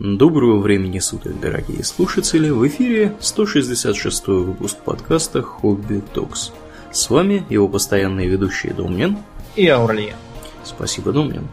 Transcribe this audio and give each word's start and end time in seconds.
Доброго 0.00 0.60
времени 0.60 0.98
суток, 0.98 1.38
дорогие 1.40 1.84
слушатели! 1.84 2.48
В 2.48 2.66
эфире 2.66 3.14
166 3.20 4.28
выпуск 4.28 4.78
подкаста 4.78 5.42
«Хобби 5.42 6.02
Токс». 6.14 6.52
С 6.90 7.10
вами 7.10 7.44
его 7.50 7.68
постоянные 7.68 8.26
ведущие 8.26 8.72
Домнин 8.72 9.18
и 9.56 9.68
Аурлия. 9.68 10.16
Спасибо, 10.64 11.12
Домнин. 11.12 11.46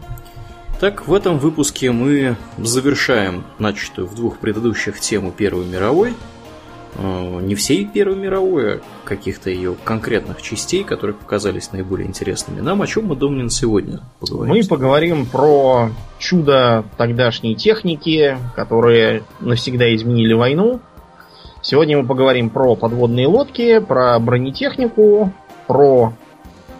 Так, 0.80 1.06
в 1.06 1.12
этом 1.12 1.38
выпуске 1.38 1.92
мы 1.92 2.38
завершаем 2.56 3.44
начатую 3.58 4.06
в 4.06 4.14
двух 4.14 4.38
предыдущих 4.38 4.98
тему 4.98 5.30
Первой 5.30 5.66
мировой– 5.66 6.14
не 6.96 7.54
всей 7.54 7.84
Первой 7.84 8.16
мировой, 8.16 8.76
а 8.76 8.80
каких-то 9.04 9.50
ее 9.50 9.76
конкретных 9.84 10.42
частей, 10.42 10.84
которые 10.84 11.14
показались 11.14 11.72
наиболее 11.72 12.08
интересными. 12.08 12.60
Нам 12.60 12.82
о 12.82 12.86
чем 12.86 13.06
мы, 13.06 13.16
Домнин, 13.16 13.50
сегодня 13.50 14.00
поговорим? 14.20 14.54
Мы 14.54 14.64
поговорим 14.64 15.26
про 15.26 15.90
чудо 16.18 16.84
тогдашней 16.96 17.54
техники, 17.54 18.36
которые 18.56 19.22
навсегда 19.40 19.94
изменили 19.94 20.32
войну. 20.32 20.80
Сегодня 21.62 21.98
мы 21.98 22.06
поговорим 22.06 22.50
про 22.50 22.74
подводные 22.76 23.26
лодки, 23.26 23.78
про 23.80 24.18
бронетехнику, 24.18 25.32
про 25.66 26.12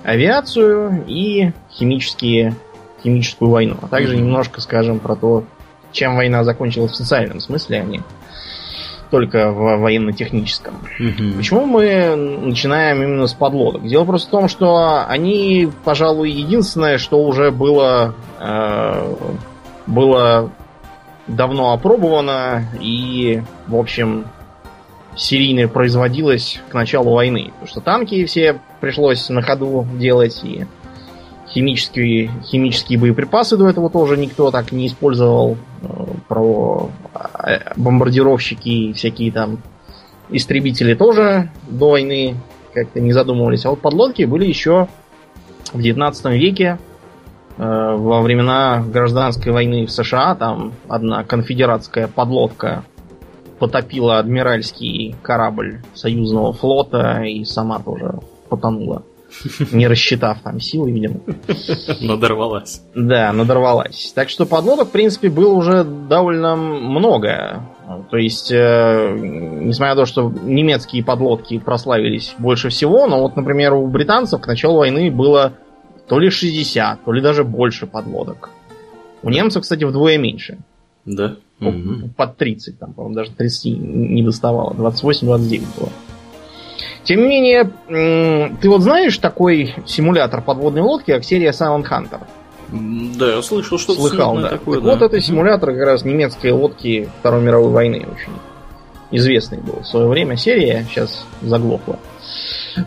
авиацию 0.05 1.05
и 1.07 1.53
химические, 1.71 2.55
химическую 3.03 3.51
войну. 3.51 3.77
А 3.83 3.89
также 3.89 4.15
mm-hmm. 4.15 4.21
немножко 4.21 4.61
скажем 4.61 4.99
про 4.99 5.17
то, 5.17 5.45
чем 5.93 6.17
война 6.17 6.45
закончилась 6.45 6.93
в 6.93 6.97
социальном 6.97 7.41
смысле, 7.41 7.81
а 7.81 7.85
не 7.85 8.03
только 9.11 9.51
в 9.51 9.79
военно-техническом. 9.79 10.75
Угу. 10.99 11.37
Почему 11.37 11.67
мы 11.67 12.15
начинаем 12.15 13.03
именно 13.03 13.27
с 13.27 13.35
подлодок? 13.35 13.87
Дело 13.87 14.05
просто 14.05 14.29
в 14.29 14.31
том, 14.31 14.49
что 14.49 15.05
они, 15.07 15.69
пожалуй, 15.85 16.31
единственное, 16.31 16.99
что 16.99 17.25
уже 17.25 17.51
было, 17.51 18.15
э, 18.39 19.15
было 19.87 20.51
давно 21.27 21.73
опробовано 21.73 22.65
и, 22.81 23.43
в 23.67 23.77
общем, 23.77 24.27
серийно 25.17 25.69
производилось 25.69 26.61
к 26.69 26.75
началу 26.75 27.13
войны. 27.13 27.51
Потому 27.53 27.67
что 27.69 27.81
танки 27.81 28.25
все 28.25 28.61
пришлось 28.81 29.29
на 29.29 29.43
ходу 29.43 29.87
делать, 29.95 30.41
и 30.45 30.67
химические, 31.51 32.31
химические 32.45 32.99
боеприпасы 32.99 33.57
до 33.57 33.69
этого 33.69 33.91
тоже 33.91 34.17
никто 34.17 34.51
так 34.51 34.73
не 34.73 34.87
использовал. 34.87 35.57
Э, 35.83 36.07
про 36.29 36.91
э, 37.45 37.59
бомбардировщики 37.77 38.69
и 38.69 38.93
всякие 38.93 39.33
там 39.33 39.59
истребители 40.31 40.95
тоже 40.95 41.51
до 41.69 41.91
войны 41.91 42.37
как-то 42.73 43.01
не 43.01 43.13
задумывались. 43.13 43.65
А 43.65 43.71
вот 43.71 43.81
подлодки 43.81 44.25
были 44.25 44.47
еще 44.47 44.89
в 45.73 45.81
19 45.81 46.27
веке, 46.27 46.79
э, 47.57 47.97
во 47.97 48.21
времена 48.23 48.85
гражданской 48.87 49.53
войны 49.53 49.87
в 49.87 49.91
США. 49.91 50.35
Там 50.35 50.73
одна 50.89 51.25
конфедератская 51.25 52.09
подлодка 52.09 52.85
потопила 53.59 54.19
адмиральский 54.19 55.17
корабль 55.23 55.81
союзного 55.95 56.53
флота 56.53 57.23
и 57.25 57.45
сама 57.45 57.81
тоже 57.81 58.21
потонула. 58.49 59.03
Не 59.73 59.87
рассчитав 59.87 60.41
там 60.43 60.61
силы, 60.61 60.91
видимо. 60.91 61.21
Надорвалась. 62.01 62.83
Да, 62.95 63.33
надорвалась. 63.33 64.13
Так 64.15 64.31
что 64.31 64.47
подлодок, 64.47 64.89
в 64.89 64.93
принципе, 64.93 65.29
было 65.29 65.53
уже 65.53 65.85
довольно 65.85 66.57
много. 66.57 67.63
То 68.11 68.17
есть, 68.17 68.51
э, 68.53 69.17
несмотря 69.19 69.95
на 69.95 70.03
то, 70.03 70.07
что 70.07 70.31
немецкие 70.43 71.05
подлодки 71.05 71.59
прославились 71.59 72.35
больше 72.39 72.69
всего, 72.69 73.07
но 73.07 73.21
вот, 73.21 73.37
например, 73.37 73.75
у 73.75 73.87
британцев 73.87 74.41
к 74.41 74.47
началу 74.47 74.79
войны 74.79 75.11
было 75.11 75.55
то 76.07 76.19
ли 76.19 76.31
60, 76.31 77.05
то 77.05 77.13
ли 77.13 77.21
даже 77.21 77.45
больше 77.45 77.87
подлодок. 77.87 78.51
У 79.23 79.31
немцев, 79.31 79.63
кстати, 79.63 79.85
вдвое 79.85 80.19
меньше. 80.19 80.59
Да? 81.05 81.37
Под 82.17 82.37
30, 82.37 82.79
там, 82.79 82.93
по-моему, 82.93 83.17
даже 83.17 83.33
30 83.33 83.65
не 83.79 84.23
доставало. 84.23 84.73
28-29 84.75 85.63
было. 85.79 85.89
Тем 87.09 87.23
не 87.23 87.27
менее, 87.27 87.71
ты 88.61 88.69
вот 88.69 88.83
знаешь 88.83 89.17
такой 89.17 89.75
симулятор 89.87 90.43
подводной 90.43 90.83
лодки, 90.83 91.11
как 91.11 91.25
серия 91.25 91.53
Silent 91.53 91.89
Hunter? 91.89 92.21
Да, 93.19 93.37
я 93.37 93.41
слышал, 93.41 93.79
что 93.79 93.95
Слыхал, 93.95 94.37
да. 94.37 94.51
Такое, 94.51 94.79
да. 94.79 94.91
Вот 94.91 95.01
это 95.01 95.19
симулятор 95.19 95.73
как 95.73 95.87
раз 95.87 96.05
немецкой 96.05 96.51
лодки 96.51 97.09
Второй 97.21 97.41
мировой 97.41 97.71
войны 97.71 98.07
очень 98.13 98.35
известный 99.11 99.57
был 99.57 99.81
в 99.81 99.87
свое 99.87 100.07
время. 100.07 100.37
Серия 100.37 100.85
сейчас 100.91 101.25
заглохла. 101.41 101.99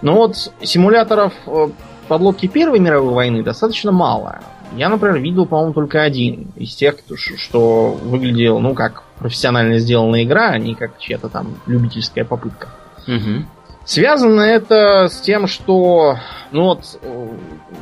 Но 0.04 0.18
вот 0.18 0.52
симуляторов 0.62 1.34
э, 1.48 1.70
подлодки 2.08 2.46
Первой 2.46 2.78
мировой 2.78 3.16
войны 3.16 3.42
достаточно 3.42 3.92
мало. 3.92 4.42
Я, 4.78 4.90
например, 4.90 5.18
видел, 5.18 5.48
по-моему, 5.48 5.74
только 5.74 6.04
один 6.04 6.52
из 6.56 6.76
тех, 6.76 6.98
что 7.38 7.98
выглядел, 8.04 8.60
ну, 8.60 8.76
как 8.76 9.02
профессионально 9.18 9.80
сделанная 9.80 10.26
игра, 10.26 10.50
а 10.50 10.60
не 10.60 10.76
как 10.76 11.00
чья-то 11.00 11.28
там 11.28 11.56
любительская 11.66 12.24
попытка. 12.24 12.70
Угу. 13.08 13.46
Связано 13.84 14.42
это 14.42 15.08
с 15.08 15.22
тем, 15.22 15.48
что 15.48 16.18
ну 16.52 16.64
вот 16.66 17.00
э, 17.02 17.28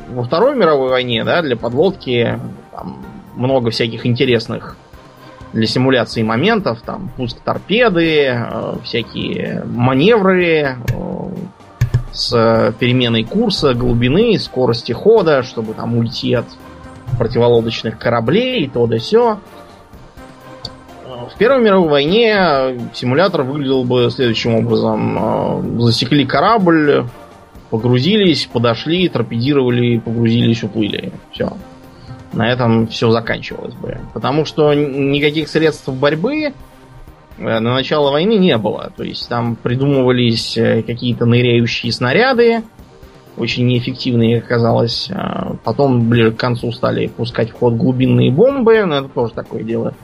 во 0.08 0.22
Второй 0.22 0.56
мировой 0.56 0.90
войне, 0.90 1.24
да, 1.24 1.42
для 1.42 1.56
подлодки 1.56 2.38
там 2.72 3.04
много 3.36 3.70
всяких 3.70 4.06
интересных 4.06 4.76
для 5.52 5.66
симуляции 5.66 6.22
моментов, 6.22 6.80
там 6.84 7.10
пуск 7.16 7.40
торпеды, 7.40 8.26
э, 8.26 8.74
всякие 8.82 9.64
маневры 9.66 10.54
э, 10.54 10.74
с 12.12 12.74
переменой 12.78 13.24
курса, 13.24 13.74
глубины, 13.74 14.38
скорости 14.38 14.92
хода, 14.92 15.42
чтобы 15.42 15.74
там 15.74 15.96
уйти 15.96 16.34
от 16.34 16.46
противолодочных 17.18 17.98
кораблей 17.98 18.64
и 18.64 18.68
то 18.68 18.86
да 18.86 18.98
сё. 18.98 19.40
Первой 21.40 21.62
мировой 21.62 21.88
войне 21.88 22.78
симулятор 22.92 23.44
выглядел 23.44 23.82
бы 23.84 24.10
следующим 24.10 24.56
образом. 24.56 25.16
Э, 25.18 25.80
засекли 25.80 26.26
корабль, 26.26 27.06
погрузились, 27.70 28.44
подошли, 28.44 29.08
торпедировали, 29.08 30.00
погрузились, 30.00 30.62
уплыли. 30.62 31.14
Все. 31.32 31.56
На 32.34 32.52
этом 32.52 32.88
все 32.88 33.10
заканчивалось 33.10 33.72
бы. 33.72 33.96
Потому 34.12 34.44
что 34.44 34.74
никаких 34.74 35.48
средств 35.48 35.88
борьбы 35.88 36.42
э, 36.42 36.52
на 37.38 37.58
начало 37.58 38.10
войны 38.10 38.36
не 38.36 38.58
было. 38.58 38.92
То 38.94 39.02
есть 39.02 39.26
там 39.26 39.56
придумывались 39.56 40.58
э, 40.58 40.82
какие-то 40.82 41.24
ныряющие 41.24 41.90
снаряды, 41.90 42.64
очень 43.38 43.66
неэффективные, 43.66 44.40
оказалось. 44.40 45.08
Потом 45.64 46.06
ближе 46.06 46.32
к 46.32 46.36
концу 46.36 46.70
стали 46.70 47.06
пускать 47.06 47.48
в 47.48 47.54
ход 47.54 47.76
глубинные 47.76 48.30
бомбы, 48.30 48.84
но 48.84 48.98
это 48.98 49.08
тоже 49.08 49.32
такое 49.32 49.62
дело 49.62 49.94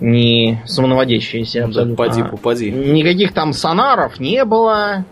не 0.00 0.62
самонаводящиеся 0.66 1.64
абсолютно. 1.64 1.96
Да, 1.96 2.04
поди, 2.04 2.22
попади. 2.22 2.70
Никаких 2.70 3.32
там 3.32 3.52
сонаров 3.52 4.18
не 4.18 4.44
было. 4.44 5.04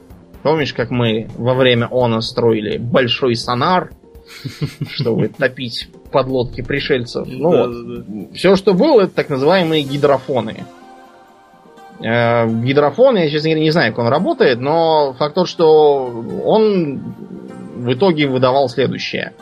Помнишь, 0.43 0.73
как 0.73 0.91
мы 0.91 1.29
во 1.37 1.55
время 1.55 1.89
ОНА 1.91 2.21
строили 2.21 2.79
большой 2.79 3.37
сонар, 3.37 3.91
чтобы 4.91 5.29
топить 5.29 5.89
подлодки 6.11 6.63
пришельцев? 6.63 7.27
Ну 7.29 7.51
вот. 7.51 8.35
Все, 8.35 8.57
что 8.57 8.73
было, 8.75 9.03
это 9.03 9.15
так 9.15 9.29
называемые 9.29 9.83
гидрофоны. 9.83 10.65
Э, 12.01 12.49
гидрофон, 12.49 13.17
я, 13.17 13.29
честно 13.29 13.51
говоря, 13.51 13.65
не 13.65 13.71
знаю, 13.71 13.93
как 13.93 14.05
он 14.05 14.11
работает, 14.11 14.61
но 14.61 15.15
факт 15.19 15.35
тот, 15.35 15.49
что 15.49 16.07
он 16.45 17.15
в 17.77 17.93
итоге 17.93 18.27
выдавал 18.29 18.69
следующее. 18.69 19.33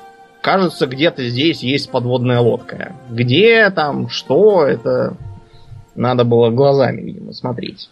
Кажется, 0.41 0.87
где-то 0.87 1.28
здесь 1.28 1.63
есть 1.63 1.91
подводная 1.91 2.41
лодка. 2.41 2.95
Где 3.11 3.69
там, 3.71 4.09
что, 4.09 4.65
это 4.65 5.17
надо 5.97 6.25
было 6.25 6.51
глазами, 6.51 7.03
видимо, 7.03 7.33
смотреть. 7.33 7.91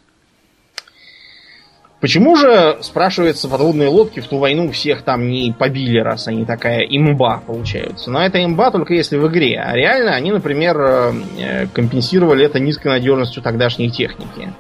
Почему 2.04 2.36
же, 2.36 2.76
спрашивается, 2.82 3.48
подводные 3.48 3.88
лодки 3.88 4.20
в 4.20 4.26
ту 4.26 4.36
войну 4.36 4.70
всех 4.70 5.00
там 5.02 5.26
не 5.26 5.54
побили, 5.58 5.98
раз 5.98 6.28
они 6.28 6.44
такая 6.44 6.80
имба 6.80 7.42
получаются? 7.46 8.10
Но 8.10 8.22
это 8.22 8.44
имба 8.44 8.70
только 8.70 8.92
если 8.92 9.16
в 9.16 9.26
игре. 9.28 9.58
А 9.58 9.74
реально 9.74 10.14
они, 10.14 10.30
например, 10.30 10.76
э, 10.78 11.66
компенсировали 11.72 12.44
это 12.44 12.60
низкой 12.60 12.88
надежностью 12.88 13.42
тогдашней 13.42 13.90
техники. 13.90 14.52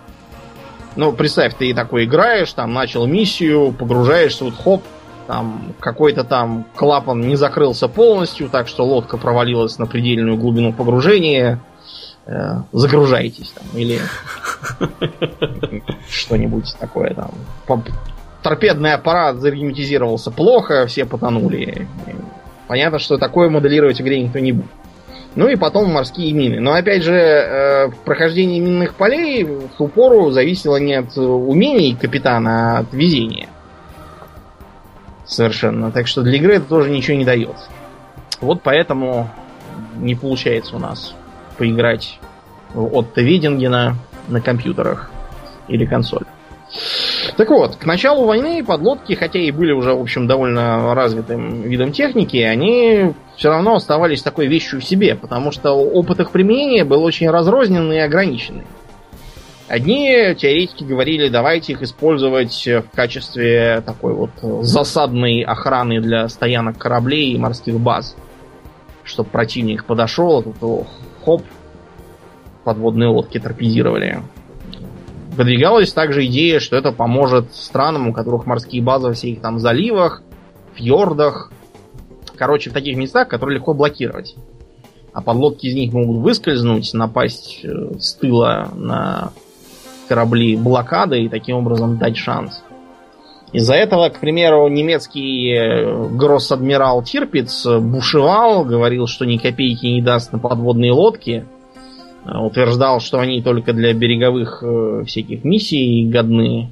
Ну, 0.96 1.12
представь, 1.12 1.54
ты 1.54 1.74
такой 1.74 2.06
играешь, 2.06 2.50
там 2.54 2.72
начал 2.72 3.04
миссию, 3.04 3.72
погружаешься, 3.72 4.44
вот 4.44 4.54
хоп, 4.54 4.82
там 5.26 5.74
какой-то 5.80 6.24
там 6.24 6.64
клапан 6.74 7.20
не 7.20 7.36
закрылся 7.36 7.88
полностью, 7.88 8.48
так 8.48 8.68
что 8.68 8.86
лодка 8.86 9.18
провалилась 9.18 9.78
на 9.78 9.84
предельную 9.84 10.38
глубину 10.38 10.72
погружения, 10.72 11.60
загружайтесь 12.72 13.50
там, 13.50 13.66
или 13.74 14.00
что-нибудь 16.08 16.74
такое 16.78 17.14
там. 17.14 17.30
Торпедный 18.42 18.92
аппарат 18.92 19.36
загерметизировался 19.36 20.30
плохо, 20.30 20.86
все 20.86 21.04
потонули. 21.04 21.86
Понятно, 22.66 22.98
что 22.98 23.18
такое 23.18 23.48
моделировать 23.48 23.98
в 23.98 24.00
игре 24.00 24.22
никто 24.22 24.38
не 24.38 24.52
будет. 24.52 24.70
Ну 25.34 25.48
и 25.48 25.56
потом 25.56 25.92
морские 25.92 26.32
мины. 26.32 26.60
Но 26.60 26.74
опять 26.74 27.02
же, 27.02 27.14
э, 27.14 27.90
прохождение 28.04 28.60
минных 28.60 28.94
полей 28.94 29.44
в 29.44 29.68
ту 29.76 29.88
пору 29.88 30.30
зависело 30.30 30.76
не 30.76 30.94
от 30.94 31.16
умений 31.16 31.96
капитана, 31.96 32.78
а 32.78 32.80
от 32.80 32.92
везения. 32.92 33.48
Совершенно. 35.26 35.90
Так 35.90 36.06
что 36.06 36.22
для 36.22 36.36
игры 36.36 36.56
это 36.56 36.66
тоже 36.66 36.90
ничего 36.90 37.16
не 37.16 37.24
дает. 37.24 37.56
Вот 38.40 38.62
поэтому 38.62 39.28
не 39.96 40.14
получается 40.14 40.76
у 40.76 40.78
нас 40.78 41.14
поиграть 41.56 42.18
от 42.74 43.16
Видингена 43.16 43.96
на 44.28 44.40
компьютерах 44.40 45.10
или 45.68 45.84
консоль. 45.86 46.24
Так 47.36 47.50
вот, 47.50 47.76
к 47.76 47.84
началу 47.84 48.24
войны 48.24 48.64
подлодки, 48.64 49.14
хотя 49.14 49.38
и 49.38 49.50
были 49.50 49.72
уже, 49.72 49.94
в 49.94 50.00
общем, 50.00 50.26
довольно 50.26 50.94
развитым 50.94 51.62
видом 51.62 51.92
техники, 51.92 52.36
они 52.38 53.12
все 53.36 53.48
равно 53.48 53.76
оставались 53.76 54.22
такой 54.22 54.46
вещью 54.46 54.80
в 54.80 54.84
себе, 54.84 55.14
потому 55.14 55.52
что 55.52 55.72
опыт 55.72 56.20
их 56.20 56.30
применения 56.30 56.84
был 56.84 57.02
очень 57.02 57.30
разрозненный 57.30 57.96
и 57.96 58.00
ограниченный. 58.00 58.64
Одни 59.66 60.34
теоретики 60.36 60.84
говорили, 60.84 61.28
давайте 61.28 61.72
их 61.72 61.82
использовать 61.82 62.66
в 62.66 62.94
качестве 62.94 63.82
такой 63.84 64.12
вот 64.12 64.30
засадной 64.62 65.42
охраны 65.42 66.00
для 66.00 66.28
стоянок 66.28 66.76
кораблей 66.76 67.32
и 67.32 67.38
морских 67.38 67.80
баз. 67.80 68.14
Чтобы 69.04 69.30
противник 69.30 69.84
подошел, 69.84 70.38
а 70.38 70.42
тут 70.42 70.56
его 70.60 70.86
хоп, 71.24 71.42
подводные 72.64 73.08
лодки 73.08 73.38
торпедировали. 73.38 74.22
Выдвигалась 75.36 75.92
также 75.92 76.26
идея, 76.26 76.60
что 76.60 76.76
это 76.76 76.92
поможет 76.92 77.54
странам, 77.54 78.08
у 78.08 78.12
которых 78.12 78.46
морские 78.46 78.82
базы 78.82 79.08
во 79.08 79.12
всех 79.14 79.40
там 79.40 79.58
заливах, 79.58 80.22
фьордах. 80.74 81.50
Короче, 82.36 82.70
в 82.70 82.72
таких 82.72 82.96
местах, 82.96 83.28
которые 83.28 83.58
легко 83.58 83.74
блокировать. 83.74 84.36
А 85.12 85.20
подлодки 85.20 85.66
из 85.66 85.74
них 85.74 85.92
могут 85.92 86.22
выскользнуть, 86.22 86.92
напасть 86.92 87.60
э, 87.64 87.98
с 87.98 88.14
тыла 88.14 88.68
на 88.74 89.32
корабли 90.08 90.56
блокады 90.56 91.22
и 91.22 91.28
таким 91.28 91.56
образом 91.56 91.98
дать 91.98 92.16
шанс. 92.16 92.62
Из-за 93.54 93.74
этого, 93.74 94.08
к 94.08 94.18
примеру, 94.18 94.66
немецкий 94.66 95.54
э, 95.54 96.08
гросс-адмирал 96.08 97.04
Тирпиц 97.04 97.64
бушевал, 97.66 98.64
говорил, 98.64 99.06
что 99.06 99.24
ни 99.24 99.36
копейки 99.36 99.86
не 99.86 100.02
даст 100.02 100.32
на 100.32 100.40
подводные 100.40 100.90
лодки. 100.90 101.44
Э, 102.24 102.38
утверждал, 102.38 102.98
что 102.98 103.20
они 103.20 103.42
только 103.42 103.72
для 103.72 103.94
береговых 103.94 104.60
э, 104.62 105.04
всяких 105.06 105.44
миссий 105.44 106.04
годны, 106.10 106.70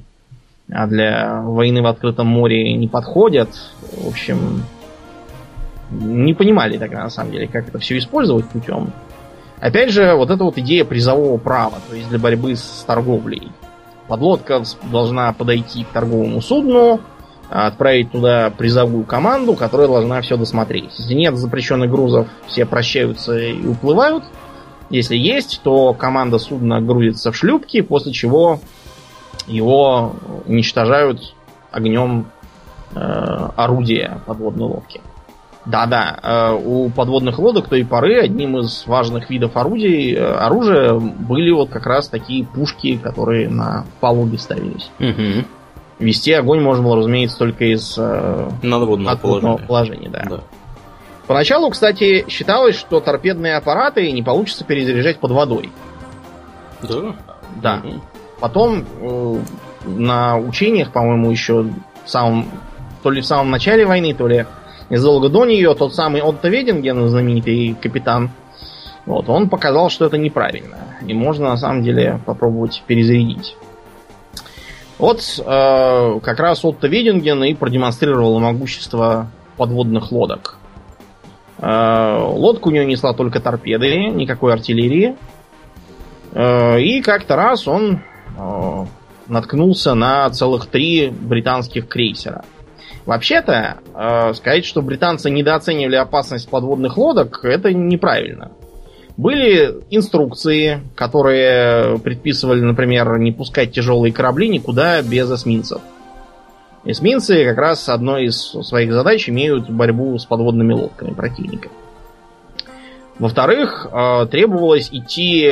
а 0.69 0.85
для 0.85 1.41
войны 1.43 1.81
в 1.81 1.85
открытом 1.85 2.27
море 2.27 2.73
не 2.73 2.89
подходят. 2.89 3.49
В 3.93 4.09
общем, 4.09 4.63
не 5.89 6.33
понимали 6.33 6.77
тогда 6.77 7.03
на 7.03 7.09
самом 7.09 7.31
деле, 7.31 7.47
как 7.47 7.69
это 7.69 7.79
все 7.79 7.97
использовать 7.97 8.49
путем 8.49 8.91
Опять 9.63 9.91
же, 9.91 10.13
вот 10.15 10.29
эта 10.29 10.43
вот 10.43 10.57
идея 10.57 10.83
призового 10.83 11.37
права, 11.37 11.77
то 11.89 11.95
есть 11.95 12.09
для 12.09 12.19
борьбы 12.19 12.53
с 12.53 12.83
торговлей. 12.85 13.49
Подлодка 14.07 14.63
должна 14.91 15.31
подойти 15.33 15.83
к 15.83 15.89
торговому 15.89 16.41
судну, 16.41 16.99
отправить 17.49 18.11
туда 18.11 18.51
призовую 18.55 19.05
команду, 19.05 19.53
которая 19.53 19.87
должна 19.87 20.21
все 20.21 20.37
досмотреть. 20.37 20.91
Если 20.97 21.13
нет 21.13 21.37
запрещенных 21.37 21.89
грузов, 21.89 22.27
все 22.47 22.65
прощаются 22.65 23.37
и 23.37 23.65
уплывают. 23.65 24.23
Если 24.89 25.15
есть, 25.15 25.61
то 25.63 25.93
команда 25.93 26.37
судна 26.37 26.81
грузится 26.81 27.31
в 27.31 27.35
шлюпки, 27.35 27.81
после 27.81 28.11
чего 28.11 28.59
его 29.47 30.13
уничтожают 30.45 31.35
огнем 31.71 32.27
э, 32.93 32.99
орудия 33.55 34.21
подводной 34.25 34.67
лодки. 34.67 35.01
Да-да, 35.65 36.19
э, 36.21 36.59
у 36.61 36.89
подводных 36.89 37.39
лодок 37.39 37.69
той 37.69 37.85
поры 37.85 38.19
одним 38.19 38.57
из 38.57 38.85
важных 38.85 39.29
видов 39.29 39.55
орудий, 39.55 40.13
э, 40.13 40.21
оружия 40.21 40.93
были 40.93 41.51
вот 41.51 41.69
как 41.69 41.85
раз 41.85 42.09
такие 42.09 42.45
пушки, 42.45 42.97
которые 42.97 43.49
на 43.49 43.85
палубе 44.01 44.37
ставились. 44.37 44.91
Угу. 44.99 45.45
Вести 45.99 46.33
огонь 46.33 46.61
можно 46.61 46.83
было, 46.83 46.97
разумеется, 46.97 47.37
только 47.37 47.63
из 47.65 47.95
э, 47.97 48.49
надводного 48.61 49.15
положения. 49.15 49.57
положения 49.65 50.09
да. 50.09 50.23
да. 50.29 50.39
Поначалу, 51.27 51.69
кстати, 51.69 52.25
считалось, 52.27 52.75
что 52.75 52.99
торпедные 52.99 53.55
аппараты 53.55 54.11
не 54.11 54.21
получится 54.21 54.65
перезаряжать 54.65 55.19
под 55.19 55.31
водой. 55.31 55.71
Да? 56.81 57.15
Да. 57.61 57.81
Угу. 57.83 58.01
Потом 58.41 58.83
э, 58.99 59.37
на 59.85 60.37
учениях, 60.37 60.91
по-моему, 60.91 61.31
еще 61.31 61.61
в 62.03 62.09
самом, 62.09 62.47
то 63.01 63.09
ли 63.09 63.21
в 63.21 63.25
самом 63.25 63.49
начале 63.49 63.85
войны, 63.85 64.13
то 64.13 64.27
ли 64.27 64.45
незадолго 64.89 65.29
до 65.29 65.45
нее 65.45 65.73
тот 65.75 65.93
самый 65.95 66.21
Отто 66.21 66.49
Вединген, 66.49 67.07
знаменитый 67.07 67.75
капитан, 67.81 68.31
вот, 69.05 69.27
он 69.27 69.49
показал, 69.49 69.89
что 69.89 70.05
это 70.05 70.17
неправильно. 70.17 70.77
И 71.05 71.13
можно 71.13 71.49
на 71.49 71.57
самом 71.57 71.83
деле 71.83 72.19
попробовать 72.25 72.83
перезарядить. 72.87 73.57
Вот 74.97 75.21
э, 75.37 76.19
как 76.21 76.39
раз 76.39 76.63
Отто 76.63 76.87
Вединген 76.87 77.43
и 77.43 77.53
продемонстрировал 77.53 78.39
могущество 78.39 79.27
подводных 79.57 80.11
лодок. 80.11 80.57
Э, 81.57 82.19
лодка 82.21 82.69
у 82.69 82.71
нее 82.71 82.85
несла 82.85 83.13
только 83.13 83.41
торпеды, 83.41 84.05
никакой 84.07 84.53
артиллерии. 84.53 85.15
Э, 86.31 86.79
и 86.79 87.01
как-то 87.01 87.35
раз 87.35 87.67
он 87.67 88.01
э, 88.37 88.85
наткнулся 89.27 89.93
на 89.93 90.29
целых 90.29 90.67
три 90.67 91.09
британских 91.09 91.89
крейсера. 91.89 92.45
Вообще-то, 93.05 93.79
э, 93.93 94.33
сказать, 94.33 94.65
что 94.65 94.81
британцы 94.81 95.29
недооценивали 95.29 95.95
опасность 95.95 96.49
подводных 96.49 96.97
лодок, 96.97 97.43
это 97.43 97.73
неправильно. 97.73 98.51
Были 99.17 99.81
инструкции, 99.89 100.81
которые 100.95 101.99
предписывали, 101.99 102.61
например, 102.61 103.19
не 103.19 103.31
пускать 103.31 103.73
тяжелые 103.73 104.13
корабли 104.13 104.47
никуда 104.47 105.01
без 105.01 105.29
эсминцев. 105.31 105.81
Эсминцы 106.85 107.45
как 107.45 107.57
раз 107.57 107.89
одной 107.89 108.25
из 108.25 108.37
своих 108.37 108.91
задач 108.93 109.29
имеют 109.29 109.69
борьбу 109.69 110.17
с 110.17 110.25
подводными 110.25 110.73
лодками 110.73 111.11
противника. 111.13 111.69
Во-вторых, 113.19 113.85
э, 113.91 114.27
требовалось 114.31 114.89
идти 114.91 115.47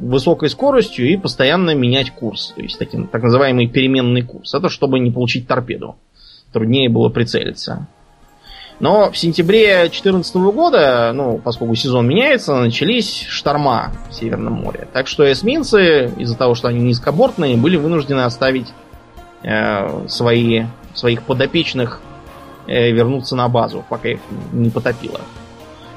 высокой 0.00 0.50
скоростью 0.50 1.08
и 1.08 1.16
постоянно 1.16 1.74
менять 1.74 2.10
курс. 2.10 2.52
То 2.54 2.60
есть 2.60 2.78
таким, 2.78 3.06
так 3.06 3.22
называемый 3.22 3.68
переменный 3.68 4.22
курс. 4.22 4.52
Это 4.52 4.68
чтобы 4.68 4.98
не 4.98 5.10
получить 5.10 5.46
торпеду 5.46 5.96
труднее 6.56 6.88
было 6.88 7.10
прицелиться. 7.10 7.86
Но 8.80 9.10
в 9.10 9.16
сентябре 9.18 9.80
2014 9.80 10.36
года, 10.36 11.12
ну, 11.14 11.38
поскольку 11.38 11.74
сезон 11.74 12.08
меняется, 12.08 12.54
начались 12.56 13.26
шторма 13.28 13.92
в 14.08 14.14
Северном 14.14 14.54
море. 14.54 14.88
Так 14.92 15.06
что 15.06 15.30
эсминцы, 15.30 16.10
из-за 16.16 16.36
того, 16.36 16.54
что 16.54 16.68
они 16.68 16.80
низкобортные, 16.80 17.58
были 17.58 17.76
вынуждены 17.76 18.22
оставить 18.22 18.68
э, 19.42 20.08
свои, 20.08 20.64
своих 20.94 21.22
подопечных 21.22 22.00
э, 22.66 22.90
вернуться 22.90 23.36
на 23.36 23.48
базу, 23.48 23.84
пока 23.88 24.08
их 24.08 24.20
не 24.52 24.70
потопило. 24.70 25.20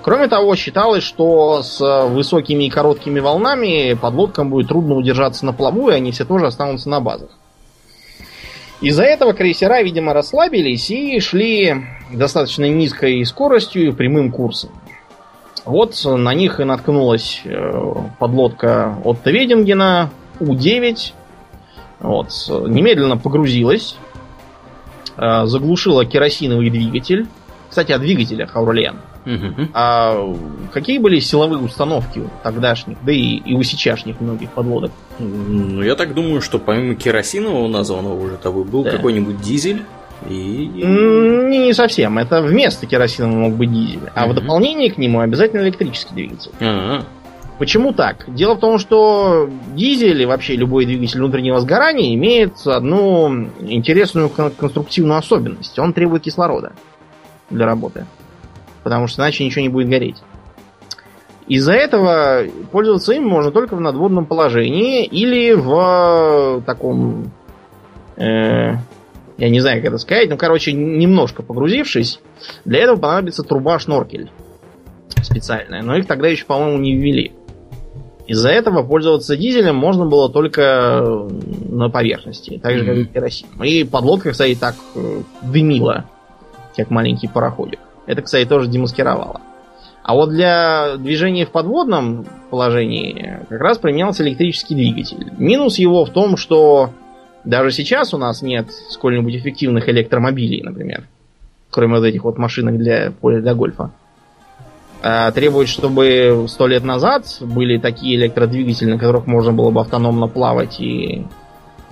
Кроме 0.01 0.27
того, 0.27 0.55
считалось, 0.55 1.03
что 1.03 1.61
с 1.63 2.05
высокими 2.07 2.65
и 2.65 2.69
короткими 2.69 3.19
волнами 3.19 3.93
подлодкам 3.93 4.49
будет 4.49 4.67
трудно 4.69 4.95
удержаться 4.95 5.45
на 5.45 5.53
плаву, 5.53 5.89
и 5.89 5.93
они 5.93 6.11
все 6.11 6.25
тоже 6.25 6.47
останутся 6.47 6.89
на 6.89 6.99
базах. 6.99 7.29
Из-за 8.81 9.03
этого 9.03 9.33
крейсера, 9.33 9.81
видимо, 9.81 10.13
расслабились 10.13 10.89
и 10.89 11.19
шли 11.19 11.85
достаточно 12.13 12.63
низкой 12.69 13.25
скоростью 13.25 13.87
и 13.87 13.91
прямым 13.91 14.31
курсом. 14.31 14.71
Вот 15.65 15.99
на 16.05 16.33
них 16.33 16.59
и 16.61 16.63
наткнулась 16.63 17.41
э, 17.43 17.93
подлодка 18.17 18.97
от 19.03 19.25
Ведингена 19.25 20.09
У-9. 20.39 21.13
Вот, 21.99 22.29
немедленно 22.67 23.17
погрузилась, 23.17 23.97
э, 25.17 25.45
заглушила 25.45 26.05
керосиновый 26.05 26.69
двигатель. 26.69 27.27
Кстати, 27.69 27.91
о 27.91 27.99
двигателях, 27.99 28.55
Аурлиан. 28.55 28.97
Угу. 29.25 29.67
А 29.73 30.35
какие 30.73 30.97
были 30.97 31.19
силовые 31.19 31.61
установки 31.61 32.23
тогдашних, 32.41 32.97
да 33.03 33.11
и, 33.11 33.35
и 33.37 33.53
у 33.53 33.61
сейчасшних 33.61 34.19
многих 34.21 34.49
подводок? 34.49 34.91
Ну, 35.19 35.83
я 35.83 35.95
так 35.95 36.13
думаю, 36.13 36.41
что 36.41 36.57
помимо 36.57 36.95
керосинового 36.95 37.67
названного 37.67 38.19
уже 38.19 38.37
того 38.37 38.63
был 38.63 38.83
да. 38.83 38.91
какой-нибудь 38.91 39.41
дизель. 39.41 39.83
И... 40.27 40.33
Не, 40.33 41.57
не 41.59 41.73
совсем. 41.73 42.17
Это 42.17 42.41
вместо 42.41 42.85
керосинового 42.85 43.49
мог 43.49 43.53
быть 43.53 43.71
дизель. 43.71 44.09
А 44.15 44.25
угу. 44.25 44.31
в 44.31 44.35
дополнение 44.35 44.91
к 44.91 44.97
нему 44.97 45.19
обязательно 45.19 45.61
электрический 45.61 46.13
двигатель. 46.13 46.51
Ага. 46.59 47.05
Почему 47.59 47.91
так? 47.91 48.33
Дело 48.33 48.55
в 48.55 48.59
том, 48.59 48.79
что 48.79 49.49
дизель 49.75 50.21
и 50.21 50.25
вообще 50.25 50.55
любой 50.55 50.85
двигатель 50.85 51.19
внутреннего 51.19 51.59
сгорания 51.59 52.15
имеет 52.15 52.53
одну 52.65 53.49
интересную 53.59 54.29
конструктивную 54.29 55.19
особенность. 55.19 55.77
Он 55.77 55.91
требует 55.91 56.23
кислорода 56.23 56.71
для 57.49 57.65
работы 57.65 58.05
потому 58.83 59.07
что 59.07 59.21
иначе 59.21 59.45
ничего 59.45 59.61
не 59.61 59.69
будет 59.69 59.89
гореть. 59.89 60.17
Из-за 61.47 61.73
этого 61.73 62.45
пользоваться 62.71 63.13
им 63.13 63.27
можно 63.27 63.51
только 63.51 63.75
в 63.75 63.81
надводном 63.81 64.25
положении 64.25 65.05
или 65.05 65.53
в 65.53 66.63
таком... 66.65 67.31
Э, 68.17 68.73
я 69.37 69.49
не 69.49 69.59
знаю, 69.59 69.77
как 69.81 69.89
это 69.89 69.97
сказать, 69.97 70.29
ну, 70.29 70.37
короче, 70.37 70.73
немножко 70.73 71.41
погрузившись. 71.41 72.19
Для 72.65 72.79
этого 72.79 72.97
понадобится 72.97 73.43
труба-шноркель 73.43 74.29
специальная, 75.23 75.81
но 75.81 75.97
их 75.97 76.05
тогда 76.05 76.27
еще, 76.27 76.45
по-моему, 76.45 76.77
не 76.77 76.95
ввели. 76.95 77.31
Из-за 78.27 78.49
этого 78.49 78.83
пользоваться 78.83 79.35
дизелем 79.35 79.75
можно 79.75 80.05
было 80.05 80.31
только 80.31 81.27
на 81.67 81.89
поверхности, 81.89 82.59
так 82.61 82.77
же, 82.77 82.85
как 82.85 82.95
и 82.95 83.05
керосином. 83.05 83.63
И 83.63 83.83
подлодка, 83.85 84.31
кстати, 84.31 84.55
так 84.55 84.75
э, 84.93 85.21
дымила, 85.41 86.05
как 86.83 86.89
маленький 86.91 87.27
пароходик. 87.27 87.79
Это, 88.05 88.21
кстати, 88.21 88.47
тоже 88.47 88.67
демаскировало. 88.67 89.41
А 90.03 90.15
вот 90.15 90.29
для 90.29 90.97
движения 90.97 91.45
в 91.45 91.51
подводном 91.51 92.25
положении 92.49 93.39
как 93.49 93.61
раз 93.61 93.77
применялся 93.77 94.23
электрический 94.23 94.73
двигатель. 94.73 95.31
Минус 95.37 95.77
его 95.77 96.05
в 96.05 96.09
том, 96.09 96.35
что 96.37 96.89
даже 97.43 97.71
сейчас 97.71 98.13
у 98.13 98.17
нас 98.17 98.41
нет 98.41 98.71
сколь-нибудь 98.89 99.35
эффективных 99.35 99.87
электромобилей, 99.89 100.63
например. 100.63 101.03
Кроме 101.69 101.97
вот 101.97 102.05
этих 102.05 102.23
вот 102.23 102.37
машинок 102.37 102.77
для 102.77 103.11
поля 103.11 103.41
для 103.41 103.53
гольфа. 103.53 103.91
А, 105.01 105.31
требует, 105.31 105.69
чтобы 105.69 106.45
сто 106.47 106.67
лет 106.67 106.83
назад 106.83 107.25
были 107.41 107.77
такие 107.77 108.15
электродвигатели, 108.15 108.91
на 108.91 108.97
которых 108.97 109.27
можно 109.27 109.53
было 109.53 109.69
бы 109.69 109.81
автономно 109.81 110.27
плавать 110.27 110.79
и 110.79 111.25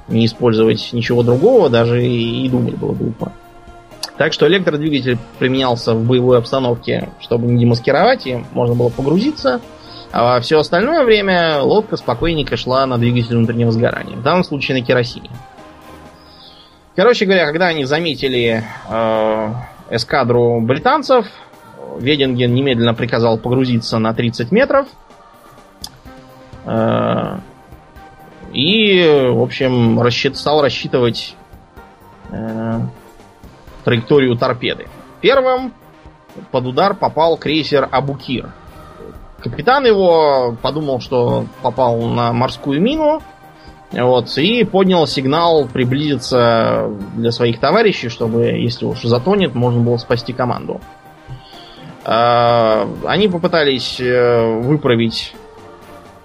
не 0.08 0.26
использовать 0.26 0.90
ничего 0.94 1.24
другого, 1.24 1.70
даже 1.70 2.06
и, 2.06 2.50
думать 2.50 2.76
было 2.76 2.94
глупо. 2.94 3.32
Так 4.18 4.34
что 4.34 4.48
электродвигатель 4.48 5.18
применялся 5.38 5.94
в 5.94 6.04
боевой 6.04 6.40
обстановке, 6.40 7.10
чтобы 7.20 7.48
не 7.48 7.60
демаскировать, 7.60 8.26
и 8.26 8.44
можно 8.54 8.76
было 8.76 8.90
погрузиться. 8.90 9.62
А 10.12 10.40
все 10.40 10.60
остальное 10.60 11.04
время 11.04 11.62
лодка 11.62 11.98
спокойненько 11.98 12.58
шла 12.58 12.86
на 12.86 12.98
двигатель 12.98 13.36
внутреннего 13.36 13.72
сгорания. 13.72 14.16
В 14.16 14.24
данном 14.24 14.44
случае 14.44 14.80
на 14.80 14.86
керосине. 14.86 15.30
Короче 16.96 17.26
говоря, 17.26 17.46
когда 17.46 17.68
они 17.68 17.86
заметили 17.86 18.64
э, 18.90 19.54
эскадру 19.92 20.62
британцев, 20.62 21.28
Веденген 22.00 22.54
немедленно 22.54 22.96
приказал 22.96 23.38
погрузиться 23.38 24.00
на 24.00 24.16
30 24.16 24.52
метров. 24.52 24.88
Э, 26.66 27.38
и, 28.52 29.28
в 29.30 29.44
общем, 29.44 30.02
рассчит, 30.02 30.38
стал 30.38 30.64
рассчитывать 30.64 31.36
э, 32.32 32.80
траекторию 33.88 34.36
торпеды. 34.36 34.88
Первым 35.22 35.72
под 36.52 36.66
удар 36.66 36.94
попал 36.94 37.38
крейсер 37.38 37.88
Абукир. 37.90 38.52
Капитан 39.40 39.86
его 39.86 40.58
подумал, 40.62 41.00
что 41.00 41.46
попал 41.62 42.02
на 42.02 42.34
морскую 42.34 42.82
мину, 42.82 43.22
вот, 43.94 44.38
и 44.38 44.66
поднял 44.66 45.08
сигнал 45.08 45.68
приблизиться 45.68 46.90
для 47.16 47.32
своих 47.32 47.62
товарищей, 47.62 48.10
чтобы, 48.10 48.48
если 48.48 48.84
уж 48.84 49.04
затонет, 49.04 49.56
можно 49.56 49.80
было 49.80 49.96
спасти 49.96 50.34
команду. 50.34 50.82
А, 52.04 52.90
они 53.06 53.30
попытались 53.30 54.02
э, 54.02 54.60
выправить 54.64 55.34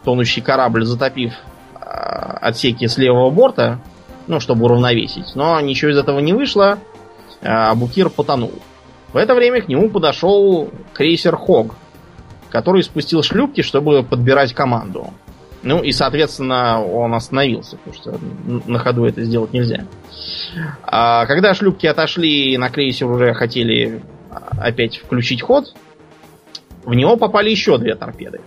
тонущий 0.03 0.43
корабль, 0.43 0.85
затопив 0.85 1.35
а, 1.77 2.39
отсеки 2.41 2.89
с 2.89 2.99
левого 2.99 3.31
борта, 3.31 3.79
ну, 4.27 4.41
чтобы 4.41 4.65
уравновесить. 4.65 5.37
Но 5.37 5.61
ничего 5.61 5.93
из 5.93 5.99
этого 5.99 6.19
не 6.19 6.33
вышло. 6.33 6.81
А 7.43 7.75
Букир 7.75 8.09
потонул. 8.11 8.53
В 9.13 9.17
это 9.17 9.35
время 9.35 9.61
к 9.61 9.69
нему 9.69 9.91
подошел 9.91 10.71
крейсер 10.95 11.37
Хог, 11.37 11.75
который 12.51 12.83
спустил 12.83 13.23
шлюпки, 13.23 13.63
чтобы 13.63 14.03
подбирать 14.03 14.55
команду. 14.55 15.13
Ну 15.63 15.81
и, 15.83 15.93
соответственно, 15.93 16.85
он 16.85 17.15
остановился, 17.15 17.77
потому 17.77 17.95
что 17.95 18.19
на 18.69 18.79
ходу 18.79 19.05
это 19.05 19.23
сделать 19.23 19.53
нельзя. 19.53 19.85
А 20.83 21.27
когда 21.27 21.55
шлюпки 21.55 21.87
отошли 21.87 22.57
на 22.57 22.69
крейсер 22.69 23.09
уже 23.09 23.33
хотели 23.35 24.03
опять 24.59 24.97
включить 24.97 25.43
ход, 25.43 25.73
в 26.85 26.95
него 26.95 27.17
попали 27.17 27.51
еще 27.51 27.79
две 27.79 27.95
торпеды. 27.95 28.41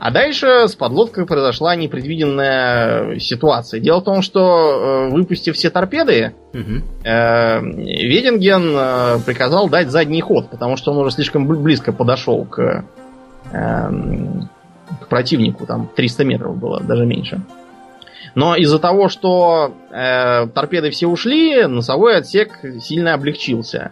А 0.00 0.10
дальше 0.10 0.66
с 0.66 0.74
подлодкой 0.74 1.26
произошла 1.26 1.76
непредвиденная 1.76 3.18
ситуация. 3.18 3.80
Дело 3.80 4.00
в 4.00 4.04
том, 4.04 4.22
что 4.22 4.40
э, 4.40 5.10
выпустив 5.10 5.54
все 5.54 5.68
торпеды, 5.68 6.32
угу. 6.54 6.82
э, 7.04 7.60
Веденген 7.60 8.74
э, 8.74 9.18
приказал 9.26 9.68
дать 9.68 9.90
задний 9.90 10.22
ход, 10.22 10.48
потому 10.48 10.78
что 10.78 10.92
он 10.92 10.96
уже 10.96 11.10
слишком 11.10 11.46
близко 11.46 11.92
подошел 11.92 12.46
к, 12.46 12.86
э, 13.52 13.90
к 15.02 15.08
противнику. 15.08 15.66
Там 15.66 15.90
300 15.94 16.24
метров 16.24 16.56
было, 16.56 16.80
даже 16.80 17.04
меньше. 17.04 17.42
Но 18.34 18.56
из-за 18.56 18.78
того, 18.78 19.10
что 19.10 19.74
э, 19.90 20.46
торпеды 20.46 20.88
все 20.88 21.08
ушли, 21.08 21.66
носовой 21.66 22.16
отсек 22.16 22.52
сильно 22.80 23.12
облегчился. 23.12 23.90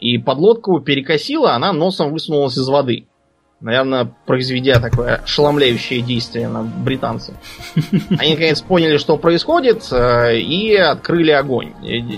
И 0.00 0.18
подлодку 0.18 0.80
перекосило, 0.80 1.54
она 1.54 1.72
носом 1.72 2.12
высунулась 2.12 2.58
из 2.58 2.68
воды 2.68 3.06
наверное, 3.60 4.12
произведя 4.26 4.80
такое 4.80 5.16
ошеломляющее 5.16 6.00
действие 6.00 6.48
на 6.48 6.62
британцев. 6.62 7.34
Они, 8.18 8.32
наконец, 8.32 8.60
поняли, 8.60 8.98
что 8.98 9.16
происходит, 9.16 9.88
э, 9.90 10.38
и 10.38 10.74
открыли 10.76 11.30
огонь. 11.30 11.72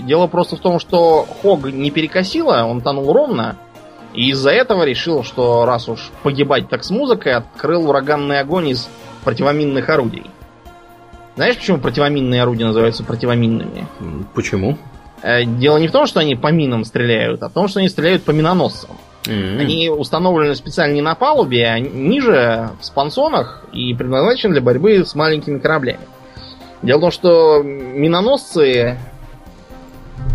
Дело 0.05 0.27
просто 0.27 0.57
в 0.57 0.59
том, 0.59 0.79
что 0.79 1.25
Хог 1.41 1.65
не 1.71 1.91
перекосило, 1.91 2.63
он 2.63 2.81
тонул 2.81 3.11
ровно, 3.13 3.57
и 4.13 4.31
из-за 4.31 4.51
этого 4.51 4.83
решил, 4.83 5.23
что 5.23 5.65
раз 5.65 5.87
уж 5.87 6.11
погибать 6.23 6.67
так 6.67 6.83
с 6.83 6.89
музыкой, 6.89 7.33
открыл 7.33 7.89
ураганный 7.89 8.39
огонь 8.39 8.69
из 8.69 8.89
противоминных 9.23 9.87
орудий. 9.89 10.25
Знаешь, 11.35 11.55
почему 11.55 11.77
противоминные 11.77 12.41
орудия 12.41 12.65
называются 12.65 13.03
противоминными? 13.03 13.87
Почему? 14.33 14.77
Э, 15.21 15.45
дело 15.45 15.77
не 15.77 15.87
в 15.87 15.91
том, 15.91 16.05
что 16.05 16.19
они 16.19 16.35
по 16.35 16.51
минам 16.51 16.83
стреляют, 16.83 17.43
а 17.43 17.49
в 17.49 17.53
том, 17.53 17.67
что 17.67 17.79
они 17.79 17.87
стреляют 17.87 18.23
по 18.23 18.31
миноносцам. 18.31 18.97
Mm-hmm. 19.29 19.59
Они 19.59 19.89
установлены 19.89 20.55
специально 20.55 20.93
не 20.93 21.01
на 21.01 21.15
палубе, 21.15 21.67
а 21.67 21.79
ниже 21.79 22.69
в 22.79 22.85
спансонах 22.85 23.63
и 23.71 23.93
предназначены 23.93 24.53
для 24.53 24.61
борьбы 24.61 25.05
с 25.05 25.13
маленькими 25.15 25.59
кораблями. 25.59 25.99
Дело 26.81 26.97
в 26.97 27.01
том, 27.01 27.11
что 27.11 27.61
миноносцы 27.63 28.97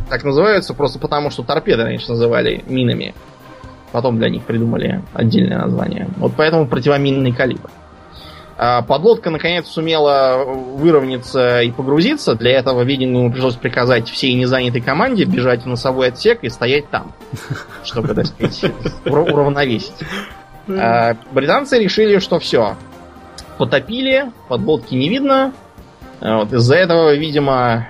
так 0.09 0.25
называются 0.25 0.75
просто 0.75 0.99
потому, 0.99 1.31
что 1.31 1.43
торпеды 1.43 1.83
раньше 1.83 2.11
называли 2.11 2.63
минами. 2.67 3.15
Потом 3.93 4.19
для 4.19 4.29
них 4.29 4.43
придумали 4.43 5.03
отдельное 5.13 5.59
название. 5.59 6.09
Вот 6.17 6.33
поэтому 6.37 6.67
противоминный 6.67 7.33
калибр. 7.33 7.71
Подлодка 8.57 9.31
наконец 9.31 9.67
сумела 9.67 10.45
выровняться 10.45 11.63
и 11.63 11.71
погрузиться. 11.71 12.35
Для 12.35 12.53
этого, 12.53 12.83
видимо, 12.83 13.19
ему 13.19 13.33
пришлось 13.33 13.57
приказать 13.57 14.09
всей 14.09 14.35
незанятой 14.35 14.81
команде 14.81 15.25
бежать 15.25 15.63
в 15.63 15.67
носовой 15.67 16.09
отсек 16.09 16.45
и 16.45 16.49
стоять 16.49 16.89
там, 16.91 17.13
чтобы, 17.85 18.15
так 18.15 18.27
сказать, 18.27 18.73
уравновесить. 19.05 19.95
А 20.69 21.17
британцы 21.33 21.79
решили, 21.79 22.19
что 22.19 22.39
все. 22.39 22.77
Потопили, 23.59 24.33
подлодки 24.49 24.95
не 24.95 25.09
видно. 25.09 25.53
Вот, 26.21 26.53
из-за 26.53 26.77
этого, 26.77 27.15
видимо, 27.15 27.89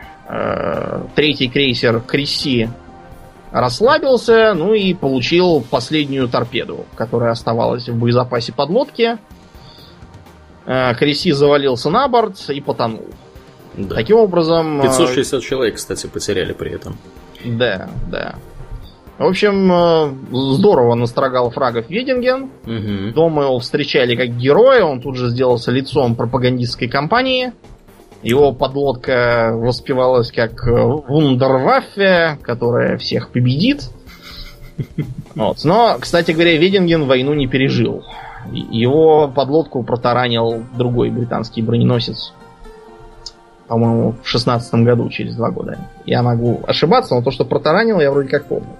третий 1.14 1.48
крейсер 1.48 2.00
Крисси 2.00 2.68
расслабился, 3.52 4.52
ну 4.54 4.74
и 4.74 4.94
получил 4.94 5.64
последнюю 5.70 6.28
торпеду, 6.28 6.86
которая 6.96 7.30
оставалась 7.30 7.88
в 7.88 7.96
боезапасе 7.96 8.52
подлодки. 8.52 9.02
Э, 9.12 9.16
Креси 10.64 11.32
завалился 11.32 11.90
на 11.90 12.08
борт 12.08 12.48
и 12.48 12.60
потонул. 12.60 13.06
Да. 13.76 13.96
Таким 13.96 14.18
образом... 14.18 14.80
560 14.82 15.40
э, 15.40 15.44
человек, 15.44 15.74
кстати, 15.76 16.06
потеряли 16.06 16.52
при 16.52 16.72
этом. 16.72 16.96
Да, 17.44 17.90
да. 18.10 18.36
В 19.18 19.24
общем, 19.24 19.70
э, 19.72 20.14
здорово 20.32 20.94
настрогал 20.94 21.50
фрагов 21.50 21.88
Вединген. 21.88 22.50
Угу. 22.66 23.14
Дома 23.14 23.44
его 23.44 23.58
встречали 23.58 24.16
как 24.16 24.36
героя. 24.36 24.84
Он 24.84 25.00
тут 25.00 25.16
же 25.16 25.28
сделался 25.28 25.70
лицом 25.70 26.14
пропагандистской 26.14 26.88
кампании. 26.88 27.52
Его 28.22 28.52
подлодка 28.52 29.52
воспевалась 29.54 30.32
как 30.32 30.66
Вундерваффе, 30.66 32.38
которая 32.42 32.96
всех 32.98 33.30
победит. 33.30 33.90
Вот. 35.36 35.64
Но, 35.64 35.96
кстати 36.00 36.30
говоря, 36.30 36.56
Вединген 36.56 37.06
войну 37.06 37.34
не 37.34 37.48
пережил. 37.48 38.04
Его 38.52 39.28
подлодку 39.28 39.82
протаранил 39.82 40.64
другой 40.76 41.10
британский 41.10 41.62
броненосец. 41.62 42.32
По-моему, 43.66 44.14
в 44.22 44.28
шестнадцатом 44.28 44.84
году, 44.84 45.08
через 45.08 45.34
два 45.36 45.50
года. 45.50 45.78
Я 46.04 46.22
могу 46.22 46.60
ошибаться, 46.66 47.14
но 47.14 47.22
то, 47.22 47.30
что 47.30 47.44
протаранил, 47.44 48.00
я 48.00 48.10
вроде 48.10 48.28
как 48.28 48.46
помню. 48.46 48.76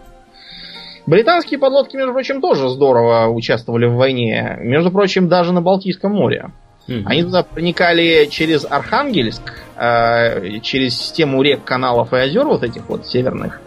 Британские 1.07 1.59
подлодки, 1.59 1.97
между 1.97 2.13
прочим, 2.13 2.41
тоже 2.41 2.69
здорово 2.69 3.29
участвовали 3.29 3.87
в 3.87 3.95
войне. 3.95 4.57
Между 4.61 4.91
прочим, 4.91 5.29
даже 5.29 5.53
на 5.53 5.61
Балтийском 5.61 6.13
море. 6.13 6.51
Mm-hmm. 6.87 7.03
Они 7.07 7.23
туда 7.23 7.43
проникали 7.43 8.27
через 8.31 8.67
Архангельск, 8.69 9.43
э, 9.77 10.59
через 10.61 10.97
систему 10.97 11.43
рек, 11.43 11.65
каналов 11.65 12.13
и 12.13 12.17
озер 12.17 12.47
вот 12.47 12.63
этих 12.63 12.89
вот 12.89 13.07
северных. 13.07 13.61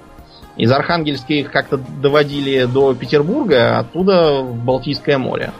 Из 0.55 0.71
Архангельска 0.71 1.33
их 1.33 1.51
как-то 1.51 1.77
доводили 1.77 2.65
до 2.65 2.93
Петербурга, 2.95 3.79
оттуда 3.79 4.41
в 4.41 4.63
Балтийское 4.63 5.17
море. 5.17 5.51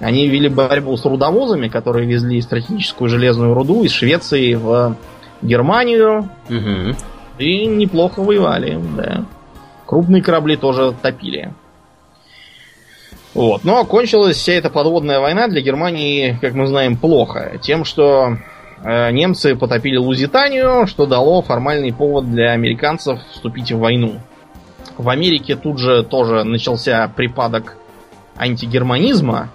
Они 0.00 0.28
вели 0.28 0.48
борьбу 0.48 0.96
с 0.96 1.04
рудовозами, 1.04 1.68
которые 1.68 2.06
везли 2.06 2.40
стратегическую 2.40 3.08
железную 3.08 3.54
руду 3.54 3.82
из 3.82 3.92
Швеции 3.92 4.54
в 4.54 4.96
Германию. 5.42 6.28
Угу. 6.50 6.96
И 7.38 7.66
неплохо 7.66 8.22
воевали, 8.22 8.78
да. 8.96 9.24
Крупные 9.86 10.22
корабли 10.22 10.56
тоже 10.56 10.94
топили. 11.00 11.52
Вот. 13.34 13.64
Но 13.64 13.84
кончилась 13.84 14.36
вся 14.36 14.54
эта 14.54 14.70
подводная 14.70 15.20
война 15.20 15.46
для 15.48 15.60
Германии, 15.60 16.38
как 16.40 16.54
мы 16.54 16.66
знаем, 16.66 16.96
плохо. 16.96 17.58
Тем, 17.60 17.84
что 17.84 18.38
э, 18.82 19.10
немцы 19.12 19.54
потопили 19.54 19.98
Лузитанию, 19.98 20.86
что 20.86 21.06
дало 21.06 21.42
формальный 21.42 21.92
повод 21.92 22.30
для 22.30 22.52
американцев 22.52 23.20
вступить 23.32 23.72
в 23.72 23.78
войну. 23.78 24.20
В 24.96 25.10
Америке 25.10 25.54
тут 25.56 25.78
же 25.78 26.02
тоже 26.02 26.44
начался 26.44 27.06
припадок 27.14 27.76
антигерманизма. 28.38 29.50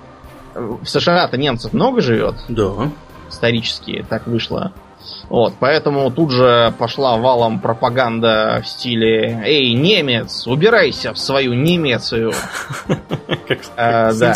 В 0.53 0.85
США-то 0.85 1.37
немцев 1.37 1.73
много 1.73 2.01
живет. 2.01 2.35
Да. 2.49 2.91
Исторически 3.29 4.05
так 4.09 4.27
вышло. 4.27 4.73
Вот, 5.29 5.53
поэтому 5.59 6.11
тут 6.11 6.31
же 6.31 6.73
пошла 6.77 7.17
валом 7.17 7.59
пропаганда 7.59 8.61
в 8.63 8.67
стиле 8.67 9.41
«Эй, 9.45 9.73
немец, 9.73 10.45
убирайся 10.45 11.13
в 11.13 11.17
свою 11.17 11.53
немецию!» 11.53 12.33
а, 13.77 14.11
да, 14.13 14.35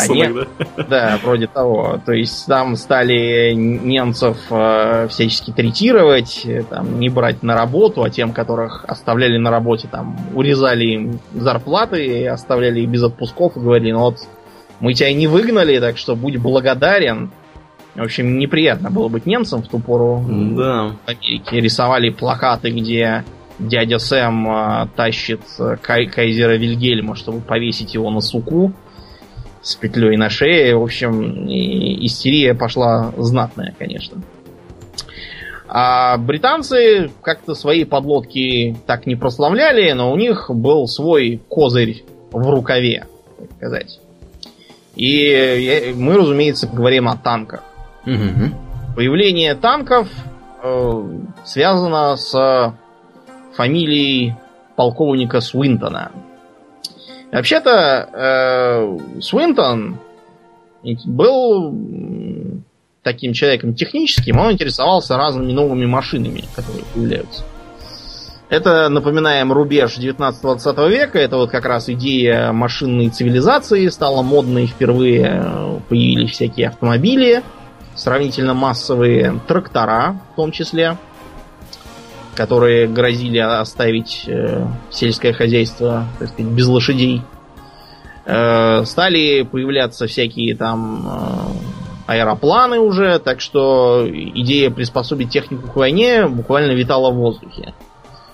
да, 0.88 1.20
вроде 1.22 1.46
того. 1.46 2.00
То 2.04 2.12
есть 2.12 2.46
там 2.46 2.76
стали 2.76 3.52
немцев 3.52 4.38
э, 4.50 5.08
всячески 5.08 5.50
третировать, 5.50 6.46
там, 6.70 6.98
не 6.98 7.08
брать 7.08 7.42
на 7.42 7.54
работу, 7.54 8.02
а 8.02 8.10
тем, 8.10 8.32
которых 8.32 8.84
оставляли 8.88 9.36
на 9.36 9.50
работе, 9.50 9.88
там, 9.90 10.18
урезали 10.34 10.84
им 10.84 11.20
зарплаты, 11.34 12.26
оставляли 12.26 12.80
их 12.80 12.88
без 12.88 13.02
отпусков 13.02 13.56
и 13.56 13.60
говорили, 13.60 13.92
ну 13.92 14.00
вот, 14.00 14.18
мы 14.80 14.94
тебя 14.94 15.12
не 15.12 15.26
выгнали, 15.26 15.78
так 15.78 15.96
что 15.96 16.16
будь 16.16 16.36
благодарен, 16.36 17.30
в 17.94 18.02
общем, 18.02 18.38
неприятно 18.38 18.90
было 18.90 19.08
быть 19.08 19.26
немцем 19.26 19.62
в 19.62 19.68
ту 19.68 19.78
пору 19.78 20.24
да. 20.28 20.92
в 21.06 21.08
Америке. 21.08 21.60
Рисовали 21.60 22.10
плакаты, 22.10 22.70
где 22.70 23.24
дядя 23.58 23.98
Сэм 23.98 24.48
э, 24.48 24.88
тащит 24.94 25.40
э, 25.58 25.76
кай 25.80 26.06
кайзера 26.06 26.56
Вильгельма, 26.56 27.16
чтобы 27.16 27.40
повесить 27.40 27.94
его 27.94 28.10
на 28.10 28.20
суку 28.20 28.72
с 29.62 29.74
петлей 29.74 30.16
на 30.16 30.28
шее. 30.28 30.76
В 30.76 30.82
общем, 30.82 31.46
истерия 31.48 32.54
пошла 32.54 33.12
знатная, 33.16 33.74
конечно. 33.78 34.22
А 35.68 36.16
британцы 36.18 37.10
как-то 37.22 37.54
свои 37.54 37.84
подлодки 37.84 38.76
так 38.86 39.06
не 39.06 39.16
прославляли, 39.16 39.90
но 39.92 40.12
у 40.12 40.16
них 40.16 40.50
был 40.50 40.86
свой 40.86 41.40
козырь 41.48 42.04
в 42.30 42.50
рукаве, 42.50 43.06
так 43.38 43.50
сказать. 43.56 44.00
И 44.96 45.92
мы, 45.94 46.16
разумеется, 46.16 46.66
говорим 46.66 47.08
о 47.08 47.16
танках. 47.16 47.62
Угу. 48.06 48.94
Появление 48.96 49.54
танков 49.54 50.08
э, 50.62 51.18
связано 51.44 52.16
с 52.16 52.74
фамилией 53.54 54.34
полковника 54.74 55.40
Свинтона. 55.40 56.12
Вообще-то 57.30 58.08
э, 58.12 59.20
Свинтон 59.20 59.98
был 61.04 61.74
таким 63.02 63.32
человеком 63.32 63.74
техническим, 63.74 64.38
он 64.38 64.52
интересовался 64.52 65.16
разными 65.16 65.52
новыми 65.52 65.86
машинами, 65.86 66.44
которые 66.54 66.84
появляются. 66.94 67.44
Это, 68.48 68.88
напоминаем, 68.88 69.52
рубеж 69.52 69.98
19-20 69.98 70.88
века. 70.88 71.18
Это 71.18 71.36
вот 71.36 71.50
как 71.50 71.64
раз 71.64 71.88
идея 71.88 72.52
машинной 72.52 73.08
цивилизации 73.08 73.88
стала 73.88 74.22
модной 74.22 74.66
впервые. 74.66 75.42
Э, 75.42 75.78
появились 75.88 76.30
всякие 76.30 76.68
автомобили, 76.68 77.42
сравнительно 77.96 78.54
массовые 78.54 79.40
трактора, 79.48 80.20
в 80.32 80.36
том 80.36 80.52
числе, 80.52 80.96
которые 82.36 82.86
грозили 82.86 83.38
оставить 83.38 84.24
э, 84.28 84.64
сельское 84.90 85.32
хозяйство, 85.32 86.06
так 86.20 86.28
сказать, 86.28 86.52
без 86.52 86.68
лошадей. 86.68 87.22
Э, 88.26 88.84
стали 88.84 89.42
появляться 89.42 90.06
всякие 90.06 90.54
там 90.54 91.58
аэропланы 92.06 92.78
уже, 92.78 93.18
так 93.18 93.40
что 93.40 94.06
идея 94.08 94.70
приспособить 94.70 95.30
технику 95.30 95.68
к 95.68 95.74
войне 95.74 96.28
буквально 96.28 96.70
витала 96.70 97.10
в 97.10 97.16
воздухе. 97.16 97.74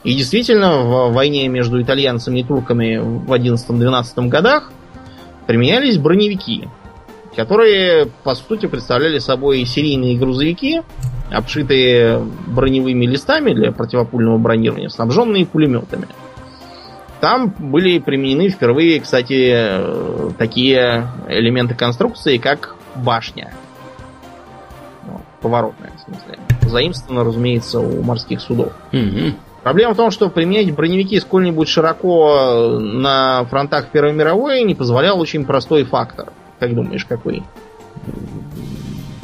И 0.04 0.14
действительно, 0.14 0.78
в 0.82 1.12
войне 1.12 1.46
между 1.48 1.80
итальянцами 1.80 2.40
и 2.40 2.44
турками 2.44 2.96
в 2.96 3.32
11-12 3.32 4.28
годах 4.28 4.72
применялись 5.46 5.98
броневики 5.98 6.68
которые, 7.36 8.06
по 8.24 8.34
сути, 8.34 8.66
представляли 8.66 9.18
собой 9.18 9.64
серийные 9.64 10.18
грузовики, 10.18 10.82
обшитые 11.30 12.18
броневыми 12.46 13.06
листами 13.06 13.54
для 13.54 13.72
противопульного 13.72 14.38
бронирования, 14.38 14.88
снабженные 14.88 15.46
пулеметами. 15.46 16.08
Там 17.20 17.54
были 17.58 17.98
применены 17.98 18.48
впервые, 18.48 19.00
кстати, 19.00 20.34
такие 20.38 21.06
элементы 21.28 21.74
конструкции, 21.74 22.36
как 22.36 22.74
башня. 22.96 23.52
Ну, 25.06 25.20
поворотная, 25.40 25.92
в 25.96 26.00
смысле. 26.00 26.38
Заимствовано, 26.62 27.24
разумеется, 27.24 27.78
у 27.78 28.02
морских 28.02 28.40
судов. 28.40 28.72
Угу. 28.92 29.34
Проблема 29.62 29.94
в 29.94 29.96
том, 29.96 30.10
что 30.10 30.28
применять 30.28 30.74
броневики 30.74 31.20
сколь-нибудь 31.20 31.68
широко 31.68 32.78
на 32.80 33.44
фронтах 33.44 33.88
Первой 33.90 34.12
мировой 34.12 34.62
не 34.62 34.74
позволял 34.74 35.20
очень 35.20 35.44
простой 35.44 35.84
фактор– 35.84 36.32
как 36.62 36.76
думаешь, 36.76 37.04
какой? 37.04 37.42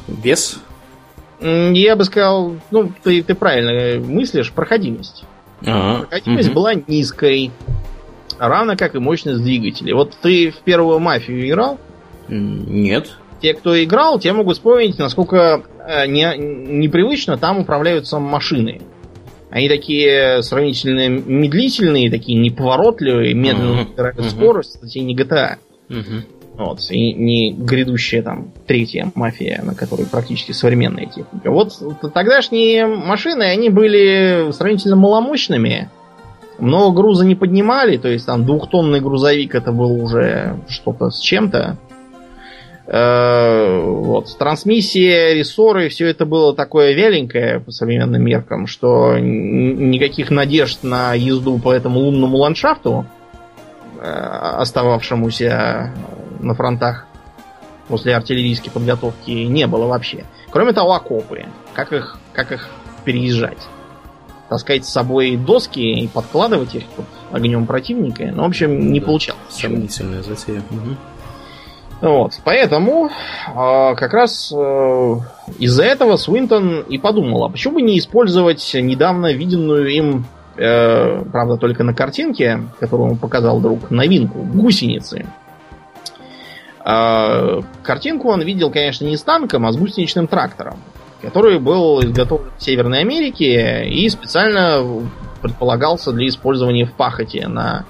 Вес? 0.09 0.59
Я 1.41 1.95
бы 1.95 2.03
сказал, 2.03 2.57
ну, 2.73 2.91
ты, 3.05 3.23
ты 3.23 3.37
правильно 3.37 4.05
мыслишь, 4.05 4.51
проходимость. 4.51 5.23
А-а. 5.65 6.01
Проходимость 6.01 6.49
угу. 6.49 6.55
была 6.57 6.75
низкой, 6.75 7.53
равно 8.41 8.77
как 8.77 8.97
и 8.97 8.99
мощность 8.99 9.41
двигателей. 9.41 9.93
Вот 9.93 10.17
ты 10.21 10.51
в 10.51 10.57
первую 10.65 10.99
мафию 10.99 11.49
играл? 11.49 11.79
Нет. 12.27 13.09
Те, 13.41 13.55
кто 13.55 13.81
играл, 13.85 14.19
те 14.19 14.33
могут 14.33 14.57
вспомнить, 14.57 14.99
насколько 14.99 15.63
э, 15.87 16.09
не, 16.09 16.37
непривычно 16.37 17.39
там 17.39 17.61
управляются 17.61 18.19
машины. 18.19 18.81
Они 19.51 19.69
такие 19.69 20.43
сравнительно 20.43 21.09
медлительные, 21.09 22.11
такие 22.11 22.39
неповоротливые, 22.39 23.35
медленно 23.35 23.85
набирают 23.85 24.19
uh-huh. 24.19 24.31
скорость, 24.31 24.75
кстати, 24.75 24.99
не 24.99 25.17
GTA. 25.17 25.57
Uh-huh. 25.89 26.23
Вот, 26.59 26.81
и 26.91 27.13
не 27.13 27.53
грядущая 27.53 28.21
там 28.21 28.53
третья 28.67 29.13
мафия, 29.15 29.63
на 29.63 29.75
которой 29.75 30.07
практически 30.07 30.51
современная 30.51 31.07
техника. 31.07 31.51
Вот 31.53 31.73
тогдашние 32.13 32.87
машины, 32.87 33.45
они 33.45 33.71
были 33.71 34.51
сравнительно 34.51 34.97
маломощными, 34.97 35.89
много 36.59 36.97
груза 36.97 37.25
не 37.25 37.37
поднимали, 37.37 37.97
то 37.97 38.09
есть 38.09 38.27
там 38.27 38.45
двухтонный 38.45 39.01
грузовик 39.01 39.55
это 39.55 39.71
был 39.71 40.03
уже 40.03 40.57
что-то 40.69 41.11
с 41.11 41.21
чем-то. 41.21 41.79
Э, 42.91 43.81
вот. 43.83 44.39
Трансмиссия, 44.39 45.35
рессоры, 45.35 45.91
все 45.91 46.09
это 46.09 46.25
было 46.25 46.55
такое 46.55 46.95
вяленькое 46.95 47.61
по 47.61 47.71
современным 47.71 48.23
меркам, 48.23 48.67
что 48.67 49.19
никаких 49.19 50.31
надежд 50.31 50.83
на 50.83 51.13
езду 51.13 51.59
по 51.59 51.73
этому 51.73 52.01
лунному 52.01 52.39
ландшафту, 52.39 53.05
э, 54.01 54.05
остававшемуся 54.05 55.93
на 56.41 56.55
фронтах 56.55 57.07
после 57.89 58.17
артиллерийской 58.17 58.73
подготовки 58.73 59.31
не 59.31 59.67
было 59.67 59.87
вообще. 59.87 60.25
Кроме 60.51 60.73
того, 60.73 60.95
окопы. 60.95 61.45
Как 61.75 61.93
их, 61.93 62.19
как 62.33 62.53
их 62.53 62.69
переезжать? 63.05 63.69
Таскать 64.49 64.87
с 64.87 64.89
собой 64.89 65.37
доски 65.37 65.81
и 65.81 66.09
подкладывать 66.09 66.75
их 66.75 66.85
под 66.87 67.05
огнем 67.33 67.67
противника. 67.67 68.25
Ну, 68.35 68.45
в 68.45 68.47
общем, 68.47 68.93
не 68.93 69.01
да, 69.01 69.07
получалось. 69.07 69.43
Сомнительная 69.51 70.23
затея. 70.23 70.63
Угу. 70.71 70.97
Вот, 72.01 72.39
поэтому 72.45 73.09
э, 73.09 73.95
как 73.97 74.13
раз 74.13 74.53
э, 74.53 75.15
из-за 75.59 75.83
этого 75.83 76.17
Свинтон 76.17 76.83
и 76.83 76.97
подумал, 76.97 77.45
а 77.45 77.49
почему 77.49 77.75
бы 77.75 77.83
не 77.83 77.99
использовать 77.99 78.71
недавно 78.75 79.33
виденную 79.33 79.89
им, 79.89 80.25
э, 80.57 81.25
правда, 81.33 81.57
только 81.57 81.83
на 81.83 81.95
картинке, 81.95 82.61
которую 82.79 83.11
он 83.11 83.17
показал 83.17 83.61
друг, 83.61 83.91
новинку, 83.91 84.39
гусеницы. 84.39 85.27
А, 86.91 87.61
картинку 87.83 88.29
он 88.29 88.41
видел, 88.43 88.71
конечно, 88.71 89.05
не 89.05 89.17
с 89.17 89.23
танком, 89.23 89.67
а 89.67 89.73
с 89.73 89.77
гусеничным 89.77 90.27
трактором, 90.27 90.79
который 91.21 91.59
был 91.59 92.01
изготовлен 92.01 92.51
в 92.57 92.63
Северной 92.63 93.01
Америке 93.01 93.87
и 93.87 94.09
специально 94.09 94.83
предполагался 95.43 96.13
для 96.13 96.29
использования 96.29 96.87
в 96.87 96.93
пахоте 96.93 97.47
на 97.47 97.85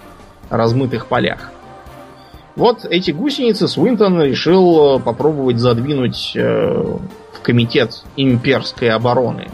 размытых 0.51 1.07
полях. 1.07 1.53
Вот 2.59 2.85
эти 2.85 3.13
гусеницы 3.13 3.69
Свинтон 3.69 4.21
решил 4.21 4.99
попробовать 4.99 5.59
задвинуть 5.59 6.33
э, 6.35 6.99
в 7.33 7.41
комитет 7.41 8.03
имперской 8.17 8.91
обороны, 8.91 9.49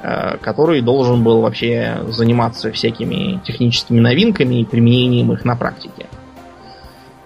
э, 0.00 0.38
который 0.38 0.80
должен 0.80 1.22
был 1.22 1.42
вообще 1.42 1.98
заниматься 2.08 2.72
всякими 2.72 3.38
техническими 3.44 4.00
новинками 4.00 4.62
и 4.62 4.64
применением 4.64 5.30
их 5.30 5.44
на 5.44 5.56
практике. 5.56 6.06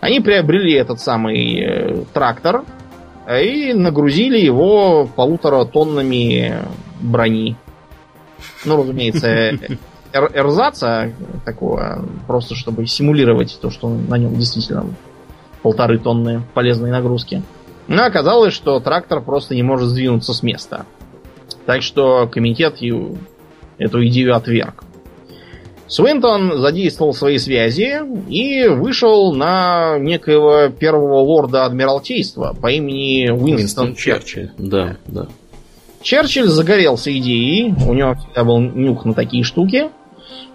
Они 0.01 0.19
приобрели 0.19 0.73
этот 0.75 1.01
самый 1.01 1.61
э, 1.61 2.05
трактор 2.12 2.64
э, 3.29 3.45
и 3.45 3.75
нагрузили 3.75 4.40
его 4.40 5.07
полутора 5.07 5.66
тоннами 5.66 6.53
брони. 7.01 7.55
Ну, 8.64 8.77
разумеется, 8.77 9.53
эр 10.16 10.31
эрзаца 10.35 11.12
такого, 11.44 12.05
просто 12.26 12.55
чтобы 12.55 12.87
симулировать 12.87 13.59
то, 13.61 13.70
что 13.70 13.88
на 13.88 14.16
нем 14.16 14.35
действительно 14.37 14.87
полторы 15.62 15.98
тонны 15.98 16.42
полезной 16.55 16.90
нагрузки. 16.90 17.42
Но 17.88 18.05
оказалось, 18.05 18.55
что 18.55 18.81
трактор 18.81 19.20
просто 19.20 19.55
не 19.55 19.62
может 19.62 19.88
сдвинуться 19.88 20.33
с 20.33 20.42
места. 20.42 20.87
Так 21.66 21.83
что 21.83 22.29
комитет 22.29 22.79
эту 23.79 24.07
идею 24.07 24.35
отверг. 24.35 24.85
Свинтон 25.88 26.59
задействовал 26.59 27.14
свои 27.14 27.38
связи 27.38 28.00
и 28.29 28.66
вышел 28.66 29.33
на 29.33 29.98
некоего 29.98 30.68
первого 30.68 31.20
лорда 31.20 31.64
Адмиралтейства 31.64 32.57
по 32.61 32.72
имени 32.72 33.31
Уинстон, 33.31 33.55
Уинстон 33.55 33.94
Черчилль. 33.94 34.50
Да, 34.59 34.96
да. 35.07 35.29
Черчилль 36.02 36.48
загорелся 36.48 37.16
идеей, 37.16 37.72
у 37.87 37.94
него 37.94 38.14
всегда 38.14 38.44
был 38.44 38.61
нюх 38.61 39.05
на 39.05 39.14
такие 39.14 39.44
штуки. 39.44 39.90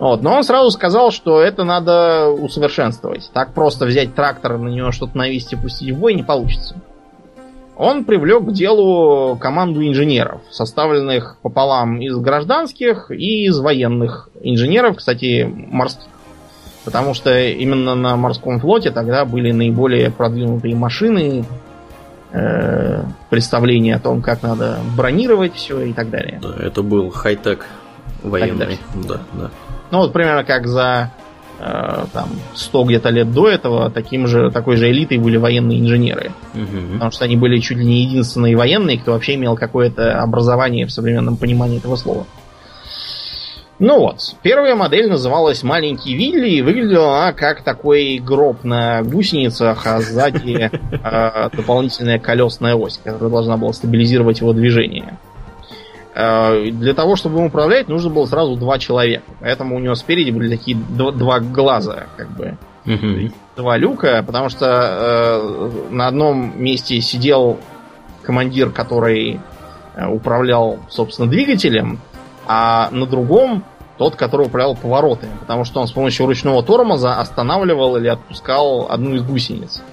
Вот, 0.02 0.24
но 0.24 0.36
он 0.36 0.44
сразу 0.44 0.72
сказал, 0.72 1.12
что 1.12 1.42
это 1.42 1.64
надо 1.64 2.30
усовершенствовать. 2.30 3.30
Так 3.36 3.54
просто 3.54 3.86
взять 3.86 4.16
трактор, 4.16 4.58
на 4.58 4.70
него 4.70 4.92
что-то 4.92 5.16
навести, 5.16 5.56
пустить 5.56 5.92
в 5.92 6.00
бой 6.00 6.16
не 6.16 6.24
получится. 6.24 6.76
Он 7.78 8.04
привлек 8.04 8.48
к 8.48 8.52
делу 8.52 9.38
команду 9.38 9.86
инженеров, 9.86 10.42
составленных 10.50 11.38
пополам 11.44 12.02
из 12.02 12.18
гражданских 12.18 13.12
и 13.12 13.46
из 13.46 13.60
военных 13.60 14.30
инженеров, 14.42 14.98
кстати, 14.98 15.44
морских. 15.44 16.10
Потому 16.84 17.14
что 17.14 17.40
именно 17.40 17.94
на 17.94 18.16
морском 18.16 18.60
флоте 18.60 18.90
тогда 18.90 19.24
были 19.24 19.52
наиболее 19.52 20.10
продвинутые 20.10 20.76
машины, 20.76 21.46
э, 22.32 23.04
представления 23.30 23.98
о 23.98 24.00
том, 24.00 24.24
как 24.24 24.42
надо 24.42 24.80
бронировать 24.98 25.54
все 25.54 25.80
и 25.82 25.94
так 25.94 26.10
далее. 26.10 26.40
Да, 26.42 26.56
это 26.60 26.82
был 26.82 27.12
хай-тек 27.12 27.68
военный. 28.24 28.80
Да, 29.08 29.20
да. 29.34 29.52
Ну 29.92 30.00
вот 30.00 30.14
примерно 30.14 30.44
как 30.44 30.68
за 30.68 31.12
э, 31.60 32.06
там 32.14 32.30
100 32.56 32.84
где-то 32.86 33.10
лет 33.10 33.32
до 33.32 33.50
этого 33.50 33.90
таким 33.92 34.26
же, 34.28 34.50
такой 34.52 34.78
же 34.78 34.90
элитой 34.90 35.18
были 35.18 35.38
военные 35.38 35.80
инженеры. 35.80 36.32
Угу. 36.54 36.94
Потому 36.94 37.12
что 37.12 37.26
они 37.26 37.36
были 37.36 37.60
чуть 37.60 37.78
ли 37.78 37.86
не 37.86 38.04
единственные 38.04 38.56
военные, 38.56 39.00
кто 39.00 39.12
вообще 39.12 39.36
имел 39.36 39.56
какое-то 39.56 40.22
образование 40.22 40.86
в 40.86 40.92
современном 40.92 41.38
понимании 41.38 41.78
этого 41.78 41.96
слова. 41.98 42.26
Ну 43.84 43.98
вот, 43.98 44.36
первая 44.44 44.76
модель 44.76 45.10
называлась 45.10 45.64
«Маленький 45.64 46.14
Вилли», 46.14 46.52
и 46.52 46.62
выглядела 46.62 47.24
она 47.24 47.34
как 47.34 47.64
такой 47.64 48.20
гроб 48.20 48.64
на 48.64 49.02
гусеницах, 49.02 49.88
а 49.88 50.00
сзади 50.02 50.70
э, 51.04 51.50
дополнительная 51.52 52.20
колесная 52.20 52.76
ось, 52.76 53.00
которая 53.04 53.32
должна 53.32 53.58
была 53.58 53.74
стабилизировать 53.74 54.40
его 54.40 54.54
движение. 54.54 55.18
Э, 56.14 56.70
для 56.72 56.94
того, 56.94 57.16
чтобы 57.16 57.40
им 57.40 57.46
управлять, 57.46 57.88
нужно 57.88 58.10
было 58.10 58.26
сразу 58.26 58.56
два 58.56 58.80
человека. 58.80 59.24
Поэтому 59.40 59.76
у 59.76 59.80
него 59.80 59.96
спереди 59.96 60.32
были 60.32 60.50
такие 60.50 60.78
два, 60.78 61.12
два 61.12 61.40
глаза, 61.40 62.08
как 62.18 62.30
бы. 62.32 62.58
Угу. 62.86 63.32
Два 63.58 63.78
люка, 63.78 64.24
потому 64.26 64.50
что 64.50 64.66
э, 64.66 65.92
на 65.92 66.08
одном 66.08 66.62
месте 66.62 67.00
сидел 67.00 67.60
командир, 68.24 68.72
который 68.72 69.40
э, 69.96 70.08
управлял, 70.08 70.80
собственно, 70.90 71.30
двигателем, 71.30 72.00
а 72.48 72.90
на 72.92 73.06
другом 73.06 73.64
тот, 73.98 74.16
который 74.16 74.48
управлял 74.48 74.76
поворотами, 74.76 75.32
потому 75.40 75.64
что 75.64 75.80
он 75.80 75.88
с 75.88 75.92
помощью 75.92 76.26
ручного 76.26 76.64
тормоза 76.64 77.20
останавливал 77.20 77.98
или 77.98 78.08
отпускал 78.08 78.88
одну 78.90 79.14
из 79.14 79.22
гусениц. 79.22 79.84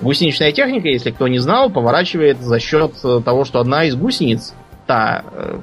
Гусеничная 0.00 0.52
техника, 0.52 0.88
если 0.88 1.10
кто 1.10 1.26
не 1.26 1.40
знал, 1.40 1.68
поворачивает 1.68 2.40
за 2.40 2.60
счет 2.60 2.92
того, 3.24 3.44
что 3.44 3.58
одна 3.58 3.84
из 3.84 3.96
гусениц 3.96 4.54
та, 4.90 5.22
э, 5.32 5.60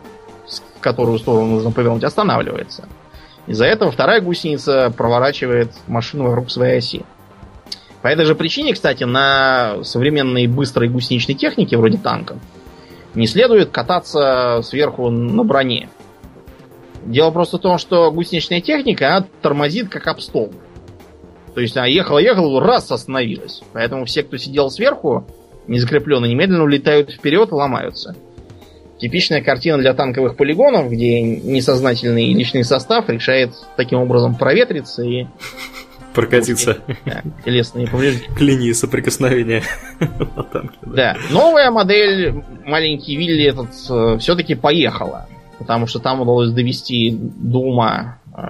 в 0.77 0.79
которую 0.79 1.19
сторону 1.19 1.47
нужно 1.47 1.71
повернуть, 1.71 2.05
останавливается. 2.05 2.87
Из-за 3.45 3.65
этого 3.65 3.91
вторая 3.91 4.21
гусеница 4.21 4.89
проворачивает 4.95 5.73
машину 5.85 6.23
вокруг 6.23 6.49
своей 6.49 6.77
оси. 6.77 7.03
По 8.01 8.07
этой 8.07 8.23
же 8.23 8.35
причине, 8.35 8.73
кстати, 8.73 9.03
на 9.03 9.83
современной 9.83 10.47
быстрой 10.47 10.87
гусеничной 10.87 11.35
технике, 11.35 11.75
вроде 11.75 11.97
танков, 11.97 12.37
не 13.15 13.27
следует 13.27 13.69
кататься 13.71 14.61
сверху 14.63 15.09
на 15.09 15.43
броне. 15.43 15.89
Дело 17.03 17.31
просто 17.31 17.57
в 17.57 17.61
том, 17.61 17.79
что 17.79 18.09
гусеничная 18.13 18.61
техника, 18.61 19.09
она 19.09 19.27
тормозит 19.41 19.89
как 19.89 20.07
об 20.07 20.21
стол. 20.21 20.53
То 21.53 21.59
есть 21.59 21.75
она 21.75 21.87
ехала-ехала, 21.87 22.61
раз 22.61 22.89
остановилась. 22.93 23.61
Поэтому 23.73 24.05
все, 24.05 24.23
кто 24.23 24.37
сидел 24.37 24.69
сверху, 24.69 25.27
не 25.67 25.79
закрепленно, 25.79 26.27
немедленно 26.27 26.63
улетают 26.63 27.11
вперед 27.11 27.51
и 27.51 27.55
ломаются. 27.55 28.15
Типичная 28.99 29.41
картина 29.41 29.77
для 29.77 29.93
танковых 29.93 30.36
полигонов, 30.36 30.89
где 30.89 31.21
несознательный 31.21 32.33
личный 32.33 32.63
состав 32.63 33.10
решает 33.10 33.53
таким 33.75 33.99
образом 33.99 34.36
проветриться 34.36 35.03
и 35.03 35.27
прокатиться. 36.15 36.79
Да, 37.05 37.21
телесные 37.45 37.88
повреждения. 37.88 38.33
К 38.36 38.41
линии 38.41 38.71
соприкосновения 38.71 39.62
на 39.99 40.43
танке. 40.43 40.77
Да. 40.81 40.93
да. 40.93 41.17
Новая 41.29 41.69
модель, 41.69 42.43
маленький 42.65 43.15
Вилли 43.15 43.45
этот, 43.45 43.69
э, 43.89 44.17
все-таки 44.19 44.55
поехала. 44.55 45.27
Потому 45.60 45.86
что 45.86 45.99
там 45.99 46.21
удалось 46.21 46.51
довести 46.51 47.12
до 47.12 47.60
ума 47.60 48.19
э, 48.36 48.41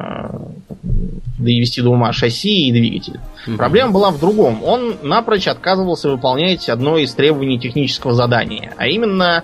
довести 1.38 1.82
до 1.82 1.90
ума 1.90 2.12
шасси 2.14 2.68
и 2.68 2.72
двигатель. 2.72 3.20
Угу. 3.48 3.58
Проблема 3.58 3.92
была 3.92 4.12
в 4.12 4.20
другом. 4.20 4.64
Он 4.64 4.96
напрочь 5.04 5.48
отказывался 5.48 6.10
выполнять 6.10 6.70
одно 6.70 6.98
из 6.98 7.14
требований 7.14 7.60
технического 7.60 8.14
задания, 8.14 8.74
а 8.78 8.88
именно 8.88 9.44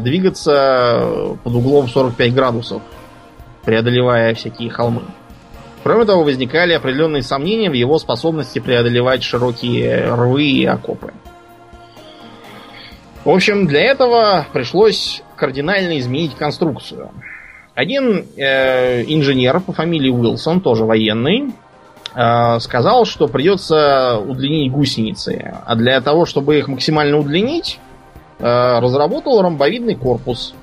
двигаться 0.00 1.36
под 1.42 1.54
углом 1.54 1.88
45 1.88 2.34
градусов, 2.34 2.82
преодолевая 3.64 4.34
всякие 4.34 4.70
холмы. 4.70 5.02
Кроме 5.82 6.04
того, 6.04 6.24
возникали 6.24 6.74
определенные 6.74 7.22
сомнения 7.22 7.70
в 7.70 7.74
его 7.74 7.98
способности 7.98 8.58
преодолевать 8.58 9.22
широкие 9.22 10.12
рвы 10.12 10.44
и 10.44 10.64
окопы. 10.66 11.12
В 13.24 13.30
общем, 13.30 13.66
для 13.66 13.82
этого 13.82 14.46
пришлось 14.52 15.22
кардинально 15.36 15.98
изменить 15.98 16.34
конструкцию. 16.34 17.10
Один 17.74 18.26
э, 18.36 19.04
инженер 19.04 19.60
по 19.60 19.72
фамилии 19.72 20.10
Уилсон, 20.10 20.60
тоже 20.60 20.84
военный, 20.84 21.52
э, 22.14 22.58
сказал, 22.60 23.06
что 23.06 23.26
придется 23.26 24.18
удлинить 24.18 24.72
гусеницы. 24.72 25.54
А 25.64 25.74
для 25.76 26.00
того, 26.00 26.26
чтобы 26.26 26.58
их 26.58 26.68
максимально 26.68 27.18
удлинить, 27.18 27.78
Э, 27.80 27.89
разработал 28.40 29.42
ромбовидный 29.42 29.94
корпус, 29.94 30.54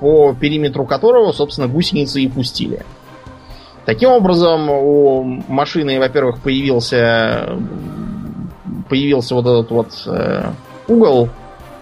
по 0.00 0.34
периметру 0.34 0.84
которого, 0.84 1.32
собственно, 1.32 1.68
гусеницы 1.68 2.20
и 2.20 2.28
пустили. 2.28 2.84
Таким 3.84 4.10
образом, 4.10 4.68
у 4.68 5.24
машины, 5.48 5.98
во-первых, 5.98 6.40
появился 6.40 7.56
появился 8.88 9.34
вот 9.34 9.46
этот 9.46 9.70
вот 9.70 9.88
э, 10.06 10.50
угол 10.88 11.28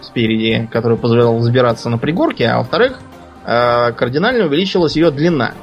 спереди, 0.01 0.67
который 0.71 0.97
позволял 0.97 1.37
взбираться 1.37 1.89
на 1.89 1.97
пригорке, 1.97 2.47
а 2.47 2.57
во-вторых, 2.59 2.99
э, 3.45 3.91
кардинально 3.93 4.45
увеличилась 4.45 4.95
ее 4.95 5.09
длина, 5.09 5.53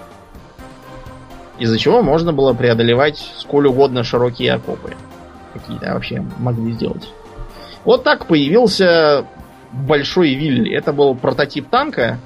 из-за 1.59 1.79
чего 1.79 2.03
можно 2.03 2.33
было 2.33 2.53
преодолевать 2.53 3.18
сколь 3.37 3.68
угодно 3.68 4.03
широкие 4.03 4.55
окопы, 4.55 4.94
какие-то 5.53 5.94
вообще 5.94 6.24
могли 6.38 6.72
сделать. 6.72 7.12
Вот 7.85 8.03
так 8.03 8.27
появился 8.27 9.27
большой 9.87 10.35
Вилли. 10.35 10.75
Это 10.75 10.93
был 10.93 11.15
прототип 11.15 11.69
танка, 11.69 12.19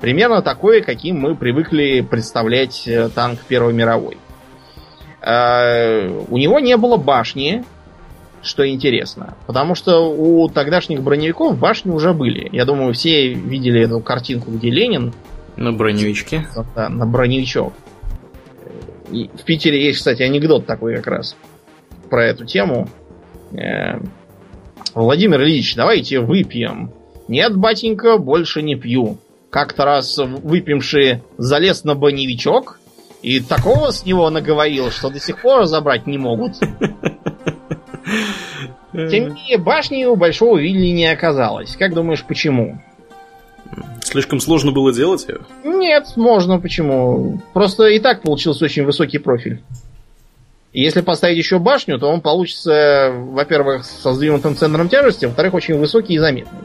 примерно 0.00 0.42
такой, 0.42 0.82
каким 0.82 1.20
мы 1.20 1.34
привыкли 1.34 2.00
представлять 2.00 2.86
э, 2.86 3.08
танк 3.08 3.40
Первой 3.48 3.72
мировой. 3.72 4.18
Э, 5.20 6.08
у 6.28 6.36
него 6.36 6.58
не 6.58 6.76
было 6.76 6.96
башни, 6.96 7.64
что 8.42 8.68
интересно. 8.68 9.36
Потому 9.46 9.74
что 9.74 10.12
у 10.12 10.48
тогдашних 10.48 11.02
броневиков 11.02 11.58
башни 11.58 11.90
уже 11.90 12.12
были. 12.12 12.48
Я 12.52 12.64
думаю, 12.64 12.92
все 12.92 13.32
видели 13.32 13.82
эту 13.82 14.00
картинку, 14.00 14.50
где 14.50 14.70
Ленин... 14.70 15.14
На 15.56 15.72
броневичке? 15.72 16.46
Да, 16.74 16.88
на 16.88 17.06
броневичок. 17.06 17.72
И 19.10 19.28
в 19.28 19.44
Питере 19.44 19.84
есть, 19.84 19.98
кстати, 19.98 20.22
анекдот 20.22 20.66
такой 20.66 20.96
как 20.96 21.06
раз 21.06 21.36
про 22.10 22.24
эту 22.24 22.46
тему. 22.46 22.88
Владимир 24.94 25.42
Ильич, 25.42 25.74
давайте 25.74 26.20
выпьем. 26.20 26.92
Нет, 27.28 27.56
батенька, 27.56 28.18
больше 28.18 28.62
не 28.62 28.76
пью. 28.76 29.18
Как-то 29.50 29.84
раз 29.84 30.18
выпивший 30.18 31.22
залез 31.38 31.84
на 31.84 31.94
броневичок 31.94 32.78
и 33.22 33.40
такого 33.40 33.90
с 33.90 34.04
него 34.04 34.28
наговорил, 34.30 34.90
что 34.90 35.08
до 35.08 35.18
сих 35.18 35.40
пор 35.40 35.64
забрать 35.64 36.06
не 36.06 36.18
могут. 36.18 36.58
Тем 38.92 39.10
не 39.10 39.20
менее, 39.20 39.58
башни 39.58 40.04
у 40.04 40.16
Большого 40.16 40.58
Вилли 40.58 40.88
не 40.88 41.06
оказалось. 41.06 41.76
Как 41.76 41.94
думаешь, 41.94 42.24
почему? 42.24 42.78
Слишком 44.02 44.40
сложно 44.40 44.72
было 44.72 44.92
делать 44.92 45.26
ее? 45.26 45.40
Нет, 45.64 46.08
можно, 46.16 46.60
почему? 46.60 47.40
Просто 47.54 47.86
и 47.86 47.98
так 47.98 48.20
получился 48.20 48.66
очень 48.66 48.84
высокий 48.84 49.16
профиль. 49.18 49.62
Если 50.72 51.02
поставить 51.02 51.36
еще 51.36 51.58
башню, 51.58 51.98
то 51.98 52.08
он 52.08 52.22
получится, 52.22 53.12
во-первых, 53.12 53.84
со 53.84 54.12
сдвинутым 54.14 54.56
центром 54.56 54.88
тяжести, 54.88 55.26
во-вторых, 55.26 55.52
очень 55.54 55.78
высокий 55.78 56.14
и 56.14 56.18
заметный. 56.18 56.60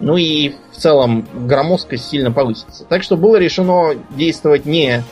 Ну 0.00 0.16
и 0.16 0.54
в 0.72 0.76
целом 0.76 1.26
громоздкость 1.34 2.08
сильно 2.08 2.32
повысится. 2.32 2.84
Так 2.84 3.02
что 3.02 3.16
было 3.16 3.36
решено 3.36 3.94
действовать 4.10 4.64
не 4.64 5.02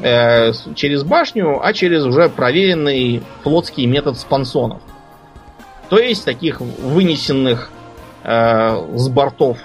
э, 0.00 0.52
через 0.74 1.02
башню, 1.02 1.60
а 1.64 1.72
через 1.72 2.04
уже 2.04 2.28
проверенный 2.28 3.22
флотский 3.42 3.86
метод 3.86 4.18
спансонов. 4.18 4.82
То 5.88 5.98
есть 5.98 6.24
таких 6.24 6.60
вынесенных 6.60 7.70
э, 8.22 8.96
с 8.96 9.08
бортов 9.08 9.58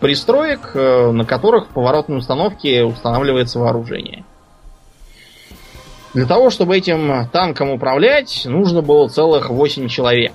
пристроек, 0.00 0.72
э, 0.74 1.10
на 1.12 1.24
которых 1.24 1.66
в 1.66 1.68
поворотной 1.68 2.18
установке 2.18 2.84
устанавливается 2.84 3.58
вооружение. 3.58 4.24
Для 6.16 6.24
того, 6.24 6.48
чтобы 6.48 6.78
этим 6.78 7.28
танком 7.30 7.68
управлять, 7.68 8.46
нужно 8.46 8.80
было 8.80 9.06
целых 9.06 9.50
8 9.50 9.86
человек. 9.88 10.32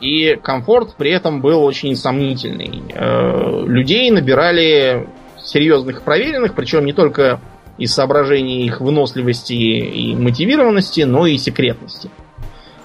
И 0.00 0.34
комфорт 0.42 0.96
при 0.96 1.12
этом 1.12 1.40
был 1.40 1.62
очень 1.62 1.94
сомнительный. 1.94 2.82
Э, 2.92 3.62
людей 3.64 4.10
набирали 4.10 5.06
серьезных 5.40 6.02
проверенных, 6.02 6.54
причем 6.54 6.84
не 6.84 6.92
только 6.92 7.38
из 7.78 7.94
соображений 7.94 8.64
их 8.64 8.80
выносливости 8.80 9.52
и 9.52 10.16
мотивированности, 10.16 11.02
но 11.02 11.26
и 11.26 11.38
секретности. 11.38 12.10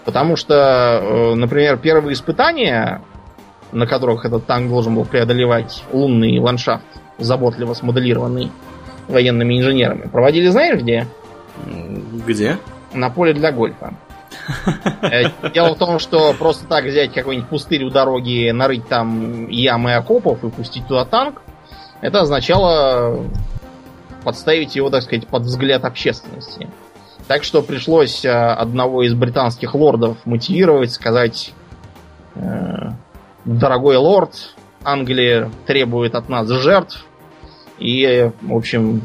Потому 0.06 0.36
что, 0.36 0.54
э, 1.02 1.34
например, 1.34 1.78
первые 1.78 2.14
испытания, 2.14 3.02
на 3.72 3.88
которых 3.88 4.24
этот 4.26 4.46
танк 4.46 4.70
должен 4.70 4.94
был 4.94 5.06
преодолевать 5.06 5.84
лунный 5.92 6.38
ландшафт, 6.38 6.86
заботливо 7.18 7.74
смоделированный 7.74 8.52
военными 9.08 9.58
инженерами, 9.58 10.08
проводили 10.10 10.50
знаешь 10.50 10.80
где? 10.80 11.08
Где? 12.26 12.58
На 12.94 13.10
поле 13.10 13.34
для 13.34 13.52
гольфа. 13.52 13.94
Э, 15.02 15.24
дело 15.54 15.76
в 15.76 15.78
том, 15.78 16.00
что 16.00 16.34
просто 16.34 16.66
так 16.68 16.86
взять 16.86 17.14
какой-нибудь 17.14 17.50
пустырь 17.50 17.84
у 17.84 17.90
дороги, 17.90 18.52
нарыть 18.52 18.88
там 18.88 19.48
ямы 19.48 19.96
окопов 19.96 20.44
и 20.44 20.50
пустить 20.50 20.88
туда 20.88 21.06
танк, 21.06 21.42
это 22.02 22.22
означало 22.22 23.26
подставить 24.24 24.76
его, 24.76 24.90
так 24.90 25.04
сказать, 25.04 25.28
под 25.28 25.44
взгляд 25.44 25.86
общественности. 25.86 26.70
Так 27.28 27.44
что 27.44 27.62
пришлось 27.62 28.26
э, 28.26 28.32
одного 28.32 29.04
из 29.04 29.14
британских 29.14 29.76
лордов 29.76 30.18
мотивировать, 30.26 30.92
сказать, 30.92 31.54
э, 32.36 32.90
дорогой 33.46 33.98
лорд, 33.98 34.56
Англия 34.84 35.50
требует 35.66 36.16
от 36.16 36.28
нас 36.28 36.48
жертв, 36.50 37.06
и, 37.84 38.32
в 38.42 38.56
общем, 38.56 39.02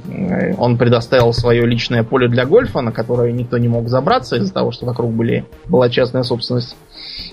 он 0.57 0.79
предоставил 0.79 1.33
свое 1.33 1.67
личное 1.67 2.05
поле 2.05 2.29
для 2.29 2.47
гольфа, 2.47 2.81
на 2.81 2.93
которое 2.93 3.33
никто 3.33 3.59
не 3.59 3.67
мог 3.67 3.89
забраться 3.89 4.37
из-за 4.37 4.55
того, 4.55 4.71
что 4.71 4.87
вокруг 4.87 5.11
были, 5.11 5.45
была 5.67 5.91
частная 5.91 6.23
собственность. 6.23 6.77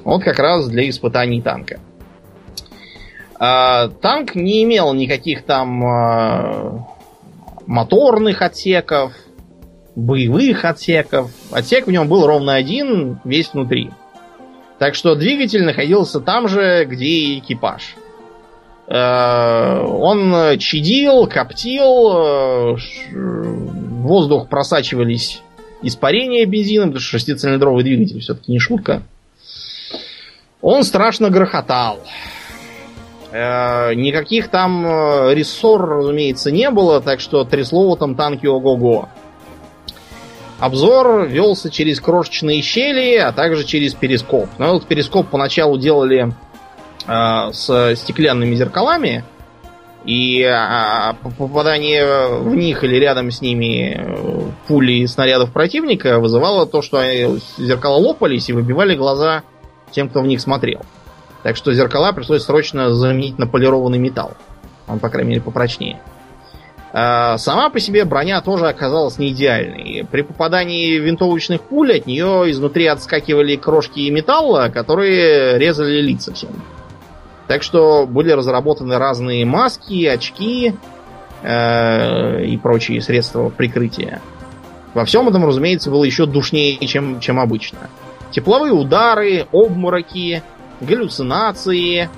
Вот 0.03 0.23
как 0.23 0.39
раз 0.39 0.67
для 0.67 0.89
испытаний 0.89 1.43
танка. 1.43 1.79
А, 3.37 3.89
танк 3.89 4.33
не 4.33 4.63
имел 4.63 4.91
никаких 4.95 5.43
там 5.43 5.85
а, 5.85 6.87
моторных 7.67 8.41
отсеков, 8.41 9.13
боевых 9.95 10.65
отсеков. 10.65 11.29
Отсек 11.51 11.85
в 11.85 11.91
нем 11.91 12.07
был 12.07 12.25
ровно 12.25 12.55
один, 12.55 13.19
весь 13.23 13.53
внутри. 13.53 13.91
Так 14.79 14.95
что 14.95 15.13
двигатель 15.13 15.63
находился 15.63 16.19
там 16.21 16.47
же, 16.47 16.85
где 16.85 17.05
и 17.05 17.39
экипаж. 17.39 17.95
Э, 18.87 19.81
он 19.81 20.57
чадил, 20.59 21.27
коптил, 21.27 22.11
э, 22.11 22.75
в 23.11 24.01
воздух 24.01 24.47
просачивались 24.47 25.41
испарения 25.81 26.45
бензином, 26.45 26.89
потому 26.89 27.01
что 27.01 27.17
шестицилиндровый 27.17 27.83
двигатель 27.83 28.19
все-таки 28.19 28.51
не 28.51 28.59
шутка. 28.59 29.01
Он 30.61 30.83
страшно 30.83 31.29
грохотал. 31.29 31.99
Э, 33.31 33.93
никаких 33.95 34.49
там 34.49 34.85
рессор, 35.31 35.81
разумеется, 35.81 36.51
не 36.51 36.69
было, 36.69 37.01
так 37.01 37.19
что 37.19 37.43
трясло 37.43 37.89
в 37.89 37.95
этом 37.95 38.15
танке 38.15 38.49
ого-го. 38.49 39.09
Обзор 40.59 41.27
велся 41.27 41.69
через 41.69 41.99
крошечные 41.99 42.61
щели, 42.61 43.17
а 43.17 43.33
также 43.33 43.65
через 43.65 43.93
перископ. 43.93 44.47
Но 44.57 44.73
вот 44.73 44.85
перископ 44.85 45.27
поначалу 45.27 45.77
делали 45.77 46.29
э, 46.29 46.31
с 47.07 47.95
стеклянными 47.95 48.55
зеркалами, 48.55 49.23
и 50.05 50.43
а, 50.43 51.15
попадание 51.37 52.39
в 52.39 52.55
них 52.55 52.83
или 52.83 52.95
рядом 52.97 53.31
с 53.31 53.41
ними 53.41 53.95
э, 53.97 54.51
пули 54.67 54.99
и 54.99 55.07
снарядов 55.07 55.51
противника 55.51 56.19
вызывало 56.19 56.67
то, 56.67 56.83
что 56.83 57.01
зеркала 57.57 57.97
лопались 57.97 58.49
и 58.49 58.53
выбивали 58.53 58.95
глаза 58.95 59.41
тем, 59.89 60.09
кто 60.09 60.21
в 60.21 60.27
них 60.27 60.41
смотрел. 60.41 60.81
Так 61.41 61.55
что 61.55 61.73
зеркала 61.73 62.11
пришлось 62.11 62.43
срочно 62.43 62.93
заменить 62.93 63.39
на 63.39 63.47
полированный 63.47 63.97
металл. 63.97 64.33
Он, 64.87 64.99
по 64.99 65.09
крайней 65.09 65.29
мере, 65.29 65.41
попрочнее. 65.41 65.99
А, 66.93 67.39
сама 67.39 67.69
по 67.69 67.79
себе 67.79 68.05
броня 68.05 68.41
тоже 68.41 68.67
оказалась 68.67 69.17
не 69.17 69.29
идеальной. 69.29 70.05
При 70.11 70.21
попадании 70.21 70.99
винтовочных 70.99 71.61
пуль 71.61 71.97
от 71.97 72.05
нее 72.05 72.51
изнутри 72.51 72.85
отскакивали 72.85 73.55
крошки 73.55 74.07
металла, 74.11 74.69
которые 74.71 75.57
резали 75.57 75.99
лица 75.99 76.31
всем. 76.31 76.51
Так 77.47 77.61
что 77.61 78.07
были 78.07 78.31
разработаны 78.31 78.97
разные 78.97 79.45
маски, 79.45 80.05
очки 80.05 80.73
э, 81.43 82.45
и 82.45 82.57
прочие 82.57 83.01
средства 83.01 83.49
прикрытия. 83.49 84.21
Во 84.93 85.05
всем 85.05 85.27
этом, 85.29 85.45
разумеется, 85.45 85.91
было 85.91 86.03
еще 86.03 86.25
душнее, 86.25 86.77
чем, 86.87 87.19
чем 87.19 87.39
обычно. 87.39 87.89
Тепловые 88.31 88.73
удары, 88.73 89.45
обмороки, 89.51 90.41
галлюцинации, 90.81 92.09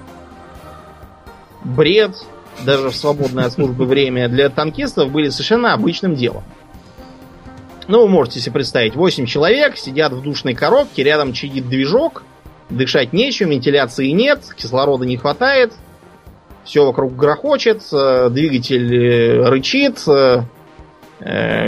бред, 1.64 2.16
даже 2.66 2.90
в 2.90 2.96
свободное 2.96 3.46
от 3.46 3.54
службы 3.54 3.86
время 3.86 4.30
для 4.30 4.50
танкистов 4.50 5.12
были 5.12 5.30
совершенно 5.30 5.74
обычным 5.74 6.16
делом. 6.16 6.44
Ну, 7.88 8.02
вы 8.02 8.08
можете 8.10 8.40
себе 8.40 8.54
представить, 8.54 8.96
8 8.96 9.26
человек 9.26 9.78
сидят 9.78 10.14
в 10.14 10.22
душной 10.22 10.54
коробке, 10.54 11.04
рядом 11.04 11.34
чадит 11.34 11.68
движок– 11.68 12.24
Дышать 12.70 13.14
нечем, 13.14 13.50
вентиляции 13.50 14.10
нет, 14.10 14.42
кислорода 14.56 15.06
не 15.06 15.18
хватает. 15.18 15.74
Все 16.66 16.86
вокруг 16.86 17.16
грохочет, 17.16 17.82
э, 17.94 18.30
двигатель 18.30 18.94
э, 18.94 19.50
рычит, 19.50 20.04
э, 20.08 20.42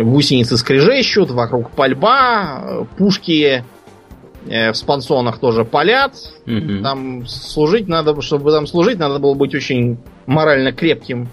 гусеницы 0.03 0.57
скрежещут, 0.57 1.31
вокруг 1.31 1.71
пальба, 1.71 2.85
пушки 2.97 3.63
в 4.45 4.73
спансонах 4.73 5.39
тоже 5.39 5.65
палят. 5.65 6.13
Угу. 6.45 6.83
Там 6.83 7.25
служить 7.27 7.87
надо, 7.87 8.19
чтобы 8.21 8.51
там 8.51 8.67
служить, 8.67 8.99
надо 8.99 9.19
было 9.19 9.33
быть 9.33 9.55
очень 9.55 9.97
морально 10.27 10.71
крепким 10.71 11.29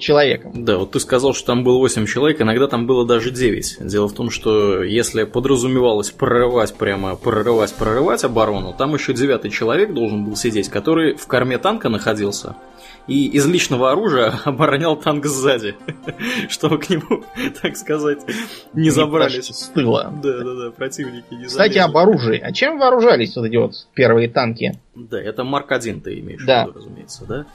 человеком. 0.00 0.64
Да, 0.64 0.78
вот 0.78 0.92
ты 0.92 1.00
сказал, 1.00 1.34
что 1.34 1.46
там 1.46 1.64
было 1.64 1.78
8 1.78 2.06
человек, 2.06 2.40
иногда 2.40 2.66
там 2.66 2.86
было 2.86 3.06
даже 3.06 3.30
9. 3.30 3.78
Дело 3.80 4.08
в 4.08 4.12
том, 4.12 4.30
что 4.30 4.82
если 4.82 5.24
подразумевалось 5.24 6.10
прорывать 6.10 6.74
прямо, 6.74 7.16
прорывать, 7.16 7.72
прорывать 7.74 8.24
оборону, 8.24 8.74
там 8.76 8.94
еще 8.94 9.12
девятый 9.12 9.50
человек 9.50 9.92
должен 9.92 10.24
был 10.24 10.36
сидеть, 10.36 10.68
который 10.68 11.14
в 11.14 11.26
корме 11.26 11.58
танка 11.58 11.88
находился 11.88 12.56
и 13.10 13.26
из 13.26 13.46
личного 13.46 13.90
оружия 13.90 14.32
оборонял 14.44 14.96
танк 14.96 15.26
сзади, 15.26 15.74
чтобы 16.48 16.78
к 16.78 16.88
нему, 16.88 17.24
так 17.62 17.76
сказать, 17.76 18.20
не 18.72 18.90
забрались. 18.90 19.48
С 19.48 19.68
тыла. 19.68 20.12
Да, 20.22 20.38
да, 20.38 20.54
да, 20.54 20.70
противники 20.70 21.34
не 21.34 21.44
Кстати, 21.44 21.78
об 21.78 21.96
оружии. 21.96 22.38
А 22.38 22.52
чем 22.52 22.78
вооружались 22.78 23.36
вот 23.36 23.46
эти 23.46 23.56
вот 23.56 23.72
первые 23.94 24.28
танки? 24.28 24.78
Да, 24.94 25.20
это 25.20 25.44
Марк 25.44 25.72
1 25.72 26.00
ты 26.00 26.20
имеешь 26.20 26.42
в 26.42 26.44
виду, 26.44 26.72
разумеется, 26.72 27.24
да? 27.26 27.46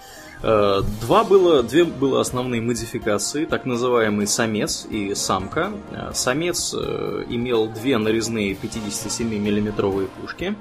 Э, 0.47 0.83
два 1.01 1.23
было, 1.23 1.63
две 1.63 1.85
было 1.85 2.21
основные 2.21 2.61
модификации, 2.61 3.45
так 3.45 3.65
называемый 3.65 4.27
самец 4.27 4.85
и 4.87 5.15
самка. 5.15 5.71
Э, 5.89 6.11
самец 6.13 6.75
э, 6.77 7.25
имел 7.27 7.67
две 7.67 7.97
нарезные 7.97 8.53
57 8.53 9.27
миллиметровые 9.27 10.07
пушки. 10.07 10.55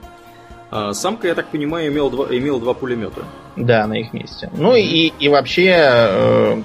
Самка, 0.92 1.28
я 1.28 1.34
так 1.34 1.46
понимаю, 1.48 1.92
имел 1.92 2.10
два, 2.10 2.26
имел 2.30 2.58
два 2.58 2.74
пулемета. 2.74 3.22
Да, 3.56 3.86
на 3.86 3.94
их 3.94 4.12
месте. 4.12 4.50
Ну 4.56 4.74
и, 4.74 5.12
и 5.18 5.28
вообще 5.28 6.62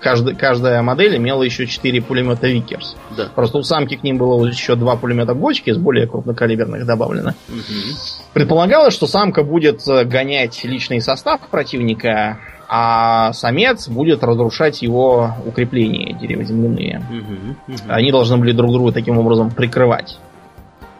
каждый, 0.00 0.34
каждая 0.34 0.82
модель 0.82 1.16
имела 1.16 1.42
еще 1.42 1.66
4 1.66 2.02
пулемета 2.02 2.48
Викерс. 2.48 2.96
Да. 3.16 3.28
Просто 3.34 3.58
у 3.58 3.62
самки 3.62 3.96
к 3.96 4.02
ним 4.02 4.18
было 4.18 4.44
еще 4.46 4.76
два 4.76 4.96
пулемета 4.96 5.34
Гочкис 5.34 5.76
более 5.76 6.06
крупнокалиберных 6.06 6.86
добавлено. 6.86 7.34
Угу. 7.48 7.96
Предполагалось, 8.32 8.94
что 8.94 9.06
самка 9.06 9.42
будет 9.42 9.86
э, 9.88 10.04
гонять 10.04 10.62
личный 10.64 11.00
состав 11.00 11.40
противника, 11.50 12.38
а 12.68 13.32
самец 13.32 13.88
будет 13.88 14.22
разрушать 14.24 14.82
его 14.82 15.34
укрепления 15.44 16.12
деревоземляные. 16.14 17.02
Угу, 17.10 17.74
угу. 17.74 17.82
Они 17.88 18.10
должны 18.10 18.36
были 18.36 18.52
друг 18.52 18.72
друга 18.72 18.92
таким 18.92 19.18
образом 19.18 19.50
прикрывать. 19.50 20.18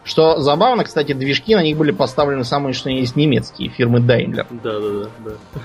Что 0.06 0.38
забавно, 0.38 0.84
кстати, 0.84 1.12
движки 1.12 1.56
на 1.56 1.64
них 1.64 1.76
были 1.76 1.90
поставлены 1.90 2.44
самые 2.44 2.74
что 2.74 2.88
есть 2.88 3.16
немецкие, 3.16 3.70
фирмы 3.70 3.98
Daimler. 3.98 4.46
Да, 4.62 4.78
да, 4.78 4.90
да. 5.02 5.08
да. 5.24 5.60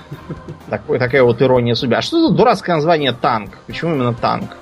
Такой, 0.68 0.98
такая 0.98 1.22
вот 1.22 1.40
ирония 1.40 1.74
судьбы. 1.74 1.94
А 1.94 2.02
что 2.02 2.28
за 2.28 2.34
дурацкое 2.34 2.74
название 2.74 3.12
танк? 3.12 3.58
Почему 3.68 3.94
именно 3.94 4.12
танк? 4.12 4.56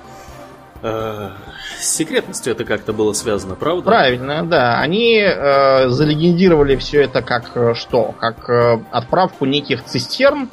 Э, 0.83 1.31
с 1.79 1.95
секретностью 1.95 2.53
это 2.53 2.63
как-то 2.63 2.93
было 2.93 3.13
связано, 3.13 3.55
правда? 3.55 3.81
Правильно, 3.81 4.45
да. 4.45 4.79
Они 4.79 5.19
э, 5.19 5.89
залегендировали 5.89 6.75
все 6.75 7.01
это 7.01 7.23
как 7.23 7.49
э, 7.55 7.73
что? 7.73 8.13
Как 8.19 8.47
э, 8.51 8.79
отправку 8.91 9.45
неких 9.45 9.83
цистерн 9.83 10.43
э, 10.43 10.47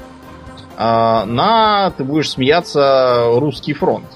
на, 0.78 1.92
ты 1.98 2.02
будешь 2.02 2.30
смеяться, 2.30 3.26
русский 3.34 3.74
фронт. 3.74 4.06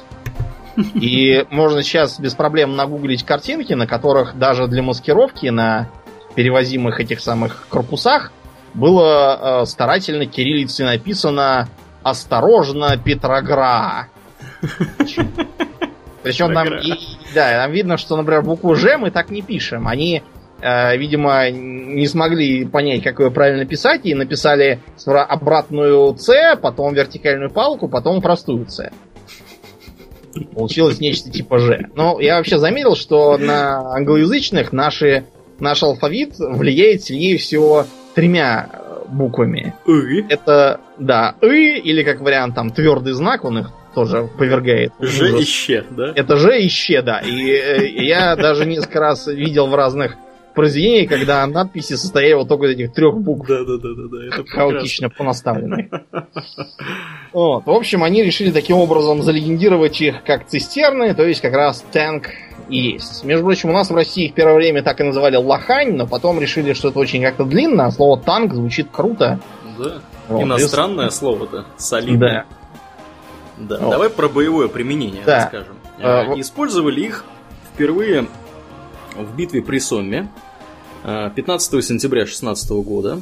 И 0.76 1.44
можно 1.50 1.82
сейчас 1.82 2.18
без 2.18 2.34
проблем 2.34 2.76
нагуглить 2.76 3.24
картинки, 3.24 3.72
на 3.74 3.86
которых 3.86 4.38
даже 4.38 4.66
для 4.66 4.82
маскировки 4.82 5.48
на 5.48 5.88
перевозимых 6.34 7.00
этих 7.00 7.20
самых 7.20 7.66
корпусах 7.68 8.32
было 8.74 9.62
э, 9.62 9.66
старательно 9.66 10.26
кириллицей 10.26 10.86
написано 10.86 11.68
«Осторожно, 12.02 12.96
Петрогра». 12.96 14.08
Причем 16.22 16.54
там, 16.54 16.68
и, 16.78 16.92
да, 17.34 17.62
там 17.62 17.72
видно, 17.72 17.96
что, 17.96 18.16
например, 18.16 18.42
букву 18.42 18.74
Ж 18.76 18.96
мы 18.96 19.10
так 19.10 19.30
не 19.30 19.42
пишем. 19.42 19.88
Они, 19.88 20.22
э, 20.60 20.96
видимо, 20.96 21.50
не 21.50 22.06
смогли 22.06 22.64
понять, 22.64 23.02
как 23.02 23.18
ее 23.18 23.30
правильно 23.30 23.66
писать, 23.66 24.02
и 24.04 24.14
написали 24.14 24.80
обратную 25.04 26.16
С, 26.16 26.56
потом 26.56 26.94
вертикальную 26.94 27.50
палку, 27.50 27.88
потом 27.88 28.22
простую 28.22 28.68
С. 28.68 28.88
Получилось 30.54 31.00
нечто 31.00 31.30
типа 31.30 31.58
Ж. 31.58 31.86
Но 31.94 32.20
я 32.20 32.36
вообще 32.36 32.58
заметил, 32.58 32.96
что 32.96 33.36
на 33.38 33.94
англоязычных 33.94 34.72
наши, 34.72 35.24
наш 35.58 35.82
алфавит 35.82 36.38
влияет 36.38 37.02
сильнее 37.02 37.38
всего 37.38 37.86
тремя 38.14 38.68
э, 38.72 39.04
буквами. 39.08 39.74
И. 39.86 40.24
Это, 40.28 40.80
да, 40.98 41.34
И, 41.42 41.78
или 41.78 42.02
как 42.02 42.20
вариант 42.20 42.54
там 42.54 42.70
твердый 42.70 43.12
знак, 43.12 43.44
он 43.44 43.60
их 43.60 43.70
тоже 43.94 44.28
повергает. 44.38 44.92
Ж 45.00 45.38
и 45.38 45.44
Щ, 45.44 45.84
да? 45.90 46.12
Это 46.14 46.36
Ж 46.36 46.60
и 46.60 46.68
Щ, 46.68 47.02
да. 47.02 47.20
И, 47.20 47.50
э, 47.50 47.86
я 48.04 48.36
даже 48.36 48.64
несколько 48.64 49.00
раз 49.00 49.26
видел 49.26 49.66
в 49.66 49.74
разных 49.74 50.16
произведениях, 50.52 51.08
когда 51.08 51.46
надписи 51.46 51.94
состояли 51.94 52.34
вот 52.34 52.48
только 52.48 52.66
из 52.66 52.72
этих 52.72 52.92
трех 52.92 53.16
букв. 53.18 53.48
Да, 53.48 53.64
да, 53.64 53.76
да, 53.76 53.88
да, 53.96 54.02
да. 54.10 54.26
Это 54.26 54.44
хаотично 54.46 55.10
понаставленные. 55.10 55.90
Вот. 57.32 57.64
В 57.64 57.70
общем, 57.70 58.04
они 58.04 58.22
решили 58.22 58.50
таким 58.50 58.76
образом 58.76 59.22
залегендировать 59.22 60.00
их 60.00 60.22
как 60.24 60.46
цистерны, 60.46 61.14
то 61.14 61.26
есть 61.26 61.40
как 61.40 61.54
раз 61.54 61.82
танк 61.92 62.28
и 62.68 62.78
есть. 62.92 63.24
Между 63.24 63.44
прочим, 63.44 63.70
у 63.70 63.72
нас 63.72 63.90
в 63.90 63.94
России 63.94 64.26
их 64.26 64.34
первое 64.34 64.56
время 64.56 64.82
так 64.82 65.00
и 65.00 65.04
называли 65.04 65.36
лохань, 65.36 65.94
но 65.96 66.06
потом 66.06 66.40
решили, 66.40 66.74
что 66.74 66.88
это 66.88 66.98
очень 66.98 67.22
как-то 67.22 67.44
длинно, 67.44 67.86
а 67.86 67.90
слово 67.90 68.20
танк 68.20 68.52
звучит 68.54 68.88
круто. 68.92 69.40
Да. 69.78 70.02
Вот. 70.28 70.42
Иностранное 70.42 71.08
и... 71.08 71.10
слово-то. 71.10 71.64
Солидное. 71.76 72.46
Да. 73.58 73.76
Да. 73.76 73.78
Вот. 73.78 73.90
Давай 73.90 74.10
про 74.10 74.28
боевое 74.28 74.68
применение 74.68 75.22
да. 75.24 75.36
расскажем. 75.36 75.76
А, 76.00 76.32
а 76.32 76.40
Использовали 76.40 77.00
их 77.00 77.24
впервые 77.72 78.26
в 79.16 79.36
битве 79.36 79.62
при 79.62 79.78
Сомме 79.78 80.28
15 81.04 81.74
э, 81.74 81.82
сентября 81.82 82.22
2016 82.22 82.70
года. 82.70 83.20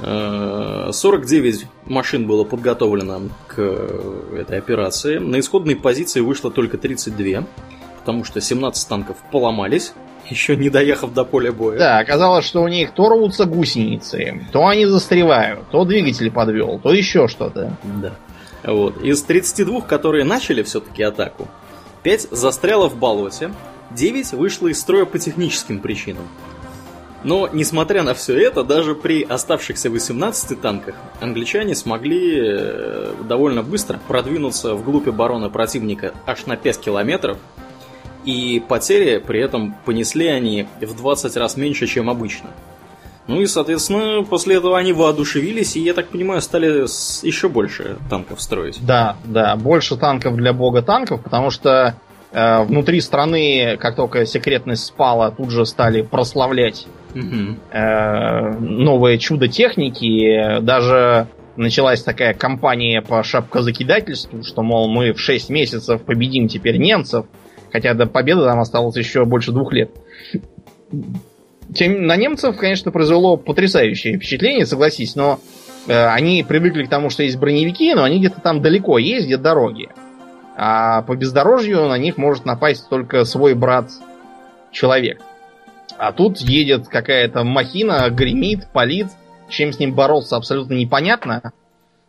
49 0.00 1.62
э, 1.62 1.66
машин 1.86 2.26
было 2.26 2.44
подготовлено 2.44 3.28
к 3.46 3.54
э, 3.58 4.38
этой 4.40 4.58
операции. 4.58 5.18
На 5.18 5.38
исходной 5.38 5.76
позиции 5.76 6.20
вышло 6.20 6.50
только 6.50 6.78
32, 6.78 7.44
потому 8.00 8.24
что 8.24 8.40
17 8.40 8.88
танков 8.88 9.16
поломались, 9.30 9.92
еще 10.30 10.56
не 10.56 10.70
доехав 10.70 11.12
до 11.12 11.24
поля 11.24 11.52
боя. 11.52 11.78
Да, 11.78 11.98
оказалось, 11.98 12.44
что 12.44 12.62
у 12.62 12.68
них 12.68 12.92
то 12.92 13.08
рвутся 13.08 13.44
гусеницы, 13.44 14.46
то 14.52 14.66
они 14.66 14.86
застревают, 14.86 15.60
то 15.70 15.84
двигатель 15.84 16.30
подвел, 16.30 16.80
то 16.80 16.92
еще 16.92 17.28
что-то. 17.28 17.76
Да. 18.02 18.12
Вот. 18.64 19.00
Из 19.02 19.22
32, 19.22 19.82
которые 19.82 20.24
начали 20.24 20.62
все-таки 20.62 21.02
атаку, 21.02 21.48
5 22.02 22.28
застряло 22.32 22.88
в 22.88 22.96
болоте, 22.96 23.50
9 23.94 24.32
вышло 24.32 24.68
из 24.68 24.80
строя 24.80 25.04
по 25.04 25.18
техническим 25.18 25.80
причинам. 25.80 26.24
Но, 27.22 27.48
несмотря 27.50 28.02
на 28.02 28.12
все 28.12 28.38
это, 28.38 28.62
даже 28.62 28.94
при 28.94 29.22
оставшихся 29.22 29.88
18 29.88 30.60
танках, 30.60 30.94
англичане 31.20 31.74
смогли 31.74 32.38
э, 32.38 33.14
довольно 33.26 33.62
быстро 33.62 33.98
продвинуться 34.08 34.74
вглубь 34.74 35.08
обороны 35.08 35.48
противника 35.48 36.12
аж 36.26 36.44
на 36.44 36.56
5 36.56 36.80
километров, 36.80 37.38
и 38.26 38.62
потери 38.68 39.18
при 39.18 39.40
этом 39.40 39.74
понесли 39.86 40.26
они 40.26 40.66
в 40.82 40.94
20 40.94 41.36
раз 41.38 41.56
меньше, 41.56 41.86
чем 41.86 42.10
обычно. 42.10 42.50
Ну 43.26 43.40
и, 43.40 43.46
соответственно, 43.46 44.22
после 44.22 44.56
этого 44.56 44.76
они 44.76 44.92
воодушевились, 44.92 45.76
и, 45.76 45.80
я 45.80 45.94
так 45.94 46.08
понимаю, 46.08 46.42
стали 46.42 46.82
еще 47.26 47.48
больше 47.48 47.96
танков 48.10 48.42
строить. 48.42 48.84
Да, 48.84 49.16
да, 49.24 49.56
больше 49.56 49.96
танков 49.96 50.36
для 50.36 50.52
бога 50.52 50.82
танков, 50.82 51.22
потому 51.22 51.48
что 51.48 51.94
внутри 52.34 53.00
страны, 53.00 53.76
как 53.78 53.94
только 53.94 54.26
секретность 54.26 54.86
спала, 54.86 55.30
тут 55.30 55.50
же 55.50 55.64
стали 55.66 56.02
прославлять 56.02 56.86
угу. 57.14 57.56
э, 57.70 58.50
новое 58.58 59.18
чудо 59.18 59.48
техники. 59.48 60.60
Даже 60.60 61.28
началась 61.56 62.02
такая 62.02 62.34
кампания 62.34 63.02
по 63.02 63.22
шапкозакидательству, 63.22 64.42
что, 64.42 64.62
мол, 64.62 64.88
мы 64.88 65.12
в 65.12 65.20
6 65.20 65.50
месяцев 65.50 66.02
победим 66.02 66.48
теперь 66.48 66.78
немцев, 66.78 67.26
хотя 67.72 67.94
до 67.94 68.06
победы 68.06 68.42
там 68.44 68.60
осталось 68.60 68.96
еще 68.96 69.24
больше 69.24 69.52
двух 69.52 69.72
лет. 69.72 69.90
Тем, 71.74 72.06
на 72.06 72.16
немцев, 72.16 72.56
конечно, 72.56 72.90
произвело 72.90 73.36
потрясающее 73.36 74.16
впечатление, 74.16 74.66
согласись, 74.66 75.16
но 75.16 75.40
э, 75.86 76.06
они 76.06 76.44
привыкли 76.46 76.84
к 76.84 76.90
тому, 76.90 77.10
что 77.10 77.22
есть 77.22 77.38
броневики, 77.38 77.94
но 77.94 78.04
они 78.04 78.18
где-то 78.18 78.40
там 78.40 78.60
далеко 78.60 78.98
ездят 78.98 79.42
дороги. 79.42 79.88
А 80.56 81.02
по 81.02 81.16
бездорожью 81.16 81.88
на 81.88 81.98
них 81.98 82.16
может 82.16 82.44
напасть 82.44 82.88
только 82.88 83.24
свой 83.24 83.54
брат 83.54 83.90
человек. 84.70 85.20
А 85.98 86.12
тут 86.12 86.38
едет 86.38 86.88
какая-то 86.88 87.44
махина, 87.44 88.08
гремит, 88.10 88.68
палит, 88.72 89.08
чем 89.48 89.72
с 89.72 89.78
ним 89.78 89.94
бороться 89.94 90.36
абсолютно 90.36 90.74
непонятно. 90.74 91.52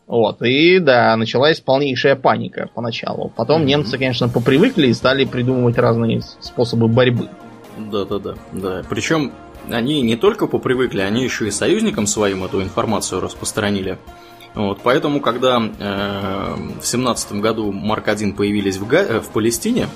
Вот, 0.08 0.42
и 0.44 0.78
да, 0.78 1.16
началась 1.18 1.60
полнейшая 1.60 2.16
паника 2.16 2.70
поначалу. 2.74 3.32
Потом 3.36 3.62
mm-hmm. 3.62 3.66
немцы, 3.66 3.98
конечно, 3.98 4.30
попривыкли 4.30 4.88
и 4.88 4.94
стали 4.94 5.26
придумывать 5.26 5.78
разные 5.80 6.22
способы 6.22 6.88
борьбы. 6.88 7.30
Да, 7.78 8.06
да, 8.06 8.20
да, 8.20 8.36
да. 8.52 8.84
Причем 8.88 9.32
они 9.70 10.02
не 10.02 10.16
только 10.16 10.46
попривыкли, 10.46 11.02
они 11.02 11.24
еще 11.24 11.48
и 11.48 11.52
союзникам 11.52 12.06
своим 12.06 12.44
эту 12.44 12.62
информацию 12.62 13.20
распространили. 13.20 13.98
Вот, 14.56 14.80
поэтому, 14.84 15.20
когда 15.20 15.58
э, 15.60 16.56
в 16.82 16.86
семнадцатом 16.86 17.42
году 17.42 17.72
Марк 17.74 18.08
1 18.08 18.34
появились 18.34 18.78
в, 18.78 18.88
Га- 18.88 19.04
э, 19.04 19.20
в 19.20 19.28
Палестине 19.30 19.90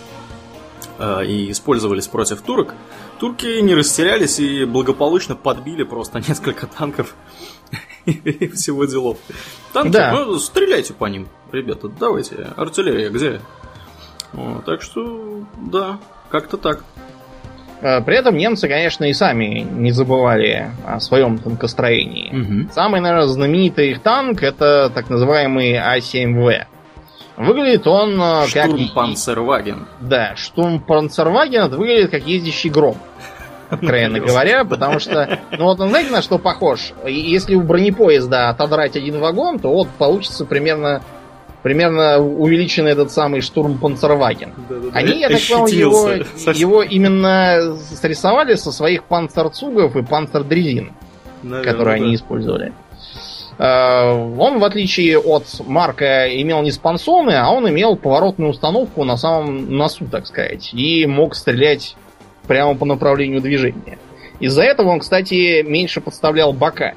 э, 0.97 1.25
и 1.25 1.51
использовались 1.51 2.07
против 2.07 2.41
турок, 2.41 2.73
турки 3.19 3.61
не 3.61 3.73
растерялись 3.73 4.39
и 4.39 4.65
благополучно 4.65 5.35
подбили 5.35 5.83
просто 5.83 6.19
несколько 6.27 6.67
танков 6.67 7.15
и 8.05 8.47
всего 8.49 8.83
делов. 8.83 9.17
Танки, 9.71 9.93
да. 9.93 10.11
ну, 10.11 10.37
стреляйте 10.39 10.93
по 10.93 11.05
ним, 11.05 11.29
ребята, 11.53 11.87
давайте. 11.87 12.49
Артиллерия 12.57 13.09
где? 13.09 13.39
Вот, 14.33 14.65
так 14.65 14.81
что, 14.81 15.45
да, 15.57 15.99
как-то 16.29 16.57
так. 16.57 16.83
Э, 17.81 18.01
при 18.01 18.17
этом 18.17 18.35
немцы, 18.37 18.67
конечно, 18.67 19.05
и 19.05 19.13
сами 19.13 19.59
не 19.59 19.91
забывали 19.91 20.71
о 20.85 20.99
своем 20.99 21.37
танкостроении. 21.37 22.29
Угу. 22.31 22.73
Самый, 22.73 23.01
наверное, 23.01 23.27
знаменитый 23.27 23.91
их 23.91 24.01
танк 24.01 24.43
это 24.43 24.89
так 24.93 25.09
называемый 25.09 25.77
А7В. 25.77 26.65
Выглядит 27.37 27.87
он 27.87 28.21
э, 28.21 28.45
как... 28.53 28.67
Штурмпанцерваген. 28.67 29.87
Да, 30.01 30.35
Штурмпанцерваген 30.35 31.69
выглядит 31.69 32.11
как 32.11 32.23
ездящий 32.23 32.69
гром. 32.69 32.97
Откровенно 33.69 34.19
говоря, 34.19 34.65
потому 34.65 34.99
что, 34.99 35.39
ну 35.51 35.65
вот 35.65 35.79
он 35.79 35.89
знаете, 35.89 36.11
на 36.11 36.21
что 36.21 36.37
похож? 36.39 36.91
Если 37.05 37.55
у 37.55 37.61
бронепоезда 37.61 38.49
отодрать 38.49 38.97
один 38.97 39.19
вагон, 39.19 39.59
то 39.59 39.69
вот 39.71 39.87
получится 39.89 40.43
примерно 40.45 41.01
примерно 41.63 42.19
увеличенный 42.19 42.91
этот 42.91 43.11
самый 43.11 43.41
штурм 43.41 43.77
Панцерваген. 43.77 44.53
Они, 44.93 45.19
я 45.19 45.29
так 45.29 45.39
понял, 45.49 45.67
его, 45.67 46.09
его 46.53 46.83
именно 46.83 47.75
срисовали 47.95 48.55
со 48.55 48.71
своих 48.71 49.03
панцерцугов 49.03 49.95
и 49.95 50.03
панцердрезин, 50.03 50.93
которые 51.63 51.99
да. 51.99 52.03
они 52.03 52.15
использовали. 52.15 52.73
А, 53.57 54.13
он, 54.13 54.59
в 54.59 54.63
отличие 54.63 55.19
от 55.19 55.43
Марка, 55.67 56.27
имел 56.41 56.61
не 56.61 56.71
спансоны, 56.71 57.31
а 57.31 57.49
он 57.51 57.67
имел 57.69 57.97
поворотную 57.97 58.51
установку 58.51 59.03
на 59.03 59.17
самом 59.17 59.75
носу, 59.75 60.05
так 60.05 60.27
сказать, 60.27 60.73
и 60.73 61.05
мог 61.05 61.35
стрелять 61.35 61.97
прямо 62.47 62.75
по 62.75 62.85
направлению 62.85 63.41
движения. 63.41 63.99
Из-за 64.39 64.63
этого 64.63 64.89
он, 64.89 64.99
кстати, 64.99 65.61
меньше 65.63 65.99
подставлял 65.99 66.53
бока. 66.53 66.93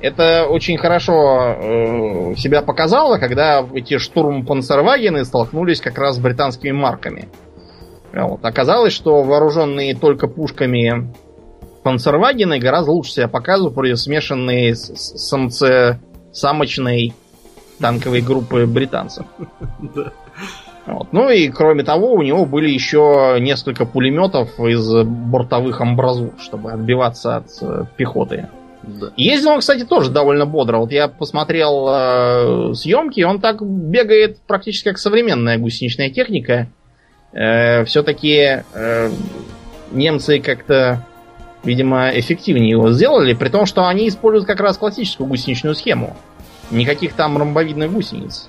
Это 0.00 0.46
очень 0.46 0.78
хорошо 0.78 1.12
э, 1.12 2.34
себя 2.36 2.62
показало, 2.62 3.18
когда 3.18 3.66
эти 3.74 3.98
штурм 3.98 4.46
Панцервагены 4.46 5.24
столкнулись 5.24 5.80
как 5.80 5.98
раз 5.98 6.16
с 6.16 6.18
британскими 6.18 6.72
марками. 6.72 7.28
Вот. 8.12 8.44
Оказалось, 8.44 8.94
что 8.94 9.22
вооруженные 9.22 9.94
только 9.94 10.26
пушками 10.26 11.12
Панцервагены 11.82 12.58
гораздо 12.58 12.92
лучше 12.92 13.12
себя 13.12 13.28
показывают 13.28 13.74
против 13.74 13.98
смешанные 13.98 14.74
с, 14.74 14.86
с 14.88 15.28
самце 15.28 16.00
самочной 16.32 17.14
танковой 17.78 18.20
группы 18.20 18.66
британцев. 18.66 19.26
Вот. 20.86 21.12
Ну 21.12 21.28
и 21.28 21.50
кроме 21.50 21.84
того, 21.84 22.14
у 22.14 22.22
него 22.22 22.46
были 22.46 22.68
еще 22.68 23.36
несколько 23.38 23.84
пулеметов 23.84 24.58
из 24.58 24.90
бортовых 25.04 25.80
амбразур, 25.80 26.32
чтобы 26.40 26.72
отбиваться 26.72 27.36
от 27.36 27.46
э, 27.60 27.84
пехоты. 27.96 28.48
Да. 28.82 29.10
Ездил 29.16 29.50
он, 29.50 29.60
кстати, 29.60 29.84
тоже 29.84 30.10
довольно 30.10 30.46
бодро. 30.46 30.78
Вот 30.78 30.90
я 30.90 31.08
посмотрел 31.08 31.86
э, 31.88 32.74
съемки, 32.74 33.22
он 33.22 33.40
так 33.40 33.62
бегает 33.62 34.38
практически 34.46 34.88
как 34.88 34.98
современная 34.98 35.58
гусеничная 35.58 36.10
техника. 36.10 36.68
Э, 37.32 37.84
Все-таки 37.84 38.62
э, 38.72 39.10
немцы 39.92 40.40
как-то, 40.40 41.06
видимо, 41.62 42.10
эффективнее 42.18 42.70
его 42.70 42.90
сделали, 42.90 43.34
при 43.34 43.48
том, 43.48 43.66
что 43.66 43.86
они 43.86 44.08
используют 44.08 44.46
как 44.46 44.60
раз 44.60 44.78
классическую 44.78 45.26
гусеничную 45.26 45.74
схему. 45.74 46.16
Никаких 46.70 47.12
там 47.14 47.36
ромбовидных 47.36 47.92
гусениц. 47.92 48.48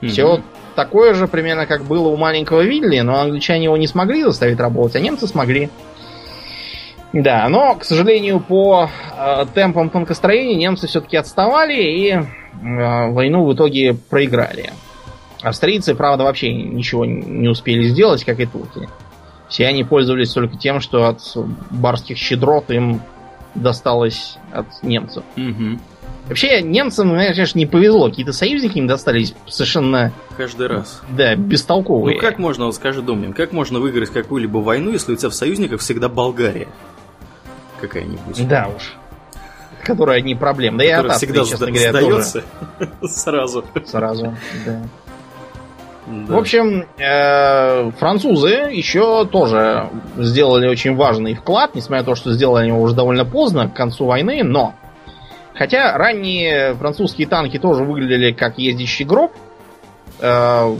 Угу. 0.00 0.08
Все 0.10 0.42
такое 0.74 1.14
же 1.14 1.28
примерно, 1.28 1.66
как 1.66 1.84
было 1.84 2.08
у 2.08 2.16
маленького 2.16 2.62
Вилли, 2.62 3.00
но 3.00 3.20
англичане 3.20 3.64
его 3.64 3.76
не 3.76 3.86
смогли 3.86 4.24
заставить 4.24 4.58
работать, 4.58 4.96
а 4.96 5.00
немцы 5.00 5.26
смогли. 5.26 5.70
Да, 7.12 7.46
но, 7.48 7.74
к 7.74 7.84
сожалению, 7.84 8.40
по 8.40 8.88
э, 9.16 9.46
темпам 9.54 9.90
танкостроения 9.90 10.56
немцы 10.56 10.86
все-таки 10.86 11.16
отставали 11.16 11.74
и 11.74 12.10
э, 12.10 12.22
войну 13.10 13.44
в 13.44 13.54
итоге 13.54 13.94
проиграли. 13.94 14.72
Австрийцы, 15.42 15.94
правда, 15.94 16.24
вообще 16.24 16.52
ничего 16.52 17.04
не 17.04 17.48
успели 17.48 17.88
сделать, 17.88 18.24
как 18.24 18.40
и 18.40 18.46
турки. 18.46 18.88
Все 19.48 19.66
они 19.66 19.84
пользовались 19.84 20.32
только 20.32 20.56
тем, 20.56 20.80
что 20.80 21.08
от 21.08 21.20
барских 21.70 22.16
щедрот 22.16 22.70
им 22.70 23.02
досталось 23.54 24.38
от 24.50 24.66
немцев. 24.82 25.24
Угу. 25.36 25.78
Вообще, 26.28 26.62
немцам, 26.62 27.10
конечно, 27.10 27.58
не 27.58 27.66
повезло. 27.66 28.08
Какие-то 28.08 28.32
союзники 28.32 28.78
им 28.78 28.86
достались 28.86 29.34
совершенно... 29.46 30.12
Каждый 30.36 30.68
раз. 30.68 31.02
Да, 31.10 31.34
бестолковые. 31.34 32.16
Ну 32.16 32.20
как 32.22 32.38
можно, 32.38 32.66
вот 32.66 32.76
скажи, 32.76 33.02
Домнин, 33.02 33.32
как 33.32 33.52
можно 33.52 33.80
выиграть 33.80 34.10
какую-либо 34.10 34.58
войну, 34.58 34.92
если 34.92 35.12
у 35.12 35.16
тебя 35.16 35.28
в 35.28 35.34
союзниках 35.34 35.80
всегда 35.80 36.08
Болгария? 36.08 36.68
Какая-нибудь. 37.82 38.48
Да 38.48 38.70
уж. 38.74 38.94
Которая 39.82 40.22
не 40.22 40.34
проблем. 40.34 40.78
Да 40.78 40.84
и 40.84 40.88
от 40.88 41.12
всегда 41.16 41.44
честно 41.44 41.66
говоря, 41.66 41.90
сдается 41.90 42.42
сразу. 43.02 43.64
Сразу, 43.84 44.34
да. 44.64 44.82
Да. 46.06 46.34
В 46.34 46.36
общем, 46.36 46.86
э, 46.98 47.90
французы 47.92 48.70
еще 48.72 49.24
тоже 49.26 49.88
сделали 50.16 50.66
очень 50.68 50.96
важный 50.96 51.34
вклад, 51.34 51.74
несмотря 51.74 51.98
на 51.98 52.06
то, 52.06 52.14
что 52.14 52.32
сделали 52.32 52.62
они 52.62 52.70
его 52.70 52.82
уже 52.82 52.94
довольно 52.94 53.24
поздно, 53.24 53.68
к 53.68 53.74
концу 53.74 54.06
войны, 54.06 54.42
но 54.42 54.74
Хотя 55.54 55.96
ранние 55.98 56.74
французские 56.74 57.26
танки 57.28 57.58
тоже 57.58 57.84
выглядели 57.84 58.32
как 58.32 58.58
ездящий 58.58 59.04
гроб, 59.04 59.32
э, 60.20 60.76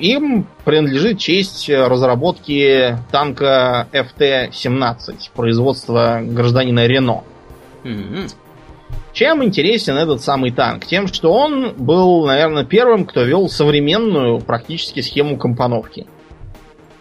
им 0.00 0.46
принадлежит 0.64 1.18
честь 1.18 1.68
разработки 1.68 2.96
танка 3.10 3.88
FT-17 3.92 5.30
производства 5.34 6.20
гражданина 6.22 6.86
Рено. 6.86 7.24
Mm-hmm. 7.84 8.34
Чем 9.12 9.42
интересен 9.44 9.96
этот 9.96 10.22
самый 10.22 10.52
танк? 10.52 10.86
Тем, 10.86 11.08
что 11.08 11.32
он 11.32 11.74
был, 11.76 12.26
наверное, 12.26 12.64
первым, 12.64 13.04
кто 13.04 13.22
вел 13.24 13.48
современную 13.48 14.40
практически 14.40 15.00
схему 15.00 15.36
компоновки. 15.36 16.06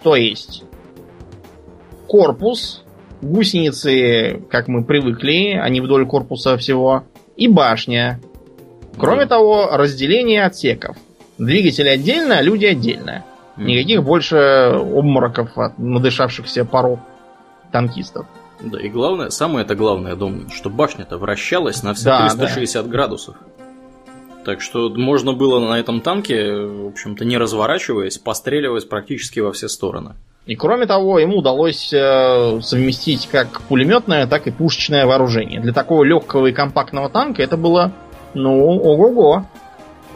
То 0.03 0.15
есть 0.15 0.63
корпус 2.07 2.83
гусеницы, 3.21 4.41
как 4.49 4.67
мы 4.67 4.83
привыкли, 4.83 5.59
они 5.61 5.81
вдоль 5.81 6.05
корпуса 6.05 6.57
всего, 6.57 7.03
и 7.35 7.47
башня. 7.47 8.19
Кроме 8.97 9.23
mm. 9.23 9.27
того, 9.27 9.69
разделение 9.71 10.43
отсеков. 10.43 10.97
Двигатели 11.39 11.87
отдельно, 11.87 12.37
а 12.37 12.41
люди 12.41 12.65
отдельно. 12.65 13.23
Никаких 13.57 14.03
больше 14.03 14.37
обмороков 14.37 15.57
от 15.57 15.77
надышавшихся 15.77 16.63
паров 16.65 16.99
танкистов. 17.71 18.25
Да, 18.61 18.79
и 18.79 18.89
главное, 18.89 19.29
самое 19.29 19.65
это 19.65 19.75
главное, 19.75 20.15
думаю, 20.15 20.49
что 20.53 20.69
башня-то 20.69 21.17
вращалась 21.17 21.81
на 21.81 21.93
все 21.93 22.05
да, 22.05 22.29
360 22.29 22.83
да. 22.85 22.91
градусов. 22.91 23.35
Так 24.45 24.61
что 24.61 24.89
можно 24.89 25.33
было 25.33 25.59
на 25.59 25.79
этом 25.79 26.01
танке, 26.01 26.55
в 26.55 26.87
общем-то, 26.87 27.25
не 27.25 27.37
разворачиваясь, 27.37 28.17
постреливать 28.17 28.89
практически 28.89 29.39
во 29.39 29.51
все 29.51 29.67
стороны. 29.67 30.15
И 30.45 30.55
кроме 30.55 30.87
того, 30.87 31.19
ему 31.19 31.37
удалось 31.37 31.93
э, 31.93 32.59
совместить 32.61 33.27
как 33.27 33.61
пулеметное, 33.61 34.25
так 34.25 34.47
и 34.47 34.51
пушечное 34.51 35.05
вооружение. 35.05 35.59
Для 35.61 35.73
такого 35.73 36.03
легкого 36.03 36.47
и 36.47 36.53
компактного 36.53 37.09
танка 37.09 37.43
это 37.43 37.55
было, 37.55 37.91
ну, 38.33 38.59
ого-го, 38.65 39.45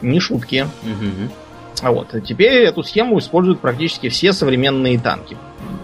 не 0.02 0.20
шутки. 0.20 0.68
Угу. 0.84 1.89
Вот. 1.91 2.16
Теперь 2.26 2.64
эту 2.64 2.84
схему 2.84 3.20
используют 3.20 3.60
практически 3.60 4.10
все 4.10 4.34
современные 4.34 5.00
танки. 5.00 5.38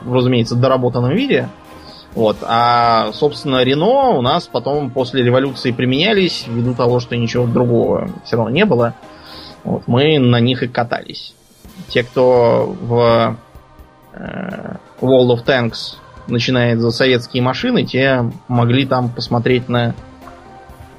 Разумеется, 0.06 0.56
в 0.56 0.60
доработанном 0.60 1.12
виде. 1.12 1.50
Вот. 2.16 2.38
А, 2.42 3.12
собственно, 3.14 3.64
Рено 3.64 4.12
у 4.12 4.22
нас 4.22 4.48
потом 4.48 4.90
после 4.92 5.24
революции 5.24 5.72
применялись, 5.72 6.46
ввиду 6.48 6.74
того, 6.74 7.00
что 7.00 7.16
ничего 7.16 7.46
другого 7.46 8.10
все 8.26 8.38
равно 8.38 8.52
не 8.52 8.66
было. 8.66 8.96
Вот. 9.64 9.84
Мы 9.88 10.20
на 10.20 10.40
них 10.40 10.64
и 10.64 10.68
катались. 10.68 11.34
Те, 11.90 12.04
кто 12.04 12.76
в 12.82 13.38
Э, 14.20 14.76
World 15.02 15.36
of 15.36 15.46
Tanks 15.46 15.96
начинает 16.28 16.80
за 16.80 16.92
советские 16.92 17.42
машины, 17.42 17.86
те 17.86 18.32
могли 18.48 18.86
там 18.86 19.10
посмотреть 19.10 19.70
на 19.70 19.96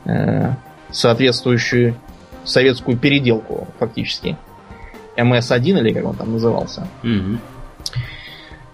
э, 0.05 0.53
соответствующую 0.91 1.97
советскую 2.45 2.97
переделку, 2.97 3.69
фактически. 3.79 4.37
МС-1 5.17 5.79
или 5.81 5.93
как 5.93 6.05
он 6.05 6.17
там 6.17 6.33
назывался. 6.33 6.87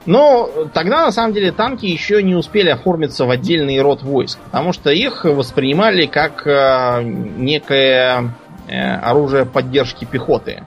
Но 0.06 0.48
тогда, 0.72 1.06
на 1.06 1.12
самом 1.12 1.34
деле, 1.34 1.50
танки 1.50 1.84
еще 1.84 2.22
не 2.22 2.36
успели 2.36 2.68
оформиться 2.68 3.26
в 3.26 3.30
отдельный 3.30 3.80
род 3.80 4.02
войск, 4.02 4.38
потому 4.38 4.72
что 4.72 4.90
их 4.90 5.24
воспринимали 5.24 6.06
как 6.06 6.46
э, 6.46 7.02
некое 7.02 8.30
э, 8.68 8.94
оружие 8.98 9.46
поддержки 9.46 10.04
пехоты. 10.04 10.62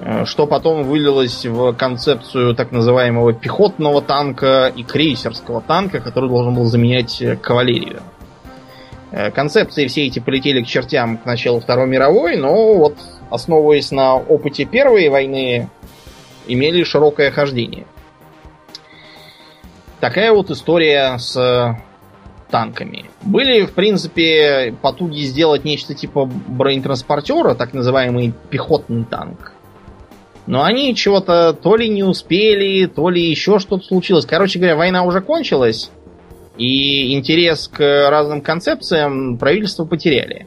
Э, 0.00 0.24
что 0.24 0.48
потом 0.48 0.82
вылилось 0.82 1.46
в 1.46 1.72
концепцию 1.74 2.56
так 2.56 2.72
называемого 2.72 3.32
пехотного 3.32 4.02
танка 4.02 4.72
и 4.74 4.82
крейсерского 4.82 5.60
танка, 5.60 6.00
который 6.00 6.28
должен 6.28 6.52
был 6.52 6.64
заменять 6.64 7.22
кавалерию. 7.40 8.00
Э, 9.16 9.30
концепции 9.30 9.86
все 9.86 10.06
эти 10.06 10.18
полетели 10.18 10.62
к 10.62 10.66
чертям 10.66 11.16
к 11.16 11.24
началу 11.24 11.58
Второй 11.58 11.86
мировой, 11.86 12.36
но 12.36 12.74
вот 12.74 12.98
основываясь 13.30 13.90
на 13.90 14.16
опыте 14.16 14.66
Первой 14.66 15.08
войны, 15.08 15.70
имели 16.46 16.84
широкое 16.84 17.30
хождение. 17.30 17.86
Такая 20.00 20.32
вот 20.32 20.50
история 20.50 21.16
с 21.16 21.78
танками. 22.50 23.06
Были, 23.22 23.64
в 23.64 23.72
принципе, 23.72 24.74
потуги 24.82 25.22
сделать 25.22 25.64
нечто 25.64 25.94
типа 25.94 26.26
бронетранспортера, 26.26 27.54
так 27.54 27.72
называемый 27.72 28.34
пехотный 28.50 29.04
танк. 29.04 29.54
Но 30.44 30.62
они 30.62 30.94
чего-то 30.94 31.54
то 31.54 31.76
ли 31.76 31.88
не 31.88 32.02
успели, 32.02 32.84
то 32.84 33.08
ли 33.08 33.22
еще 33.22 33.60
что-то 33.60 33.82
случилось. 33.86 34.26
Короче 34.26 34.58
говоря, 34.58 34.76
война 34.76 35.04
уже 35.04 35.22
кончилась, 35.22 35.90
и 36.58 37.14
интерес 37.14 37.68
к 37.68 38.10
разным 38.10 38.40
концепциям 38.40 39.38
правительство 39.38 39.84
потеряли. 39.84 40.46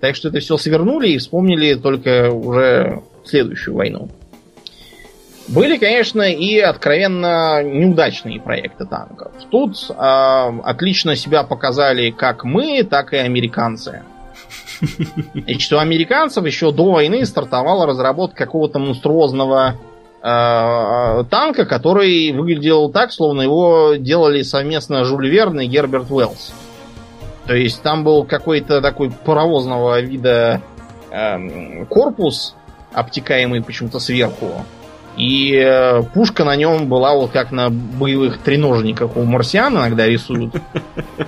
Так 0.00 0.16
что 0.16 0.28
это 0.28 0.40
все 0.40 0.56
свернули 0.56 1.08
и 1.08 1.18
вспомнили 1.18 1.74
только 1.74 2.30
уже 2.30 3.02
следующую 3.24 3.74
войну. 3.74 4.10
Были, 5.48 5.76
конечно, 5.76 6.22
и 6.22 6.58
откровенно 6.58 7.62
неудачные 7.62 8.40
проекты 8.40 8.86
танков. 8.86 9.32
Тут 9.50 9.90
э, 9.90 9.94
отлично 9.94 11.16
себя 11.16 11.42
показали 11.42 12.10
как 12.10 12.44
мы, 12.44 12.82
так 12.82 13.12
и 13.12 13.16
американцы. 13.16 14.02
И 15.46 15.58
что 15.58 15.76
у 15.76 15.80
американцев 15.80 16.44
еще 16.44 16.72
до 16.72 16.92
войны 16.92 17.24
стартовала 17.26 17.86
разработка 17.86 18.44
какого-то 18.44 18.78
монструозного 18.78 19.76
танка, 20.24 21.66
который 21.66 22.32
выглядел 22.32 22.90
так, 22.90 23.12
словно 23.12 23.42
его 23.42 23.94
делали 23.96 24.40
совместно 24.42 25.04
Жюль 25.04 25.28
Верн 25.28 25.60
и 25.60 25.66
Герберт 25.66 26.10
Уэллс. 26.10 26.54
То 27.46 27.54
есть 27.54 27.82
там 27.82 28.04
был 28.04 28.24
какой-то 28.24 28.80
такой 28.80 29.10
паровозного 29.10 30.00
вида 30.00 30.62
э, 31.10 31.84
корпус, 31.86 32.54
обтекаемый 32.92 33.62
почему-то 33.62 33.98
сверху. 33.98 34.64
И 35.16 35.54
э, 35.54 36.02
пушка 36.14 36.44
на 36.44 36.56
нем 36.56 36.88
была 36.88 37.14
вот 37.14 37.30
как 37.30 37.52
на 37.52 37.68
боевых 37.70 38.38
треножниках 38.38 39.16
у 39.16 39.24
марсиан 39.24 39.76
иногда 39.76 40.06
рисуют. 40.06 40.54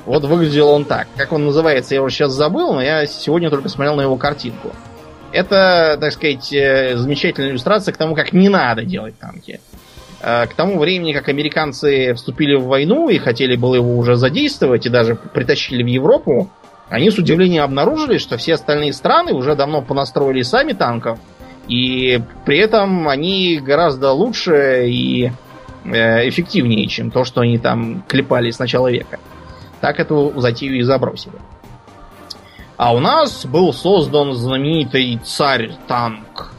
Вот 0.07 0.25
выглядел 0.25 0.69
он 0.69 0.85
так. 0.85 1.07
Как 1.17 1.33
он 1.33 1.45
называется, 1.45 1.95
я 1.95 1.99
его 1.99 2.09
сейчас 2.09 2.33
забыл, 2.33 2.73
но 2.73 2.83
я 2.83 3.07
сегодня 3.07 3.51
только 3.51 3.69
смотрел 3.69 3.97
на 3.97 4.03
его 4.03 4.17
картинку. 4.17 4.73
Это, 5.37 5.99
так 6.01 6.13
сказать, 6.13 6.51
э, 6.51 6.97
замечательная 6.97 7.51
иллюстрация 7.51 7.93
к 7.93 7.99
тому, 7.99 8.15
как 8.15 8.33
не 8.33 8.49
надо 8.49 8.85
делать 8.85 9.19
танки. 9.19 9.61
Э, 10.23 10.47
к 10.47 10.55
тому 10.55 10.79
времени, 10.79 11.13
как 11.13 11.29
американцы 11.29 12.15
вступили 12.15 12.55
в 12.55 12.65
войну 12.65 13.11
и 13.11 13.19
хотели 13.19 13.55
было 13.55 13.75
его 13.75 13.99
уже 13.99 14.17
задействовать, 14.17 14.87
и 14.87 14.89
даже 14.89 15.15
притащили 15.15 15.83
в 15.83 15.87
Европу, 15.89 16.51
они 16.89 17.11
с 17.11 17.19
удивлением 17.19 17.65
обнаружили, 17.65 18.17
что 18.17 18.39
все 18.39 18.55
остальные 18.55 18.95
страны 18.95 19.35
уже 19.35 19.55
давно 19.55 19.83
понастроили 19.83 20.41
сами 20.41 20.73
танков, 20.73 21.19
и 21.69 22.19
при 22.47 22.57
этом 22.59 23.07
они 23.07 23.59
гораздо 23.59 24.13
лучше 24.13 24.87
и 24.89 25.33
э, 25.85 26.29
эффективнее, 26.31 26.87
чем 26.87 27.11
то, 27.11 27.25
что 27.25 27.43
они 27.43 27.59
там 27.59 28.05
клепали 28.09 28.51
с 28.51 28.59
начала 28.59 28.91
века. 28.91 29.19
Так 29.83 30.01
эту 30.01 30.33
затею 30.37 30.79
и 30.79 30.83
забросили. 30.83 31.35
А 32.77 32.95
у 32.95 33.01
нас 33.01 33.47
был 33.47 33.73
создан 33.73 34.35
знаменитый 34.35 35.19
царь-танк. 35.25 36.53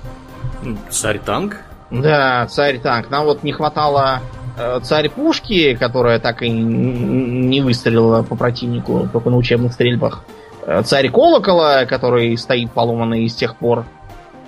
Царь-танк? 0.89 1.57
Да, 1.91 2.47
царь-танк. 2.47 3.09
Нам 3.11 3.25
вот 3.25 3.43
не 3.43 3.51
хватало 3.51 4.21
э, 4.57 4.79
царь-пушки, 4.81 5.75
которая 5.75 6.19
так 6.19 6.41
и 6.41 6.49
не 6.49 7.61
выстрелила 7.61 8.23
по 8.23 8.35
противнику, 8.35 9.07
только 9.13 9.29
на 9.29 9.37
учебных 9.37 9.73
стрельбах. 9.73 10.23
Э, 10.65 10.81
царь-колокола, 10.81 11.85
который 11.85 12.35
стоит 12.35 12.71
поломанный 12.71 13.29
с 13.29 13.35
тех 13.35 13.55
пор 13.55 13.85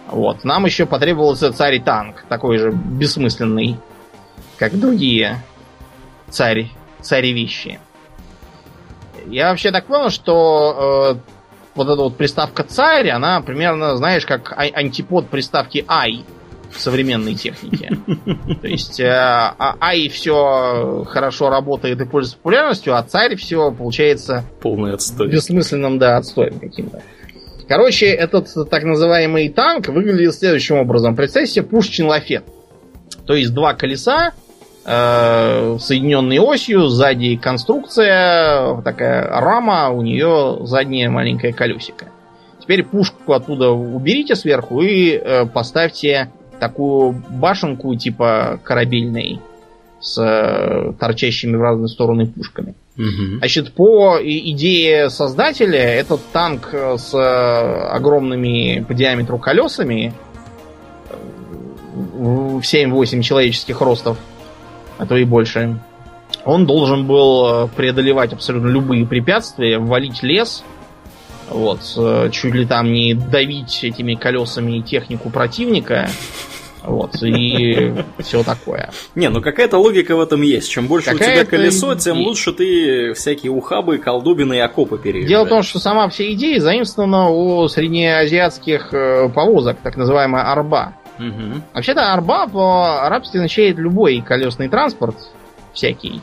Вот. 0.08 0.44
Нам 0.44 0.66
еще 0.66 0.88
потребовался 0.88 1.54
царь-танк, 1.54 2.26
такой 2.28 2.58
же 2.58 2.72
бессмысленный, 2.72 3.78
как 4.58 4.78
другие 4.78 5.44
царь, 6.30 6.72
цари-вещи. 7.00 7.80
Я 9.28 9.50
вообще 9.50 9.72
так 9.72 9.86
понял, 9.86 10.10
что 10.10 11.16
э, 11.16 11.39
вот 11.80 11.90
эта 11.92 12.02
вот 12.04 12.16
приставка 12.18 12.64
царь, 12.64 13.10
она 13.10 13.42
примерно, 13.42 13.96
знаешь, 13.98 14.26
как 14.26 14.52
а- 14.52 14.70
антипод 14.74 15.28
приставки 15.30 15.84
ай 15.88 16.24
в 16.72 16.80
современной 16.80 17.34
технике. 17.34 17.98
То 18.62 18.68
есть 18.68 19.00
э, 19.00 19.08
а- 19.10 19.76
ай 19.82 20.08
все 20.10 21.04
хорошо 21.10 21.50
работает 21.50 22.00
и 22.02 22.06
пользуется 22.06 22.38
популярностью, 22.38 22.96
а 22.96 23.02
царь 23.02 23.36
все 23.38 23.72
получается 23.72 24.44
Полный 24.62 24.94
отстой. 24.94 25.30
бессмысленным, 25.30 25.98
да, 25.98 26.18
отстоем 26.18 26.60
каким-то. 26.60 27.02
Короче, 27.68 28.08
этот 28.08 28.48
так 28.70 28.84
называемый 28.84 29.50
танк 29.50 29.88
выглядит 29.90 30.34
следующим 30.36 30.78
образом. 30.78 31.16
Представьте 31.16 31.54
себе 31.54 31.66
пушечный 31.66 32.08
лафет. 32.08 32.44
То 33.26 33.34
есть 33.36 33.54
два 33.54 33.74
колеса, 33.76 34.32
э, 34.90 35.78
соединенные 35.80 36.42
осью, 36.42 36.88
сзади 36.88 37.36
конструкция, 37.36 38.82
такая 38.82 39.28
рама, 39.40 39.90
у 39.90 40.02
нее 40.02 40.60
заднее 40.64 41.10
маленькое 41.10 41.54
колесико. 41.54 42.08
Теперь 42.60 42.84
пушку 42.84 43.34
оттуда 43.34 43.70
уберите 43.70 44.36
сверху 44.36 44.82
и 44.82 45.12
э, 45.12 45.46
поставьте 45.46 46.32
такую 46.60 47.12
башенку 47.30 47.96
типа 47.96 48.60
корабельной 48.64 49.40
с 50.02 50.18
э, 50.22 50.94
торчащими 51.00 51.56
в 51.56 51.62
разные 51.62 51.88
стороны 51.88 52.26
пушками. 52.26 52.74
Мгм. 52.96 53.38
Значит, 53.40 53.74
по 53.74 54.18
идее 54.22 55.10
создателя, 55.10 55.80
этот 55.80 56.22
танк 56.32 56.70
э, 56.74 56.98
с 56.98 57.14
э, 57.14 57.18
огромными 57.18 58.84
по 58.88 58.94
диаметру 58.94 59.38
колесами 59.38 60.14
э, 61.10 61.16
в 61.94 62.60
7-8 62.60 63.22
человеческих 63.22 63.82
ростов, 63.82 64.18
а 65.00 65.06
то 65.06 65.18
и 65.18 65.24
больше, 65.24 65.80
он 66.46 66.66
должен 66.66 67.08
был 67.08 67.66
э, 67.66 67.68
преодолевать 67.76 68.34
абсолютно 68.34 68.68
любые 68.68 69.06
препятствия, 69.08 69.80
валить 69.80 70.22
лес, 70.22 70.64
вот, 71.50 71.80
э, 71.98 72.30
чуть 72.32 72.54
ли 72.54 72.66
там 72.66 72.92
не 72.92 73.16
давить 73.16 73.84
этими 73.84 74.14
колесами 74.16 74.82
технику 74.82 75.30
противника, 75.30 76.10
вот, 76.84 77.16
и 77.24 77.94
все 78.20 78.44
такое. 78.44 78.92
Не, 79.16 79.30
ну 79.30 79.42
какая-то 79.42 79.78
логика 79.78 80.16
в 80.16 80.22
этом 80.22 80.42
есть. 80.42 80.70
Чем 80.70 80.88
больше 80.88 81.14
у 81.14 81.18
тебя 81.18 81.46
колесо, 81.46 81.96
тем 81.96 82.18
есть. 82.18 82.28
лучше 82.28 82.54
ты 82.54 83.14
всякие 83.14 83.52
ухабы, 83.52 83.98
колдобины 83.98 84.56
и 84.56 84.60
окопы 84.60 84.98
переезжаешь. 84.98 85.30
Дело 85.30 85.46
в 85.46 85.50
том, 85.50 85.64
что 85.64 85.80
сама 85.80 86.08
вся 86.10 86.32
идея 86.34 86.60
заимствована 86.60 87.30
у 87.30 87.68
среднеазиатских 87.68 88.94
э, 88.94 89.30
повозок, 89.30 89.78
так 89.82 89.98
называемая 89.98 90.52
арба. 90.52 90.94
Вообще-то 91.74 92.14
арба 92.14 92.48
по-арабски 92.48 93.38
означает 93.38 93.78
любой 93.78 94.22
колесный 94.22 94.70
транспорт, 94.70 95.16
всякий. 95.74 96.22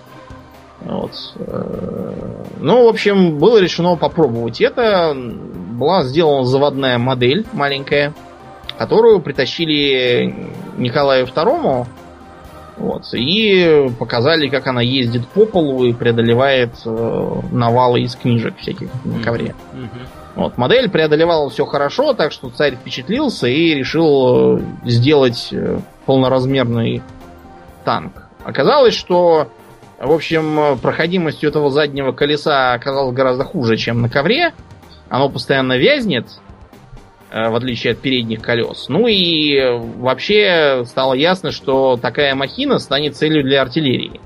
Вот. 0.80 1.12
э, 1.36 2.42
Ну, 2.60 2.84
в 2.84 2.88
общем, 2.88 3.38
было 3.38 3.58
решено 3.58 3.96
попробовать 3.96 4.60
это. 4.60 5.14
Была 5.14 6.02
сделана 6.02 6.44
заводная 6.44 6.98
модель 6.98 7.44
маленькая, 7.52 8.14
которую 8.78 9.20
притащили 9.20 10.52
Николаю 10.78 11.26
II. 11.26 11.86
Вот, 12.78 13.04
и 13.14 13.88
показали, 13.98 14.48
как 14.48 14.66
она 14.66 14.82
ездит 14.82 15.26
по 15.28 15.46
полу 15.46 15.86
и 15.86 15.94
преодолевает 15.94 16.72
э, 16.84 17.40
навалы 17.50 18.02
из 18.02 18.14
книжек 18.16 18.58
всяких 18.58 18.90
на 19.04 19.22
ковре. 19.22 19.54
Мгм. 19.72 19.90
Вот, 20.36 20.58
модель 20.58 20.90
преодолевала 20.90 21.48
все 21.48 21.64
хорошо, 21.64 22.12
так 22.12 22.30
что 22.30 22.50
царь 22.50 22.76
впечатлился 22.76 23.48
и 23.48 23.74
решил 23.74 24.58
э, 24.58 24.60
сделать 24.84 25.48
э, 25.50 25.78
полноразмерный 26.04 27.02
танк. 27.86 28.28
Оказалось, 28.44 28.94
что, 28.94 29.48
в 29.98 30.12
общем, 30.12 30.78
проходимость 30.78 31.42
у 31.42 31.48
этого 31.48 31.70
заднего 31.70 32.12
колеса 32.12 32.74
оказалась 32.74 33.16
гораздо 33.16 33.44
хуже, 33.44 33.78
чем 33.78 34.02
на 34.02 34.10
ковре. 34.10 34.52
Оно 35.08 35.30
постоянно 35.30 35.78
вязнет, 35.78 36.26
э, 37.30 37.48
в 37.48 37.56
отличие 37.56 37.94
от 37.94 38.00
передних 38.00 38.42
колес. 38.42 38.90
Ну 38.90 39.06
и 39.06 39.58
вообще 39.96 40.82
стало 40.84 41.14
ясно, 41.14 41.50
что 41.50 41.96
такая 41.96 42.34
махина 42.34 42.78
станет 42.78 43.16
целью 43.16 43.42
для 43.42 43.62
артиллерии. 43.62 44.20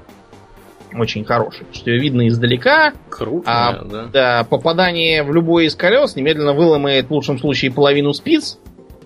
Очень 0.95 1.25
хорошей. 1.25 1.67
Что 1.73 1.91
ее 1.91 2.01
видно 2.01 2.27
издалека, 2.29 2.93
Крупная, 3.09 3.55
А, 3.81 3.85
да. 3.85 4.05
да, 4.13 4.45
попадание 4.45 5.23
в 5.23 5.33
любой 5.33 5.67
из 5.67 5.75
колес 5.77 6.17
немедленно 6.17 6.53
выломает 6.53 7.07
в 7.07 7.11
лучшем 7.13 7.39
случае 7.39 7.71
половину 7.73 8.13
спиц, 8.13 8.59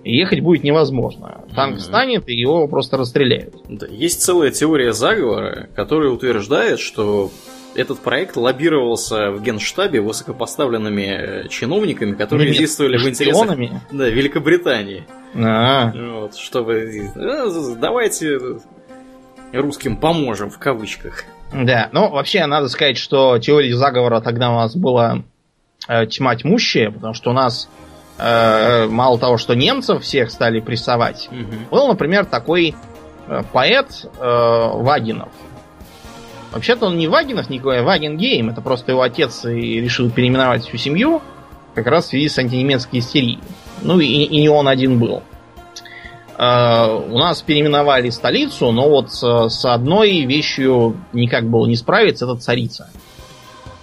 и 0.03 0.16
ехать 0.16 0.41
будет 0.41 0.64
невозможно. 0.64 1.43
Танк 1.55 1.74
Мгм. 1.74 1.80
встанет, 1.80 2.28
и 2.28 2.35
его 2.35 2.66
просто 2.68 2.97
расстреляют. 2.97 3.55
Да, 3.68 3.87
Есть 3.87 4.22
целая 4.22 4.51
теория 4.51 4.93
заговора, 4.93 5.68
которая 5.74 6.11
утверждает, 6.11 6.78
что 6.80 7.30
этот 7.74 7.99
проект 8.01 8.37
лоббировался 8.37 9.30
в 9.32 9.43
генштабе 9.43 10.01
высокопоставленными 10.01 11.45
э, 11.45 11.49
чиновниками, 11.49 12.12
которые 12.14 12.49
Немец- 12.51 12.59
действовали 12.59 12.99
в 12.99 13.09
интересах 13.09 13.49
да, 13.91 14.09
Великобритании. 14.09 15.05
А, 15.35 15.91
Вот, 15.93 16.37
чтобы 16.37 16.74
э, 17.14 17.74
давайте 17.80 18.39
русским 19.53 19.97
поможем 19.97 20.51
в 20.51 20.59
кавычках. 20.59 21.24
Да, 21.55 21.89
ну 21.93 22.11
вообще 22.11 22.45
надо 22.47 22.69
сказать, 22.69 22.99
что 22.99 23.39
теории 23.39 23.73
заговора 23.73 24.21
тогда 24.21 24.51
у 24.51 24.57
нас 24.57 24.75
была 24.75 25.23
э, 25.89 26.07
тьма 26.07 26.35
тьмущая, 26.35 26.91
потому 26.91 27.15
что 27.15 27.31
у 27.31 27.33
нас 27.33 27.69
э, 28.19 28.87
мало 28.87 29.19
того, 29.19 29.39
что 29.39 29.55
немцев 29.55 30.03
всех 30.03 30.31
стали 30.31 30.61
прессовать, 30.61 31.29
Мгм. 31.31 31.67
Был, 31.71 31.89
например, 31.89 32.25
такой 32.25 32.75
э, 33.29 33.43
поэт 33.53 34.05
э, 34.05 34.71
Вагинов. 34.75 35.31
Вообще-то 36.53 36.87
он 36.87 36.99
не 36.99 37.09
Вагинов 37.09 37.51
никакой, 37.51 37.81
а 37.81 37.83
Вагенгейм. 37.83 38.49
Это 38.49 38.61
просто 38.61 38.93
его 38.93 39.03
отец 39.03 39.45
и 39.45 39.81
решил 39.81 40.11
переименовать 40.11 40.65
всю 40.67 40.77
семью, 40.77 41.21
как 41.75 41.87
раз 41.87 42.05
в 42.05 42.09
связи 42.11 42.29
с 42.29 42.39
антинемецкой 42.39 43.01
истерией. 43.01 43.41
Ну 43.83 43.99
и, 43.99 44.07
и 44.07 44.41
не 44.41 44.49
он 44.49 44.69
один 44.69 44.99
был. 44.99 45.23
Э, 46.45 46.86
у 47.11 47.18
нас 47.18 47.40
переименовали 47.42 48.11
столицу, 48.11 48.70
но 48.72 48.88
вот 48.88 49.11
с, 49.12 49.22
с 49.49 49.64
одной 49.64 50.20
вещью 50.24 50.97
никак 51.12 51.45
было 51.49 51.66
не 51.66 51.76
справиться, 51.76 52.24
это 52.26 52.36
царица. 52.36 52.88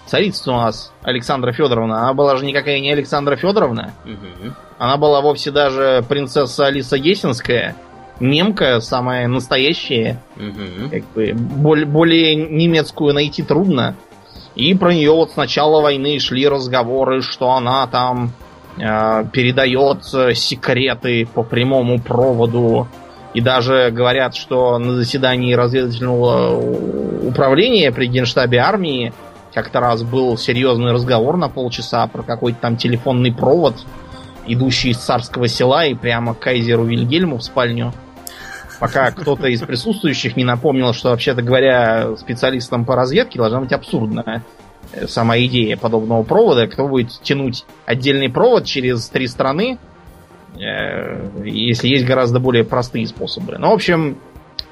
Царица 0.05 0.51
у 0.51 0.55
нас 0.55 0.91
Александра 1.03 1.53
Федоровна, 1.53 2.01
она 2.03 2.13
была 2.13 2.35
же 2.35 2.45
никакая 2.45 2.79
не 2.79 2.91
Александра 2.91 3.35
Федоровна, 3.37 3.93
Мгм. 4.05 4.55
она 4.77 4.97
была 4.97 5.21
вовсе 5.21 5.51
даже 5.51 6.03
принцесса 6.07 6.65
Алиса 6.67 6.97
Гессенская, 6.99 7.75
немка, 8.19 8.81
самая 8.81 9.27
настоящая, 9.27 10.21
Мгм. 10.35 10.89
как 10.89 11.03
бы 11.13 11.33
боль- 11.33 11.85
более 11.85 12.35
немецкую 12.35 13.13
найти 13.13 13.41
трудно. 13.41 13.95
И 14.53 14.73
про 14.75 14.93
нее 14.93 15.11
вот 15.11 15.31
с 15.31 15.35
начала 15.37 15.81
войны 15.81 16.19
шли 16.19 16.45
разговоры, 16.47 17.21
что 17.21 17.51
она 17.51 17.87
там 17.87 18.33
передает 18.77 20.03
э, 20.13 20.33
секреты 20.33 21.27
по 21.33 21.43
прямому 21.43 21.99
проводу. 21.99 22.87
И 23.33 23.41
даже 23.41 23.91
говорят, 23.91 24.35
что 24.35 24.77
на 24.77 24.95
заседании 24.95 25.53
разведывательного 25.53 26.57
управления 27.27 27.91
при 27.91 28.07
генштабе 28.07 28.59
армии 28.59 29.13
как-то 29.53 29.79
раз 29.79 30.03
был 30.03 30.37
серьезный 30.37 30.91
разговор 30.91 31.37
на 31.37 31.49
полчаса 31.49 32.07
про 32.07 32.23
какой-то 32.23 32.59
там 32.59 32.77
телефонный 32.77 33.33
провод, 33.33 33.75
идущий 34.47 34.89
из 34.89 34.97
царского 34.97 35.47
села 35.47 35.85
и 35.85 35.93
прямо 35.93 36.33
к 36.33 36.39
кайзеру 36.39 36.83
Вильгельму 36.83 37.37
в 37.37 37.43
спальню. 37.43 37.93
Пока 38.79 39.11
кто-то 39.11 39.47
из 39.47 39.61
присутствующих 39.61 40.35
не 40.35 40.43
напомнил, 40.43 40.91
что, 40.91 41.09
вообще-то 41.09 41.41
говоря, 41.41 42.15
специалистам 42.17 42.83
по 42.83 42.95
разведке 42.95 43.37
должна 43.37 43.61
быть 43.61 43.71
абсурдная 43.71 44.43
сама 45.07 45.37
идея 45.39 45.77
подобного 45.77 46.23
провода. 46.23 46.67
Кто 46.67 46.87
будет 46.87 47.11
тянуть 47.21 47.65
отдельный 47.85 48.29
провод 48.29 48.65
через 48.65 49.07
три 49.09 49.27
страны, 49.27 49.77
э, 50.55 51.43
если 51.45 51.87
есть 51.87 52.05
гораздо 52.05 52.39
более 52.39 52.63
простые 52.63 53.07
способы. 53.07 53.57
Ну, 53.57 53.69
в 53.69 53.73
общем, 53.73 54.17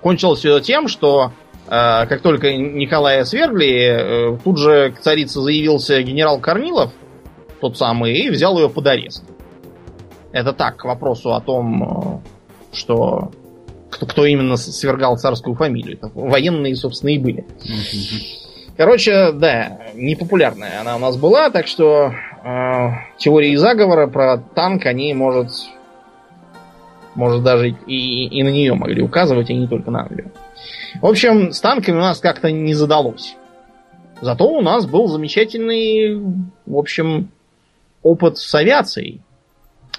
кончилось 0.01 0.39
все 0.39 0.59
тем, 0.59 0.87
что 0.87 1.31
э, 1.67 1.69
как 1.69 2.21
только 2.21 2.55
Николая 2.55 3.23
свергли, 3.23 4.33
э, 4.33 4.37
тут 4.43 4.57
же 4.57 4.91
к 4.91 4.99
царице 4.99 5.41
заявился 5.41 6.01
генерал 6.01 6.39
Корнилов, 6.39 6.91
тот 7.61 7.77
самый, 7.77 8.17
и 8.17 8.29
взял 8.29 8.57
ее 8.57 8.69
под 8.69 8.87
арест. 8.87 9.23
Это 10.31 10.53
так, 10.53 10.77
к 10.77 10.85
вопросу 10.85 11.33
о 11.33 11.41
том, 11.41 12.21
что 12.71 13.31
кто, 13.89 14.25
именно 14.25 14.55
свергал 14.57 15.17
царскую 15.17 15.55
фамилию. 15.55 15.97
Это 15.97 16.11
военные, 16.13 16.75
собственно, 16.75 17.09
и 17.09 17.17
были. 17.17 17.45
Короче, 18.79 19.33
да, 19.33 19.77
непопулярная 19.93 20.79
она 20.79 20.95
у 20.95 20.99
нас 20.99 21.17
была, 21.17 21.49
так 21.49 21.67
что 21.67 22.13
э, 22.45 22.89
теории 23.17 23.53
заговора 23.57 24.07
про 24.07 24.37
танк, 24.37 24.85
они, 24.85 25.13
может, 25.13 25.51
может 27.13 27.43
даже 27.43 27.71
и, 27.71 28.27
и 28.27 28.41
на 28.41 28.47
нее 28.47 28.75
могли 28.75 29.01
указывать, 29.01 29.49
и 29.49 29.53
не 29.53 29.67
только 29.67 29.91
на 29.91 30.03
Англию. 30.03 30.31
В 31.01 31.05
общем, 31.05 31.51
с 31.51 31.59
танками 31.59 31.97
у 31.97 31.99
нас 31.99 32.19
как-то 32.21 32.53
не 32.53 32.73
задалось. 32.73 33.35
Зато 34.21 34.47
у 34.47 34.61
нас 34.61 34.85
был 34.85 35.09
замечательный, 35.09 36.15
в 36.65 36.77
общем, 36.77 37.31
опыт 38.01 38.37
с 38.37 38.55
авиацией. 38.55 39.19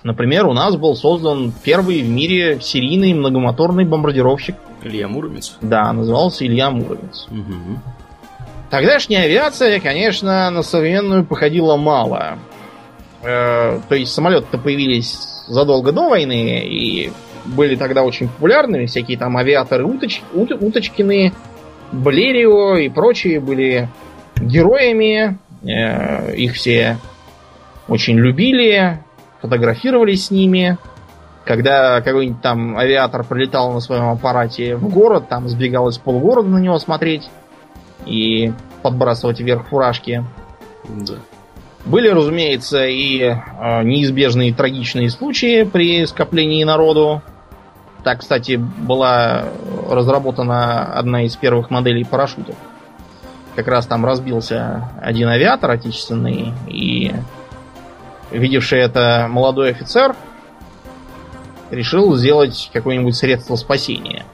Например, 0.05 0.47
у 0.47 0.55
нас 0.55 0.77
был 0.77 0.97
создан 0.97 1.53
первый 1.65 2.01
в 2.01 2.09
мире 2.09 2.61
серийный 2.63 3.13
многомоторный 3.13 3.85
бомбардировщик. 3.85 4.57
Илья 4.83 5.07
Муромец? 5.07 5.59
Да, 5.61 5.93
назывался 5.93 6.47
Илья 6.47 6.71
Муромец. 6.71 7.27
Угу. 7.31 8.00
Тогдашняя 8.71 9.25
авиация, 9.25 9.81
конечно, 9.81 10.49
на 10.51 10.63
современную 10.63 11.25
походила 11.25 11.77
мало. 11.77 12.39
Э, 13.23 13.81
то 13.89 13.95
есть 13.97 14.13
самолеты-то 14.13 14.59
появились 14.59 15.45
задолго 15.49 15.91
до 15.91 16.09
войны 16.09 16.61
и 16.65 17.13
были 17.45 17.75
тогда 17.75 18.05
очень 18.05 18.29
популярными. 18.29 18.87
Всякие 18.87 19.19
там 19.19 19.37
авиаторы 19.37 19.85
уточ, 19.85 20.23
ут, 20.33 20.53
Уточкины, 20.53 21.33
Блерио 21.91 22.77
и 22.77 22.89
прочие 22.89 23.41
были 23.41 23.89
героями. 24.37 25.39
Э, 25.65 26.33
их 26.37 26.55
все 26.55 26.97
очень 27.89 28.19
любили, 28.19 29.01
фотографировались 29.41 30.27
с 30.27 30.31
ними. 30.31 30.79
Когда 31.45 32.01
какой-нибудь 32.03 32.41
там 32.41 32.79
авиатор 32.79 33.25
прилетал 33.25 33.73
на 33.73 33.81
своем 33.81 34.11
аппарате 34.11 34.77
в 34.77 34.89
город, 34.89 35.29
там 35.29 35.49
сбегал 35.49 35.89
из 35.89 35.99
полгорода 35.99 36.49
на 36.49 36.59
него 36.59 36.79
смотреть 36.79 37.29
и 38.07 38.53
подбрасывать 38.83 39.41
вверх 39.41 39.69
фуражки. 39.69 40.25
Да. 40.89 41.15
Были, 41.85 42.09
разумеется, 42.09 42.87
и 42.87 43.21
э, 43.21 43.83
неизбежные 43.83 44.53
трагичные 44.53 45.09
случаи 45.11 45.65
при 45.65 46.05
скоплении 46.07 46.63
народу. 46.65 47.23
Так, 48.05 48.21
кстати, 48.21 48.57
была 48.57 49.45
разработана 49.89 50.85
одна 50.93 51.25
из 51.25 51.37
первых 51.37 51.71
моделей 51.71 52.05
парашютов. 52.05 52.57
Как 53.57 53.67
раз 53.67 53.87
там 53.87 54.05
разбился 54.05 54.91
один 55.03 55.29
авиатор 55.29 55.71
отечественный, 55.71 56.53
и 56.67 57.13
видевший 58.31 58.81
это 58.81 59.27
молодой 59.29 59.71
офицер 59.71 60.15
решил 61.71 62.15
сделать 62.17 62.71
какое-нибудь 62.73 63.17
средство 63.17 63.57
спасения. 63.57 64.25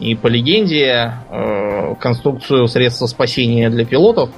И 0.00 0.14
по 0.14 0.26
легенде, 0.26 1.12
э, 1.30 1.94
конструкцию 2.00 2.66
средства 2.68 3.06
спасения 3.06 3.70
для 3.70 3.84
пилотов 3.84 4.30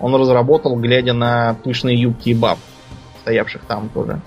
он 0.00 0.14
разработал, 0.14 0.76
глядя 0.76 1.12
на 1.12 1.56
пышные 1.64 2.00
юбки 2.00 2.30
и 2.30 2.34
баб, 2.34 2.58
стоявших 3.22 3.62
там 3.62 3.88
тоже. 3.88 4.20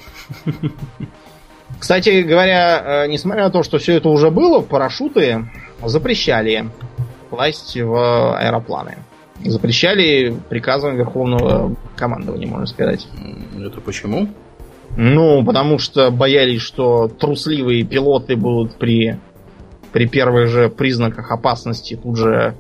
Кстати 1.80 2.22
говоря, 2.22 3.04
э, 3.04 3.08
несмотря 3.08 3.46
на 3.46 3.52
то, 3.52 3.64
что 3.64 3.78
все 3.78 3.94
это 3.96 4.10
уже 4.10 4.32
было, 4.32 4.62
парашюты 4.62 5.50
запрещали 5.84 6.70
класть 7.30 7.78
в 7.78 8.38
аэропланы. 8.38 8.98
Запрещали 9.46 10.36
приказом 10.50 10.98
Верховного 10.98 11.76
командования, 11.96 12.48
можно 12.48 12.66
сказать. 12.66 13.08
Это 13.58 13.80
почему? 13.80 14.28
Ну, 14.98 15.46
потому 15.46 15.80
что 15.80 16.12
боялись, 16.12 16.62
что 16.62 17.08
трусливые 17.08 17.86
пилоты 17.86 18.36
будут 18.36 18.76
при, 18.76 19.18
при 19.92 20.08
первых 20.08 20.50
же 20.50 20.70
признаках 20.70 21.32
опасности 21.32 22.00
тут 22.02 22.18
же 22.18 22.56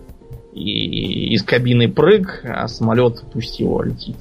и 0.54 1.34
из 1.34 1.44
кабины 1.44 1.90
прыг, 1.90 2.42
а 2.44 2.68
самолет 2.68 3.24
пусть 3.32 3.60
его 3.60 3.84
летит. 3.84 4.18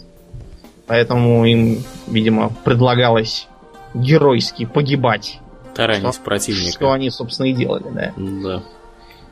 Поэтому 0.87 1.45
им, 1.45 1.83
видимо, 2.07 2.51
предлагалось 2.65 3.49
геройски 3.95 4.65
погибать. 4.65 5.41
Таранить 5.75 6.15
что, 6.15 6.23
противника. 6.23 6.73
Что 6.73 6.93
они, 6.93 7.11
собственно, 7.11 7.47
и 7.47 7.53
делали, 7.53 7.85
да. 7.93 8.13
Да. 8.17 8.63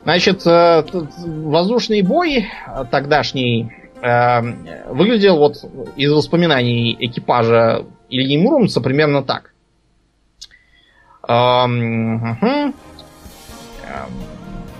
Значит, 0.03 0.45
э, 0.45 0.83
воздушный 1.25 2.01
бой 2.01 2.47
тогдашний 2.91 3.71
э, 4.01 4.41
выглядел 4.89 5.37
вот 5.37 5.57
из 5.95 6.11
воспоминаний 6.11 6.95
экипажа 6.99 7.85
Ильи 8.09 8.37
Муромца 8.37 8.79
примерно 8.81 9.23
так. 9.23 9.53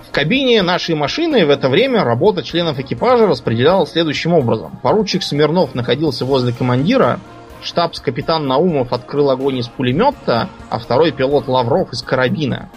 В 0.08 0.12
кабине 0.12 0.62
нашей 0.62 0.96
машины 0.96 1.46
в 1.46 1.50
это 1.50 1.70
время 1.70 2.04
работа 2.04 2.44
членов 2.44 2.80
экипажа 2.80 3.28
распределялась 3.28 3.92
следующим 3.92 4.34
образом. 4.34 4.80
Поручик 4.82 5.22
Смирнов 5.22 5.76
находился 5.76 6.26
возле 6.26 6.54
командира, 6.54 7.20
штабс-капитан 7.62 8.48
Наумов 8.48 8.94
открыл 8.94 9.30
огонь 9.30 9.58
из 9.58 9.68
пулемета, 9.68 10.50
а 10.70 10.80
второй 10.80 11.12
пилот 11.12 11.48
Лавров 11.48 11.92
из 11.94 12.02
карабина. 12.02 12.70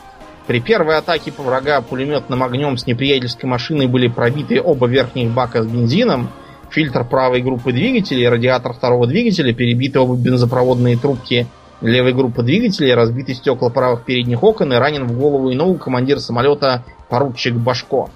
При 0.46 0.60
первой 0.60 0.96
атаке 0.96 1.30
по 1.30 1.42
врага 1.42 1.80
пулеметным 1.80 2.42
огнем 2.42 2.76
с 2.76 2.86
неприятельской 2.86 3.48
машиной 3.48 3.86
были 3.86 4.08
пробиты 4.08 4.60
оба 4.60 4.86
верхних 4.88 5.30
бака 5.30 5.62
с 5.62 5.66
бензином, 5.66 6.30
фильтр 6.70 7.04
правой 7.04 7.40
группы 7.40 7.72
двигателей, 7.72 8.28
радиатор 8.28 8.72
второго 8.72 9.06
двигателя, 9.06 9.52
перебиты 9.54 10.00
оба 10.00 10.16
бензопроводные 10.16 10.96
трубки 10.96 11.46
левой 11.80 12.12
группы 12.12 12.42
двигателей, 12.42 12.94
разбиты 12.94 13.34
стекла 13.34 13.70
правых 13.70 14.04
передних 14.04 14.42
окон 14.42 14.72
и 14.72 14.76
ранен 14.76 15.06
в 15.06 15.18
голову 15.18 15.50
и 15.50 15.54
ногу 15.54 15.78
командир 15.78 16.20
самолета 16.20 16.84
поручик 17.08 17.54
Башко. 17.54 18.10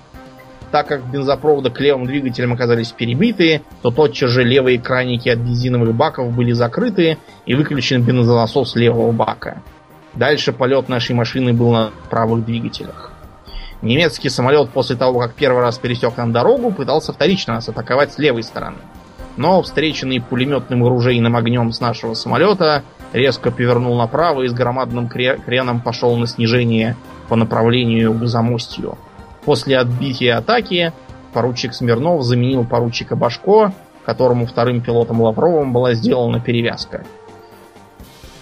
Так 0.71 0.89
как 0.89 1.09
бензопроводы 1.09 1.71
к 1.71 1.81
левым 1.81 2.05
двигателям 2.07 2.53
оказались 2.53 2.91
перебиты, 2.91 3.63
то 3.83 3.91
тотчас 3.91 4.31
же 4.31 4.43
левые 4.43 4.81
краники 4.81 5.29
от 5.29 5.39
бензиновых 5.39 5.95
баков 5.95 6.33
были 6.33 6.53
закрыты 6.53 7.19
и 7.47 7.55
выключен 7.55 8.03
бензонасос 8.03 8.75
левого 8.75 9.13
бака. 9.13 9.63
Дальше 10.15 10.53
полет 10.53 10.89
нашей 10.89 11.15
машины 11.15 11.53
был 11.53 11.73
на 11.73 11.91
правых 12.11 12.45
двигателях. 12.45 13.13
Немецкий 13.83 14.31
самолет 14.31 14.71
после 14.71 14.97
того, 14.97 15.21
как 15.21 15.35
первый 15.35 15.63
раз 15.63 15.79
пересек 15.79 16.17
нам 16.17 16.33
дорогу, 16.33 16.73
пытался 16.73 17.13
вторично 17.13 17.55
нас 17.55 17.69
атаковать 17.69 18.13
с 18.13 18.19
левой 18.19 18.43
стороны. 18.43 18.79
Но 19.37 19.61
встреченный 19.63 20.21
пулеметным 20.21 20.85
оружейным 20.85 21.37
огнем 21.37 21.73
с 21.73 21.81
нашего 21.81 22.15
самолета 22.15 22.85
резко 23.13 23.51
повернул 23.51 23.97
направо 23.97 24.43
и 24.43 24.49
с 24.49 24.53
громадным 24.53 25.09
креном 25.09 25.81
пошел 25.81 26.17
на 26.17 26.27
снижение 26.27 26.97
по 27.29 27.37
направлению 27.37 28.15
к 28.15 28.27
замостью. 28.27 28.97
После 29.45 29.79
отбития 29.79 30.39
атаки 30.39 30.93
поручик 31.33 31.75
Смирнов 31.75 32.23
заменил 32.23 32.65
поручика 32.65 33.17
Башко, 33.17 33.73
которому 34.05 34.47
вторым 34.47 34.81
пилотом 34.81 35.21
Лавровым 35.21 35.73
была 35.73 35.95
сделана 35.95 36.41
перевязка. 36.41 37.05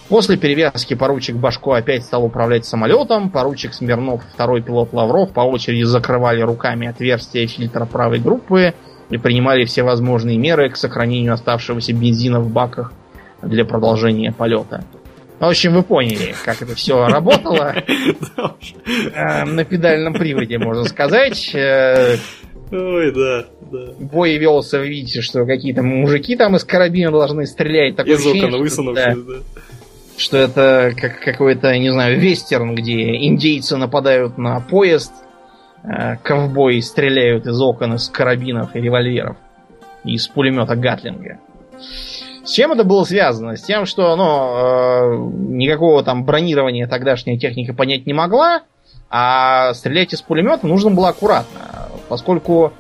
После 0.09 0.37
перевязки 0.37 0.93
поручик 0.93 1.37
Башко 1.37 1.75
опять 1.75 2.05
стал 2.05 2.25
управлять 2.25 2.67
самолетом. 2.67 3.31
Поручик 3.31 3.73
Смирнов, 3.73 4.23
второй 4.35 4.61
пилот 4.61 4.93
Лавров 4.93 5.33
по 5.33 5.41
очереди 5.41 5.85
закрывали 5.85 6.43
руками 6.43 6.87
отверстия 6.87 7.47
фильтра 7.47 7.87
правой 7.87 8.19
группы 8.19 8.75
и 9.13 9.19
принимали 9.19 9.65
все 9.65 9.83
возможные 9.83 10.39
меры 10.39 10.71
к 10.71 10.77
сохранению 10.77 11.35
оставшегося 11.35 11.93
бензина 11.93 12.41
в 12.41 12.51
баках 12.51 12.93
для 13.43 13.65
продолжения 13.65 14.33
полета. 14.33 14.85
В 15.39 15.45
общем, 15.45 15.75
вы 15.75 15.83
поняли, 15.83 16.35
как 16.45 16.63
это 16.63 16.75
все 16.75 17.07
работало. 17.07 17.75
Э, 19.15 19.45
на 19.45 19.65
педальном 19.65 20.15
приводе, 20.15 20.59
можно 20.59 20.85
сказать. 20.85 21.51
Э, 21.55 22.17
Ой, 22.71 23.13
да, 23.13 23.47
да. 23.71 23.93
Бой 23.99 24.39
велся, 24.39 24.79
вы 24.79 24.89
видите, 24.89 25.21
что 25.21 25.45
какие-то 25.45 25.83
мужики 25.83 26.37
там 26.37 26.57
из 26.57 26.65
карабина 26.65 27.11
должны 27.11 27.47
стрелять. 27.47 27.97
Такое 27.97 28.15
из 28.15 28.27
окон 28.27 28.57
высунувшись, 28.57 29.05
да 29.05 29.35
что 30.17 30.37
это 30.37 30.93
как 30.97 31.21
какой-то, 31.21 31.77
не 31.79 31.91
знаю, 31.91 32.21
вестерн, 32.21 32.75
где 32.75 33.17
индейцы 33.27 33.77
нападают 33.77 34.39
на 34.39 34.61
поезд, 34.61 35.13
ковбои 36.23 36.81
стреляют 36.81 37.47
из 37.47 37.61
окон 37.61 37.95
из 37.95 38.09
карабинов 38.09 38.75
и 38.77 38.81
револьверов, 38.81 39.37
и 40.05 40.15
из 40.15 40.29
пулемета 40.29 40.77
Гатлинга. 40.77 41.39
С 42.45 42.51
чем 42.51 42.73
это 42.73 42.85
было 42.85 43.05
связано? 43.05 43.57
С 43.57 43.63
тем, 43.63 43.87
что 43.87 44.17
ну, 44.17 44.25
э, 44.25 45.55
никакого 45.55 46.03
там 46.03 46.25
бронирования 46.25 46.89
тогдашняя 46.89 47.39
техника 47.39 47.73
понять 47.73 48.05
не 48.07 48.13
могла, 48.13 48.63
а 49.11 49.75
стрелять 49.75 50.13
из 50.13 50.23
пулемета 50.23 50.67
нужно 50.67 50.91
было 50.91 51.11
аккуратно, 51.11 51.89
поскольку 52.09 52.73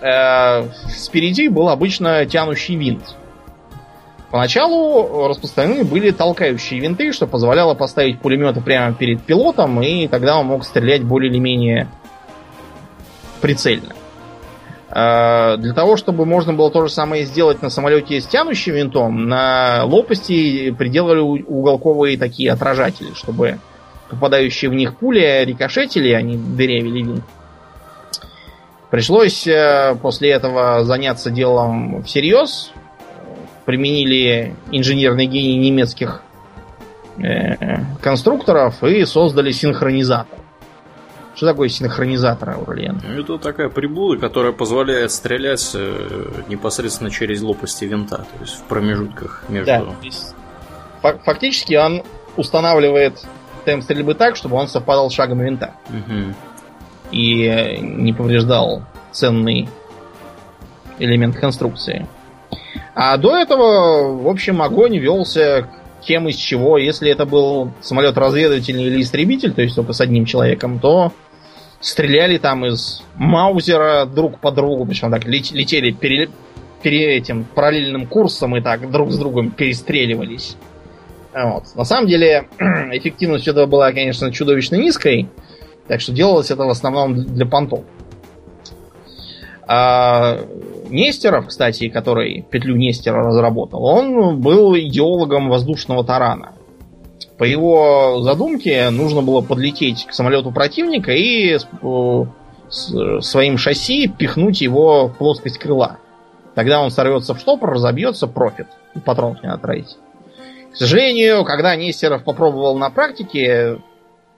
э, 0.00 0.68
спереди 0.88 1.48
был 1.48 1.70
обычно 1.70 2.26
тянущий 2.26 2.76
винт. 2.76 3.16
Поначалу 4.30 5.28
распространены 5.28 5.84
были 5.84 6.10
толкающие 6.10 6.80
винты, 6.80 7.12
что 7.12 7.26
позволяло 7.26 7.74
поставить 7.74 8.20
пулеметы 8.20 8.60
прямо 8.60 8.92
перед 8.92 9.22
пилотом, 9.22 9.80
и 9.80 10.08
тогда 10.08 10.38
он 10.38 10.46
мог 10.46 10.64
стрелять 10.64 11.04
более 11.04 11.30
или 11.30 11.38
менее 11.38 11.88
прицельно. 13.46 13.94
А, 14.90 15.56
для 15.56 15.72
того, 15.72 15.96
чтобы 15.96 16.26
можно 16.26 16.52
было 16.52 16.68
то 16.68 16.84
же 16.84 16.92
самое 16.92 17.24
сделать 17.24 17.62
на 17.62 17.70
самолете 17.70 18.20
с 18.20 18.26
тянущим 18.26 18.74
винтом, 18.74 19.28
на 19.28 19.84
лопасти 19.84 20.72
приделали 20.72 21.20
уголковые 21.20 22.18
такие 22.18 22.50
отражатели, 22.50 23.14
чтобы 23.14 23.60
попадающие 24.10 24.68
в 24.68 24.74
них 24.74 24.96
пули 24.96 25.44
рикошетили, 25.44 26.10
они 26.10 26.36
дырявили 26.36 27.04
винт. 27.04 27.24
Пришлось 28.90 29.46
э, 29.46 29.96
после 30.02 30.32
этого 30.32 30.82
заняться 30.82 31.30
делом 31.30 32.02
всерьез, 32.02 32.72
применили 33.64 34.56
инженерный 34.72 35.26
гений 35.26 35.56
немецких 35.58 36.22
э, 37.18 37.76
конструкторов 38.02 38.82
и 38.82 39.04
создали 39.04 39.52
синхронизатор. 39.52 40.45
Что 41.36 41.48
такое 41.48 41.68
синхронизатор, 41.68 42.48
Аурлиен? 42.48 42.98
Это 43.06 43.36
такая 43.36 43.68
приблуда, 43.68 44.18
которая 44.18 44.52
позволяет 44.52 45.12
стрелять 45.12 45.70
э, 45.74 46.42
непосредственно 46.48 47.10
через 47.10 47.42
лопасти 47.42 47.84
винта, 47.84 48.16
то 48.16 48.40
есть 48.40 48.54
в 48.54 48.62
промежутках 48.62 49.44
между... 49.50 49.94
Да, 51.02 51.18
фактически 51.24 51.74
он 51.74 52.02
устанавливает 52.38 53.22
темп 53.66 53.84
стрельбы 53.84 54.14
так, 54.14 54.36
чтобы 54.36 54.56
он 54.56 54.66
совпадал 54.66 55.10
с 55.10 55.12
шагом 55.12 55.40
винта. 55.40 55.74
Мгм. 55.90 56.34
и 57.10 57.78
не 57.82 58.14
повреждал 58.14 58.82
ценный 59.12 59.68
элемент 60.98 61.36
конструкции. 61.36 62.06
А 62.94 63.16
до 63.18 63.36
этого, 63.36 64.16
в 64.22 64.28
общем, 64.28 64.62
огонь 64.62 64.96
велся 64.98 65.68
кем 66.06 66.28
из 66.28 66.36
чего. 66.36 66.78
Если 66.78 67.10
это 67.10 67.26
был 67.26 67.72
самолет 67.80 68.16
разведывательный 68.16 68.84
или 68.84 69.02
истребитель, 69.02 69.52
то 69.52 69.62
есть 69.62 69.74
только 69.74 69.92
с 69.92 70.00
одним 70.00 70.24
человеком, 70.24 70.78
то 70.78 71.12
стреляли 71.86 72.38
там 72.38 72.66
из 72.66 73.02
маузера 73.14 74.06
друг 74.06 74.40
по 74.40 74.50
другу, 74.50 74.84
причем 74.86 75.12
так 75.12 75.24
лет- 75.24 75.52
летели 75.52 75.92
пере, 75.92 76.28
пере- 76.82 77.16
этим 77.16 77.44
параллельным 77.44 78.08
курсом 78.08 78.56
и 78.56 78.60
так 78.60 78.90
друг 78.90 79.12
с 79.12 79.18
другом 79.18 79.52
перестреливались. 79.52 80.56
Вот. 81.32 81.62
На 81.76 81.84
самом 81.84 82.08
деле, 82.08 82.48
эффективность 82.58 83.46
этого 83.46 83.66
была, 83.66 83.92
конечно, 83.92 84.32
чудовищно 84.32 84.74
низкой, 84.74 85.28
так 85.86 86.00
что 86.00 86.10
делалось 86.12 86.50
это 86.50 86.64
в 86.64 86.70
основном 86.70 87.14
для 87.14 87.46
понтов. 87.46 87.84
А 89.68 90.40
Нестеров, 90.90 91.46
кстати, 91.46 91.88
который 91.88 92.44
петлю 92.50 92.74
Нестера 92.74 93.22
разработал, 93.22 93.84
он 93.84 94.40
был 94.40 94.76
идеологом 94.76 95.48
воздушного 95.48 96.04
тарана. 96.04 96.55
По 97.38 97.44
его 97.44 98.20
задумке 98.22 98.88
нужно 98.90 99.22
было 99.22 99.42
подлететь 99.42 100.06
к 100.06 100.12
самолету 100.12 100.50
противника 100.52 101.12
и 101.12 101.56
э, 101.56 102.24
своим 103.20 103.58
шасси 103.58 104.08
пихнуть 104.08 104.62
его 104.62 105.08
в 105.08 105.16
плоскость 105.18 105.58
крыла. 105.58 105.98
Тогда 106.54 106.80
он 106.80 106.90
сорвется 106.90 107.34
в 107.34 107.38
штопор, 107.38 107.72
разобьется, 107.72 108.26
профит. 108.26 108.68
И 108.94 108.98
патронов 108.98 109.42
не 109.42 109.50
отравить. 109.50 109.98
К 110.72 110.76
сожалению, 110.76 111.44
когда 111.44 111.76
Нестеров 111.76 112.24
попробовал 112.24 112.78
на 112.78 112.88
практике 112.88 113.78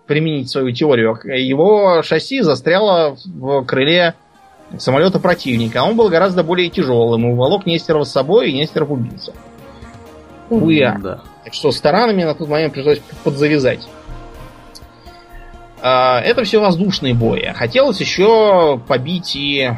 применить 0.07 0.51
свою 0.51 0.73
теорию, 0.73 1.17
его 1.25 2.03
шасси 2.03 2.41
застряло 2.41 3.17
в 3.25 3.65
крыле 3.65 4.15
самолета 4.77 5.21
противника. 5.21 5.81
А 5.81 5.85
он 5.85 5.97
был 5.97 6.09
гораздо 6.09 6.43
более 6.43 6.71
тяжелым. 6.71 7.25
Уволок 7.25 7.67
Нестерова 7.67 8.05
с 8.05 8.11
собой, 8.11 8.51
и 8.51 8.53
Нестеров 8.53 8.91
убился. 8.91 9.33
Ах. 10.95 11.03
Да. 11.03 11.23
Так 11.49 11.55
что 11.55 11.73
с 11.73 11.81
таранами 11.81 12.25
на 12.25 12.35
тот 12.35 12.47
момент 12.47 12.75
пришлось 12.75 13.01
подзавязать. 13.25 13.89
А, 15.81 16.21
Это 16.21 16.45
все 16.45 16.61
воздушные 16.61 17.15
бои. 17.15 17.43
Хотелось 17.55 17.99
еще 18.01 18.79
побить 18.87 19.35
и 19.35 19.71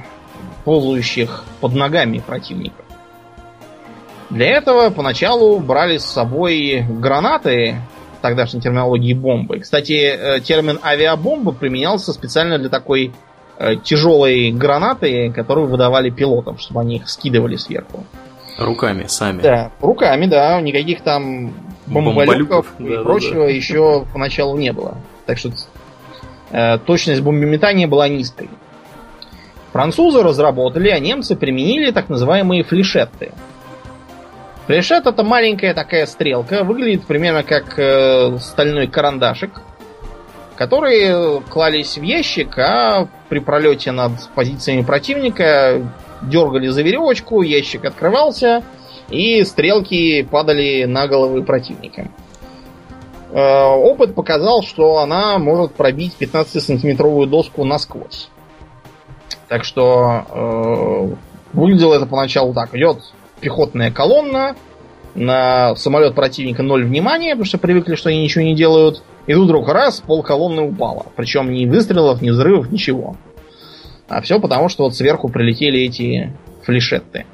ползающих 0.65 1.45
под 1.61 1.75
ногами 1.75 2.19
противников. 2.27 2.85
Для 4.31 4.49
этого 4.49 4.91
поначалу 4.91 5.61
брали 5.61 5.99
с 5.99 6.07
собой 6.07 6.85
гранаты, 6.89 7.77
тогдашней 8.21 8.61
терминологии 8.61 9.15
бомбы. 9.15 9.61
Кстати, 9.61 9.93
э, 9.93 10.41
термин 10.41 10.81
авиабомба 10.83 11.53
применялся 11.53 12.13
специально 12.13 12.59
для 12.59 12.69
такой 12.69 13.13
э, 13.59 13.77
тяжелой 13.77 14.51
гранаты, 14.51 15.31
которую 15.33 15.69
выдавали 15.69 16.11
пилотам, 16.11 16.59
чтобы 16.59 16.81
они 16.81 16.97
их 16.97 17.09
скидывали 17.09 17.55
сверху. 17.55 18.05
Руками 18.61 19.07
сами. 19.09 19.41
Да, 19.41 19.73
руками, 19.81 20.27
да, 20.27 20.61
никаких 20.61 21.01
там 21.01 21.55
бомболюков 21.87 22.27
Бомболюков, 22.27 22.67
и 22.79 22.83
да-да-да. 22.83 23.03
прочего 23.05 23.45
еще 23.45 24.05
поначалу 24.13 24.59
не 24.59 24.73
было. 24.73 24.99
Так 25.25 25.39
что 25.39 25.51
э, 26.51 26.79
точность 26.79 27.23
бомбометания 27.23 27.89
была 27.89 28.07
низкой. 28.09 28.51
Французы 29.73 30.23
разработали, 30.23 30.91
а 30.91 30.99
немцы 30.99 31.37
применили 31.37 31.91
так 31.91 32.11
называемые 32.11 32.63
флешетты. 32.63 33.33
Флешет 34.67 35.07
это 35.07 35.23
маленькая 35.23 35.73
такая 35.73 36.05
стрелка, 36.05 36.63
выглядит 36.63 37.07
примерно 37.07 37.43
как 37.43 37.79
э, 37.79 38.37
стальной 38.41 38.89
карандашик, 38.89 39.63
которые 40.55 41.41
клались 41.49 41.97
в 41.97 42.03
ящик, 42.03 42.59
а 42.59 43.09
при 43.31 43.39
пролете 43.39 43.91
над 43.91 44.13
позициями 44.35 44.83
противника 44.83 45.81
дергали 46.23 46.69
за 46.69 46.83
веревочку, 46.83 47.43
ящик 47.43 47.85
открывался, 47.85 48.63
и 49.09 49.43
стрелки 49.45 50.23
падали 50.23 50.85
на 50.85 51.07
головы 51.07 51.43
противника. 51.43 52.09
Э, 53.33 53.65
Опыт 53.65 54.15
показал, 54.15 54.63
что 54.63 54.99
она 54.99 55.39
может 55.39 55.73
пробить 55.73 56.17
15-сантиметровую 56.19 57.27
доску 57.27 57.65
насквозь. 57.65 58.29
Так 59.49 59.65
что 59.65 60.25
э, 60.31 61.15
выглядело 61.53 61.95
это 61.95 62.07
поначалу 62.07 62.55
так. 62.55 62.75
Идет 62.75 62.99
пехотная 63.41 63.91
колонна, 63.91 64.55
на 65.15 65.75
самолет 65.77 66.15
противника 66.15 66.63
ноль 66.63 66.85
внимания, 66.85 67.31
потому 67.31 67.47
что 67.47 67.59
привыкли, 67.59 67.95
что 67.95 68.11
они 68.11 68.23
ничего 68.23 68.45
не 68.45 68.55
делают. 68.55 69.03
И 69.27 69.35
тут 69.35 69.45
вдруг 69.45 69.69
раз, 69.69 70.01
пол 70.01 70.23
колонны 70.23 70.63
упало. 70.63 71.07
Причем 71.17 71.53
ни 71.53 71.67
выстрелов, 71.67 72.23
ни 72.23 72.31
взрывов, 72.31 72.71
ничего. 72.71 73.17
А 74.11 74.21
все 74.23 74.41
потому, 74.41 74.69
что 74.69 74.85
вот 74.85 74.97
сверху 74.97 75.29
прилетели 75.29 75.81
эти 75.83 76.33
флешетты. 76.65 77.27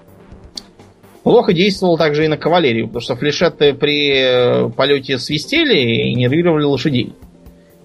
Плохо 1.22 1.54
действовал 1.54 1.96
также 1.96 2.26
и 2.26 2.28
на 2.28 2.36
кавалерию, 2.36 2.86
потому 2.86 3.00
что 3.00 3.16
флешетты 3.16 3.72
при 3.72 4.12
э, 4.14 4.68
полете 4.68 5.18
свистели 5.18 5.74
и 5.74 6.14
нервировали 6.14 6.64
лошадей. 6.64 7.14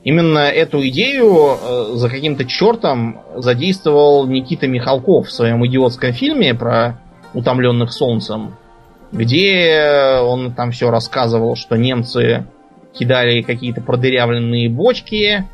Именно 0.03 0.39
эту 0.39 0.85
идею 0.89 1.57
э, 1.57 1.91
за 1.93 2.09
каким-то 2.09 2.43
чертом 2.43 3.21
задействовал 3.37 4.27
Никита 4.27 4.67
Михалков 4.67 5.29
в 5.29 5.31
своем 5.31 5.65
идиотском 5.65 6.11
фильме 6.11 6.53
про 6.53 6.99
утомленных 7.33 7.93
солнцем, 7.93 8.57
где 9.13 10.19
он 10.21 10.53
там 10.53 10.71
все 10.71 10.91
рассказывал, 10.91 11.55
что 11.55 11.77
немцы 11.77 12.45
кидали 12.93 13.41
какие-то 13.41 13.79
продырявленные 13.79 14.69
бочки, 14.69 15.45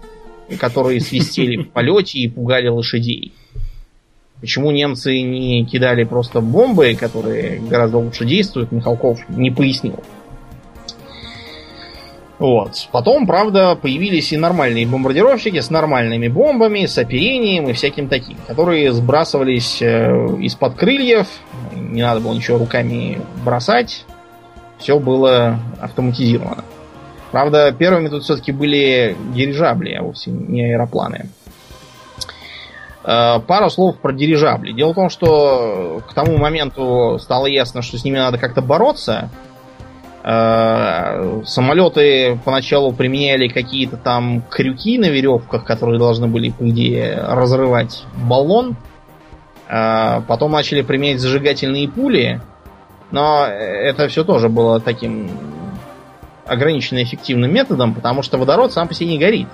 которые 0.59 1.01
свистели 1.01 1.57
в 1.57 1.69
полете 1.69 2.19
и 2.19 2.29
пугали 2.29 2.67
лошадей. 2.67 3.33
Почему 4.39 4.71
немцы 4.71 5.21
не 5.21 5.65
кидали 5.65 6.03
просто 6.03 6.41
бомбы, 6.41 6.95
которые 6.99 7.59
гораздо 7.59 7.97
лучше 7.97 8.25
действуют, 8.25 8.71
Михалков 8.71 9.19
не 9.29 9.49
пояснил. 9.49 10.03
Вот. 12.37 12.87
Потом, 12.91 13.25
правда, 13.25 13.75
появились 13.75 14.31
и 14.31 14.37
нормальные 14.37 14.85
бомбардировщики 14.85 15.59
с 15.59 15.71
нормальными 15.71 16.27
бомбами, 16.27 16.85
с 16.85 16.97
оперением 16.99 17.67
и 17.67 17.73
всяким 17.73 18.09
таким, 18.09 18.37
которые 18.45 18.93
сбрасывались 18.93 19.81
э, 19.81 20.37
из-под 20.41 20.75
крыльев, 20.75 21.27
не 21.75 22.03
надо 22.03 22.19
было 22.19 22.33
ничего 22.33 22.59
руками 22.59 23.19
бросать, 23.43 24.05
все 24.77 24.99
было 24.99 25.59
автоматизировано. 25.81 26.63
Правда, 27.37 27.71
первыми 27.71 28.07
тут 28.07 28.23
все-таки 28.23 28.51
были 28.51 29.15
дирижабли, 29.35 29.93
а 29.93 30.01
вовсе 30.01 30.31
не 30.31 30.73
аэропланы. 30.73 31.29
Э, 33.03 33.39
Пару 33.45 33.69
слов 33.69 33.97
про 33.99 34.11
дирижабли. 34.11 34.71
Дело 34.71 34.93
в 34.93 34.95
том, 34.95 35.11
что 35.11 36.01
к 36.09 36.15
тому 36.15 36.35
моменту 36.37 37.19
стало 37.21 37.45
ясно, 37.45 37.83
что 37.83 37.99
с 37.99 38.03
ними 38.03 38.17
надо 38.17 38.39
как-то 38.39 38.63
бороться. 38.63 39.29
Э, 40.23 41.43
Самолеты 41.45 42.39
поначалу 42.43 42.91
применяли 42.91 43.49
какие-то 43.49 43.97
там 43.97 44.41
крюки 44.49 44.97
на 44.97 45.05
веревках, 45.05 45.63
которые 45.63 45.99
должны 45.99 46.25
были, 46.25 46.49
по 46.49 46.67
идее, 46.67 47.19
разрывать 47.21 48.03
баллон. 48.15 48.75
Э, 49.69 50.21
Потом 50.27 50.53
начали 50.53 50.81
применять 50.81 51.19
зажигательные 51.19 51.87
пули. 51.87 52.41
Но 53.11 53.45
это 53.45 54.07
все 54.07 54.23
тоже 54.23 54.49
было 54.49 54.79
таким 54.79 55.29
ограниченно 56.47 57.03
эффективным 57.03 57.53
методом, 57.53 57.93
потому 57.93 58.23
что 58.23 58.37
водород 58.37 58.73
сам 58.73 58.87
по 58.87 58.93
себе 58.93 59.09
не 59.09 59.19
горит. 59.19 59.47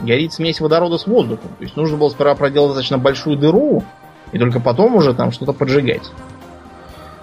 Горит 0.00 0.32
смесь 0.32 0.60
водорода 0.60 0.98
с 0.98 1.06
воздухом. 1.06 1.50
То 1.58 1.64
есть 1.64 1.76
нужно 1.76 1.96
было 1.96 2.08
сперва 2.10 2.34
проделать 2.34 2.70
достаточно 2.70 2.98
большую 2.98 3.36
дыру, 3.36 3.82
и 4.32 4.38
только 4.38 4.60
потом 4.60 4.96
уже 4.96 5.14
там 5.14 5.32
что-то 5.32 5.52
поджигать. 5.52 6.10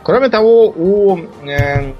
Кроме 0.04 0.30
того, 0.30 0.68
у 0.68 1.18
э, 1.18 1.94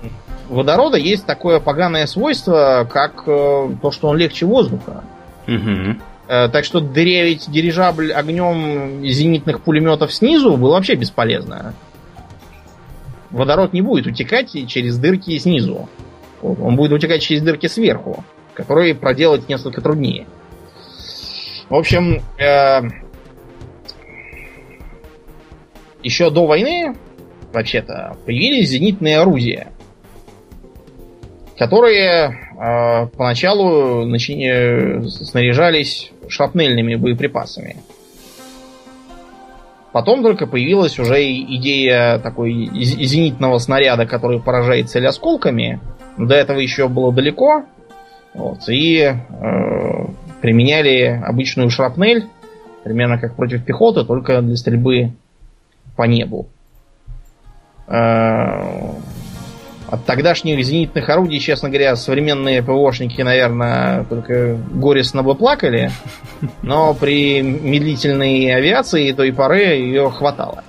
водорода 0.50 0.98
есть 0.98 1.26
такое 1.26 1.60
поганое 1.60 2.06
свойство, 2.06 2.88
как 2.92 3.24
э, 3.26 3.70
то, 3.82 3.92
что 3.92 4.10
он 4.10 4.18
легче 4.18 4.46
воздуха. 4.46 5.04
Мгм. 5.48 6.02
Э, 6.28 6.50
так 6.50 6.66
что 6.66 6.82
дырявить 6.82 7.50
дирижабль 7.50 8.12
огнем 8.12 9.06
зенитных 9.06 9.62
пулеметов 9.62 10.14
снизу 10.14 10.58
было 10.58 10.74
вообще 10.74 10.96
бесполезно. 10.96 11.74
Водород 13.32 13.74
не 13.74 13.82
будет 13.82 14.08
утекать 14.08 14.52
через 14.68 14.98
дырки 14.98 15.38
снизу. 15.38 15.90
Он 16.42 16.76
будет 16.76 16.92
утекать 16.92 17.22
через 17.22 17.42
дырки 17.42 17.68
сверху, 17.68 18.24
которые 18.54 18.96
проделать 18.96 19.50
несколько 19.50 19.82
труднее. 19.82 20.28
В 21.70 21.76
общем, 21.76 22.22
э, 22.38 22.82
еще 26.04 26.30
до 26.30 26.46
войны, 26.46 26.96
вообще-то, 27.52 28.18
появились 28.26 28.70
зенитные 28.70 29.20
орудия, 29.20 29.70
которые 31.58 32.38
э, 32.60 33.08
поначалу 33.18 34.06
начи- 34.06 35.08
снаряжались 35.08 36.12
шрапнельными 36.28 36.96
боеприпасами. 36.96 37.78
Потом 39.92 40.24
только 40.24 40.46
появилась 40.46 41.00
уже 41.00 41.24
идея 41.24 42.20
такой 42.20 42.70
зенитного 42.84 43.60
снаряда, 43.60 44.06
который 44.06 44.42
поражает 44.42 44.90
цель 44.90 45.08
осколками. 45.08 45.80
До 46.18 46.36
этого 46.36 46.60
еще 46.60 46.88
было 46.88 47.14
далеко. 47.14 47.66
Вот, 48.34 48.68
и 48.68 49.00
э, 49.00 49.16
применяли 50.42 51.22
обычную 51.26 51.70
шрапнель, 51.70 52.28
примерно 52.84 53.18
как 53.18 53.36
против 53.36 53.64
пехоты, 53.64 54.04
только 54.04 54.42
для 54.42 54.58
стрельбы 54.58 55.14
по 55.96 56.04
небу. 56.04 56.48
Э, 57.88 58.92
от 59.88 60.04
тогдашних 60.06 60.64
зенитных 60.66 61.08
орудий, 61.10 61.40
честно 61.40 61.70
говоря, 61.70 61.96
современные 61.96 62.64
ПВОшники, 62.64 63.22
наверное, 63.22 64.04
только 64.06 64.58
горестно 64.74 65.24
бы 65.24 65.36
плакали, 65.36 65.92
но 66.62 66.94
при 66.94 67.42
медлительной 67.42 68.54
авиации 68.54 69.12
той 69.12 69.32
поры 69.32 69.60
ее 69.60 70.10
хватало. 70.10 70.64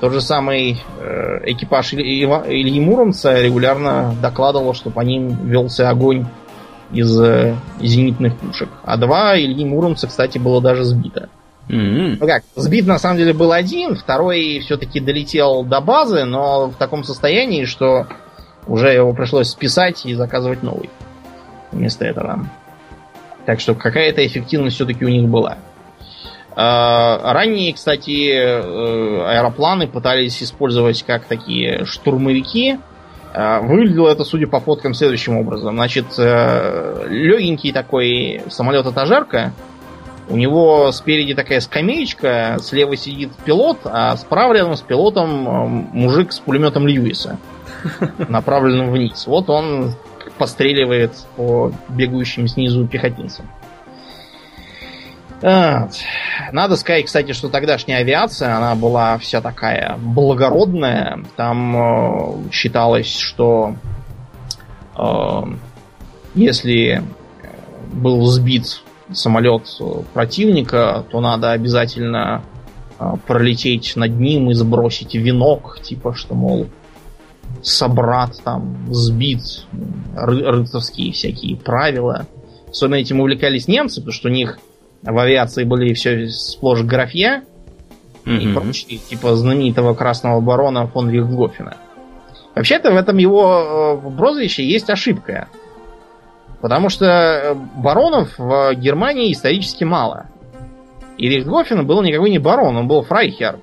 Тот 0.00 0.12
же 0.12 0.20
самый 0.20 0.82
э, 1.00 1.50
экипаж 1.50 1.94
Ильи 1.94 2.80
Муромца 2.80 3.40
регулярно 3.40 4.14
докладывал, 4.20 4.74
что 4.74 4.90
по 4.90 5.00
ним 5.00 5.48
велся 5.48 5.88
огонь 5.88 6.26
из 6.92 7.18
э, 7.18 7.56
зенитных 7.80 8.36
пушек. 8.36 8.68
А 8.84 8.96
два 8.96 9.38
Ильи 9.38 9.64
Муромца, 9.64 10.06
кстати, 10.06 10.38
было 10.38 10.60
даже 10.60 10.84
сбито. 10.84 11.30
Mm-hmm. 11.68 12.18
Ну 12.20 12.26
как, 12.26 12.44
сбит 12.54 12.86
на 12.86 12.98
самом 12.98 13.18
деле 13.18 13.32
был 13.32 13.50
один, 13.50 13.96
второй 13.96 14.60
все-таки 14.60 15.00
долетел 15.00 15.64
до 15.64 15.80
базы, 15.80 16.24
но 16.24 16.68
в 16.68 16.76
таком 16.76 17.02
состоянии, 17.02 17.64
что 17.64 18.06
уже 18.66 18.92
его 18.92 19.12
пришлось 19.12 19.48
списать 19.48 20.06
и 20.06 20.14
заказывать 20.14 20.62
новый 20.62 20.90
вместо 21.72 22.04
этого. 22.04 22.46
Так 23.46 23.60
что 23.60 23.74
какая-то 23.74 24.24
эффективность 24.26 24.76
все-таки 24.76 25.04
у 25.04 25.08
них 25.08 25.28
была. 25.28 25.58
А, 26.58 27.34
ранние, 27.34 27.74
кстати, 27.74 28.32
э, 28.32 29.26
аэропланы 29.26 29.86
пытались 29.86 30.42
использовать 30.42 31.02
как 31.02 31.26
такие 31.26 31.84
штурмовики. 31.84 32.78
А, 33.34 33.60
выглядело 33.60 34.08
это, 34.08 34.24
судя 34.24 34.46
по 34.46 34.58
фоткам, 34.60 34.94
следующим 34.94 35.36
образом. 35.36 35.74
Значит, 35.74 36.06
э, 36.16 37.06
легенький 37.10 37.72
такой 37.72 38.40
самолет-этажерка. 38.48 39.52
У 40.30 40.36
него 40.38 40.90
спереди 40.92 41.34
такая 41.34 41.60
скамеечка, 41.60 42.56
слева 42.62 42.96
сидит 42.96 43.32
пилот, 43.44 43.80
а 43.84 44.16
справа 44.16 44.54
рядом 44.54 44.76
с 44.76 44.80
пилотом 44.80 45.46
э, 45.46 45.66
мужик 45.92 46.32
с 46.32 46.38
пулеметом 46.38 46.88
Льюиса, 46.88 47.38
направленным 48.28 48.90
вниз. 48.90 49.26
Вот 49.26 49.50
он 49.50 49.92
постреливает 50.38 51.12
по 51.36 51.70
бегающим 51.90 52.48
снизу 52.48 52.86
пехотинцам. 52.86 53.46
Надо 55.42 56.76
сказать, 56.76 57.06
кстати, 57.06 57.32
что 57.32 57.48
тогдашняя 57.48 57.98
авиация, 57.98 58.56
она 58.56 58.74
была 58.74 59.18
вся 59.18 59.40
такая 59.40 59.96
благородная. 59.98 61.24
Там 61.36 61.76
э, 61.76 62.50
считалось, 62.52 63.18
что 63.18 63.74
э, 64.96 65.42
если 66.34 67.02
был 67.92 68.24
сбит 68.26 68.82
самолет 69.12 69.68
противника, 70.14 71.04
то 71.10 71.20
надо 71.20 71.52
обязательно 71.52 72.42
э, 72.98 73.12
пролететь 73.26 73.94
над 73.96 74.18
ним 74.18 74.50
и 74.50 74.54
сбросить 74.54 75.14
венок, 75.14 75.80
типа 75.82 76.14
что, 76.14 76.34
мол, 76.34 76.66
собрат 77.62 78.42
там 78.42 78.86
сбит, 78.90 79.66
ры- 80.14 80.44
рыцарские 80.44 81.12
всякие 81.12 81.56
правила. 81.56 82.26
Особенно 82.68 82.96
этим 82.96 83.20
увлекались 83.20 83.68
немцы, 83.68 84.00
потому 84.00 84.12
что 84.12 84.28
у 84.28 84.32
них 84.32 84.58
в 85.06 85.18
авиации 85.18 85.64
были 85.64 85.94
все 85.94 86.28
сплошь 86.28 86.82
графья 86.82 87.44
mm-hmm. 88.24 88.38
и 88.38 88.52
прочие, 88.52 88.98
типа 88.98 89.34
знаменитого 89.36 89.94
красного 89.94 90.40
барона 90.40 90.86
фон 90.86 91.10
Рихтгофена. 91.10 91.76
Вообще-то 92.54 92.90
в 92.90 92.96
этом 92.96 93.18
его 93.18 94.00
э, 94.04 94.16
прозвище 94.16 94.64
есть 94.64 94.90
ошибка. 94.90 95.48
Потому 96.60 96.88
что 96.88 97.04
э, 97.06 97.54
баронов 97.54 98.38
в 98.38 98.74
Германии 98.74 99.32
исторически 99.32 99.84
мало. 99.84 100.26
И 101.18 101.28
Рихтгофен 101.28 101.86
был 101.86 102.02
никакой 102.02 102.30
не 102.30 102.38
барон, 102.38 102.76
он 102.76 102.88
был 102.88 103.02
фрайхер. 103.02 103.58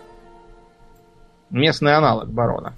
Местный 1.50 1.96
аналог 1.96 2.30
барона. 2.30 2.74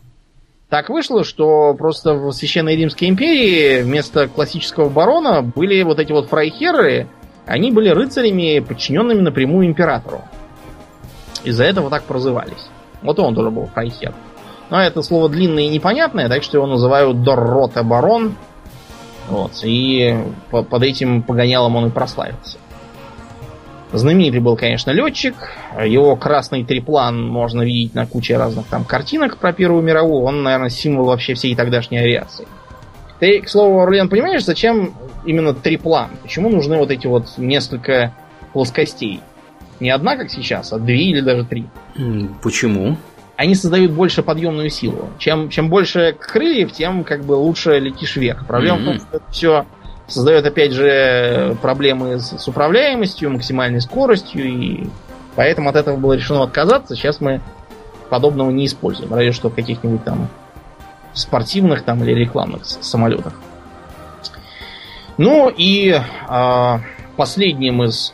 Так 0.69 0.89
вышло, 0.89 1.23
что 1.23 1.73
просто 1.75 2.15
в 2.15 2.31
Священной 2.31 2.75
Римской 2.75 3.07
империи 3.07 3.81
вместо 3.83 4.27
классического 4.27 4.89
барона 4.89 5.41
были 5.41 5.83
вот 5.83 5.99
эти 5.99 6.11
вот 6.11 6.27
фрайхеры, 6.27 7.07
они 7.45 7.71
были 7.71 7.89
рыцарями, 7.89 8.59
подчиненными 8.59 9.21
напрямую 9.21 9.67
императору. 9.67 10.21
Из-за 11.43 11.63
этого 11.63 11.89
так 11.89 12.03
прозывались. 12.03 12.69
Вот 13.01 13.19
он 13.19 13.35
тоже 13.35 13.51
был 13.51 13.67
фрайхер. 13.67 14.13
Но 14.69 14.81
это 14.81 15.03
слово 15.03 15.29
длинное 15.29 15.63
и 15.63 15.69
непонятное, 15.69 16.27
так 16.27 16.41
что 16.41 16.57
его 16.57 16.65
называют 16.65 17.21
Доррота 17.23 17.83
Барон. 17.83 18.35
Вот, 19.29 19.51
и 19.63 20.15
под 20.49 20.83
этим 20.83 21.21
погонялом 21.21 21.75
он 21.75 21.87
и 21.87 21.89
прославился. 21.89 22.57
Знаменитый 23.91 24.39
был, 24.39 24.57
конечно, 24.57 24.91
летчик. 24.91 25.35
Его 25.83 26.15
красный 26.15 26.63
триплан 26.63 27.23
можно 27.23 27.61
видеть 27.61 27.93
на 27.93 28.07
куче 28.07 28.37
разных 28.37 28.65
там 28.65 28.83
картинок 28.83 29.37
про 29.37 29.53
Первую 29.53 29.83
мировую. 29.83 30.23
Он, 30.23 30.43
наверное, 30.43 30.69
символ 30.69 31.05
вообще 31.05 31.35
всей 31.35 31.55
тогдашней 31.55 31.99
авиации. 31.99 32.47
Ты, 33.19 33.41
к 33.41 33.47
слову, 33.47 33.79
Орлен, 33.79 34.09
понимаешь, 34.09 34.43
зачем 34.43 34.93
именно 35.25 35.53
триплан? 35.53 36.11
Почему 36.21 36.49
нужны 36.49 36.77
вот 36.77 36.91
эти 36.91 37.07
вот 37.07 37.37
несколько 37.37 38.13
плоскостей? 38.53 39.21
Не 39.79 39.89
одна, 39.89 40.15
как 40.15 40.29
сейчас, 40.29 40.71
а 40.71 40.79
две 40.79 41.03
или 41.09 41.21
даже 41.21 41.45
три. 41.45 41.65
Почему? 42.41 42.97
Они 43.35 43.55
создают 43.55 43.91
больше 43.91 44.23
подъемную 44.23 44.69
силу. 44.69 45.09
Чем, 45.17 45.49
чем 45.49 45.69
больше 45.69 46.15
крыльев, 46.17 46.71
тем 46.71 47.03
как 47.03 47.25
бы 47.25 47.33
лучше 47.33 47.79
летишь 47.79 48.15
вверх. 48.15 48.45
Проблема 48.45 48.77
mm-hmm. 48.77 48.83
в 48.83 48.85
том, 48.85 48.99
что 48.99 49.17
это 49.17 49.31
все 49.31 49.65
создает, 50.07 50.45
опять 50.45 50.71
же, 50.71 51.57
проблемы 51.61 52.19
с, 52.19 52.37
с 52.37 52.47
управляемостью, 52.47 53.31
максимальной 53.31 53.81
скоростью, 53.81 54.45
и 54.45 54.87
поэтому 55.35 55.69
от 55.69 55.75
этого 55.75 55.97
было 55.97 56.13
решено 56.13 56.43
отказаться. 56.43 56.95
Сейчас 56.95 57.19
мы 57.19 57.41
подобного 58.09 58.51
не 58.51 58.67
используем, 58.67 59.13
разве 59.13 59.31
что 59.33 59.49
в 59.49 59.55
каких-нибудь 59.55 60.03
там 60.03 60.29
спортивных 61.13 61.83
там 61.83 62.03
или 62.03 62.13
рекламных 62.13 62.65
самолетах. 62.65 63.33
Ну 65.17 65.49
и 65.49 65.91
э, 65.91 66.79
последним 67.15 67.83
из 67.83 68.13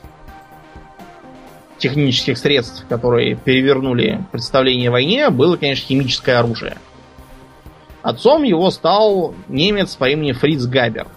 технических 1.79 2.37
средств, 2.37 2.85
которые 2.87 3.35
перевернули 3.35 4.23
представление 4.31 4.89
о 4.89 4.91
войне, 4.91 5.29
было, 5.31 5.57
конечно, 5.57 5.87
химическое 5.87 6.35
оружие. 6.37 6.77
Отцом 8.03 8.43
его 8.43 8.69
стал 8.69 9.33
немец 9.47 9.95
по 9.95 10.09
имени 10.09 10.31
Фриц 10.31 10.65
Габер. 10.65 11.07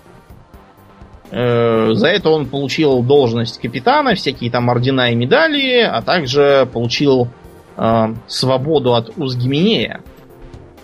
Э, 1.31 1.91
за 1.93 2.09
это 2.09 2.31
он 2.31 2.47
получил 2.47 3.03
должность 3.03 3.61
капитана, 3.61 4.15
всякие 4.15 4.51
там 4.51 4.71
ордена 4.71 5.11
и 5.13 5.15
медали, 5.15 5.81
а 5.81 6.01
также 6.01 6.69
получил 6.73 7.29
э, 7.77 8.15
свободу 8.27 8.95
от 8.95 9.11
Узгименея, 9.17 10.01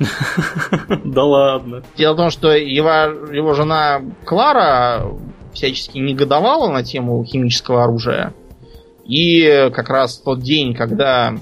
Да 1.04 1.24
ладно. 1.24 1.82
Дело 1.96 2.14
в 2.14 2.16
том, 2.16 2.30
что 2.30 2.52
его, 2.52 2.88
его 3.32 3.54
жена 3.54 4.00
Клара 4.24 5.06
всячески 5.52 5.98
негодовала 5.98 6.70
на 6.70 6.82
тему 6.82 7.24
химического 7.24 7.84
оружия. 7.84 8.32
И 9.04 9.70
как 9.74 9.90
раз 9.90 10.18
тот 10.18 10.40
день, 10.40 10.74
когда 10.74 11.34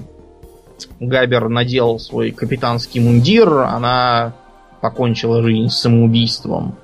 Габер 0.99 1.49
надел 1.49 1.99
свой 1.99 2.31
капитанский 2.31 2.99
мундир, 2.99 3.49
она 3.59 4.33
покончила 4.81 5.41
жизнь 5.41 5.69
самоубийством 5.69 6.75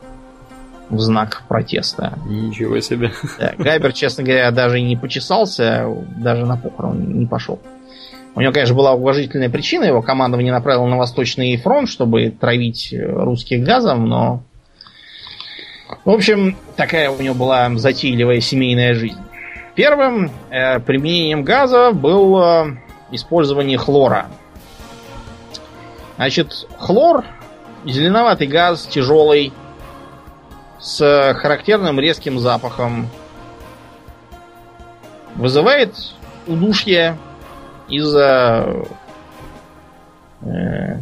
в 0.90 1.00
знак 1.00 1.44
протеста. 1.48 2.20
Ничего 2.28 2.80
себе. 2.80 3.12
Да, 3.40 3.54
Габер, 3.58 3.94
честно 3.94 4.24
говоря, 4.24 4.52
даже 4.52 4.80
и 4.80 4.84
не 4.84 4.96
почесался, 4.96 5.88
даже 6.18 6.46
на 6.46 6.58
похорон 6.58 7.20
не 7.20 7.26
пошел. 7.26 7.60
У 8.36 8.42
него, 8.42 8.52
конечно, 8.52 8.76
была 8.76 8.94
уважительная 8.94 9.50
причина, 9.50 9.86
его 9.86 10.02
командование 10.02 10.52
направило 10.52 10.86
на 10.88 10.98
Восточный 10.98 11.56
фронт, 11.56 11.90
чтобы 11.90 12.32
травить 12.32 12.92
э, 12.92 13.02
русских 13.02 13.64
газом, 13.64 14.08
но... 14.10 14.44
В 16.04 16.10
общем, 16.10 16.58
такая 16.76 17.10
у 17.10 17.22
него 17.22 17.34
была 17.34 17.70
затейливая 17.76 18.42
семейная 18.42 18.94
жизнь. 18.94 19.20
Первым 19.76 20.32
э, 20.50 20.80
применением 20.82 21.44
газа 21.44 21.92
было 21.92 22.68
э, 22.68 23.16
использование 23.16 23.78
хлора. 23.78 24.28
Значит, 26.18 26.68
хлор, 26.78 27.24
зеленоватый 27.86 28.48
газ, 28.48 28.86
тяжелый, 28.86 29.54
с 30.78 31.34
характерным 31.40 32.00
резким 32.02 32.40
запахом, 32.40 33.08
вызывает 35.36 35.96
удушье 36.48 37.18
из-за 37.88 38.86
э, 40.42 40.98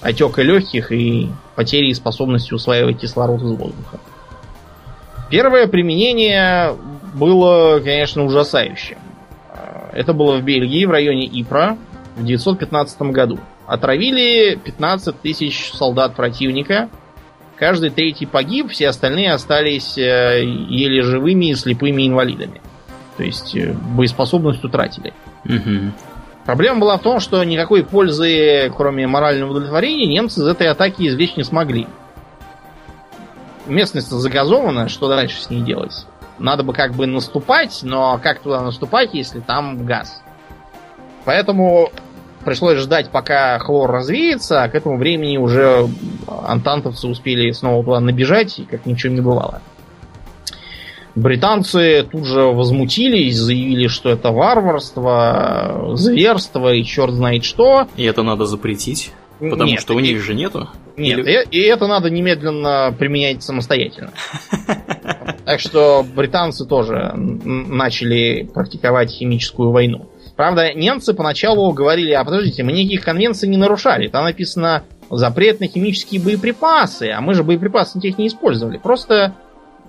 отека 0.00 0.42
легких 0.42 0.92
и 0.92 1.30
потери 1.56 1.92
способности 1.92 2.54
усваивать 2.54 3.00
кислород 3.00 3.42
из 3.42 3.50
воздуха. 3.50 4.00
Первое 5.30 5.66
применение 5.66 6.76
было, 7.14 7.80
конечно, 7.80 8.24
ужасающим. 8.24 8.98
Это 9.92 10.12
было 10.12 10.36
в 10.36 10.42
Бельгии, 10.42 10.84
в 10.84 10.90
районе 10.90 11.26
Ипра, 11.26 11.76
в 12.16 12.22
1915 12.22 13.02
году. 13.12 13.38
Отравили 13.66 14.56
15 14.56 15.20
тысяч 15.20 15.72
солдат 15.72 16.14
противника 16.14 16.90
каждый 17.56 17.90
третий 17.90 18.26
погиб, 18.26 18.70
все 18.70 18.88
остальные 18.88 19.32
остались 19.32 19.96
э, 19.96 20.44
еле 20.44 21.02
живыми 21.02 21.46
и 21.46 21.54
слепыми 21.54 22.06
инвалидами. 22.06 22.60
То 23.16 23.22
есть 23.22 23.56
э, 23.56 23.72
боеспособность 23.72 24.64
утратили. 24.64 25.12
Угу. 25.44 25.92
Проблема 26.44 26.80
была 26.80 26.98
в 26.98 27.02
том, 27.02 27.20
что 27.20 27.42
никакой 27.42 27.84
пользы, 27.84 28.70
кроме 28.76 29.06
морального 29.06 29.52
удовлетворения, 29.52 30.06
немцы 30.06 30.40
из 30.40 30.46
этой 30.46 30.68
атаки 30.68 31.08
извлечь 31.08 31.36
не 31.36 31.44
смогли. 31.44 31.86
Местность 33.66 34.10
загазована, 34.10 34.88
что 34.88 35.08
дальше 35.08 35.42
с 35.42 35.48
ней 35.48 35.62
делать? 35.62 36.06
Надо 36.38 36.62
бы 36.62 36.74
как 36.74 36.92
бы 36.92 37.06
наступать, 37.06 37.80
но 37.82 38.18
как 38.22 38.40
туда 38.40 38.60
наступать, 38.60 39.14
если 39.14 39.40
там 39.40 39.86
газ? 39.86 40.22
Поэтому 41.24 41.90
пришлось 42.44 42.78
ждать, 42.78 43.08
пока 43.08 43.58
хлор 43.58 43.90
развеется, 43.90 44.62
а 44.62 44.68
к 44.68 44.74
этому 44.74 44.98
времени 44.98 45.38
уже 45.38 45.88
антантовцы 46.28 47.08
успели 47.08 47.50
снова 47.52 47.82
туда 47.82 48.00
набежать, 48.00 48.58
и 48.58 48.64
как 48.64 48.84
ничего 48.84 49.14
не 49.14 49.22
бывало. 49.22 49.62
Британцы 51.14 52.06
тут 52.10 52.24
же 52.26 52.42
возмутились, 52.42 53.36
заявили, 53.36 53.86
что 53.86 54.10
это 54.10 54.30
варварство, 54.32 55.92
зверство 55.94 56.72
и 56.74 56.82
черт 56.84 57.12
знает 57.12 57.44
что. 57.44 57.86
И 57.96 58.04
это 58.04 58.22
надо 58.22 58.46
запретить, 58.46 59.12
потому 59.38 59.64
Нет, 59.64 59.80
что 59.80 59.94
у 59.94 59.98
и- 60.00 60.02
них 60.02 60.20
же 60.22 60.34
нету. 60.34 60.68
Нет, 60.96 61.18
Или- 61.20 61.44
и, 61.50 61.58
и 61.58 61.62
это 61.62 61.86
надо 61.86 62.10
немедленно 62.10 62.94
применять 62.98 63.42
самостоятельно. 63.42 64.10
Так 65.44 65.60
что 65.60 66.06
британцы 66.16 66.64
тоже 66.64 67.12
начали 67.14 68.44
практиковать 68.54 69.10
химическую 69.10 69.72
войну. 69.72 70.08
Правда, 70.36 70.72
немцы 70.72 71.12
поначалу 71.12 71.70
говорили, 71.72 72.12
а 72.12 72.24
подождите, 72.24 72.62
мы 72.62 72.72
никаких 72.72 73.04
конвенций 73.04 73.46
не 73.50 73.58
нарушали. 73.58 74.08
Там 74.08 74.24
написано 74.24 74.84
запрет 75.10 75.60
на 75.60 75.66
химические 75.68 76.22
боеприпасы, 76.22 77.10
а 77.10 77.20
мы 77.20 77.34
же 77.34 77.44
боеприпасы 77.44 78.00
тех 78.00 78.16
не 78.16 78.28
использовали. 78.28 78.78
Просто, 78.78 79.34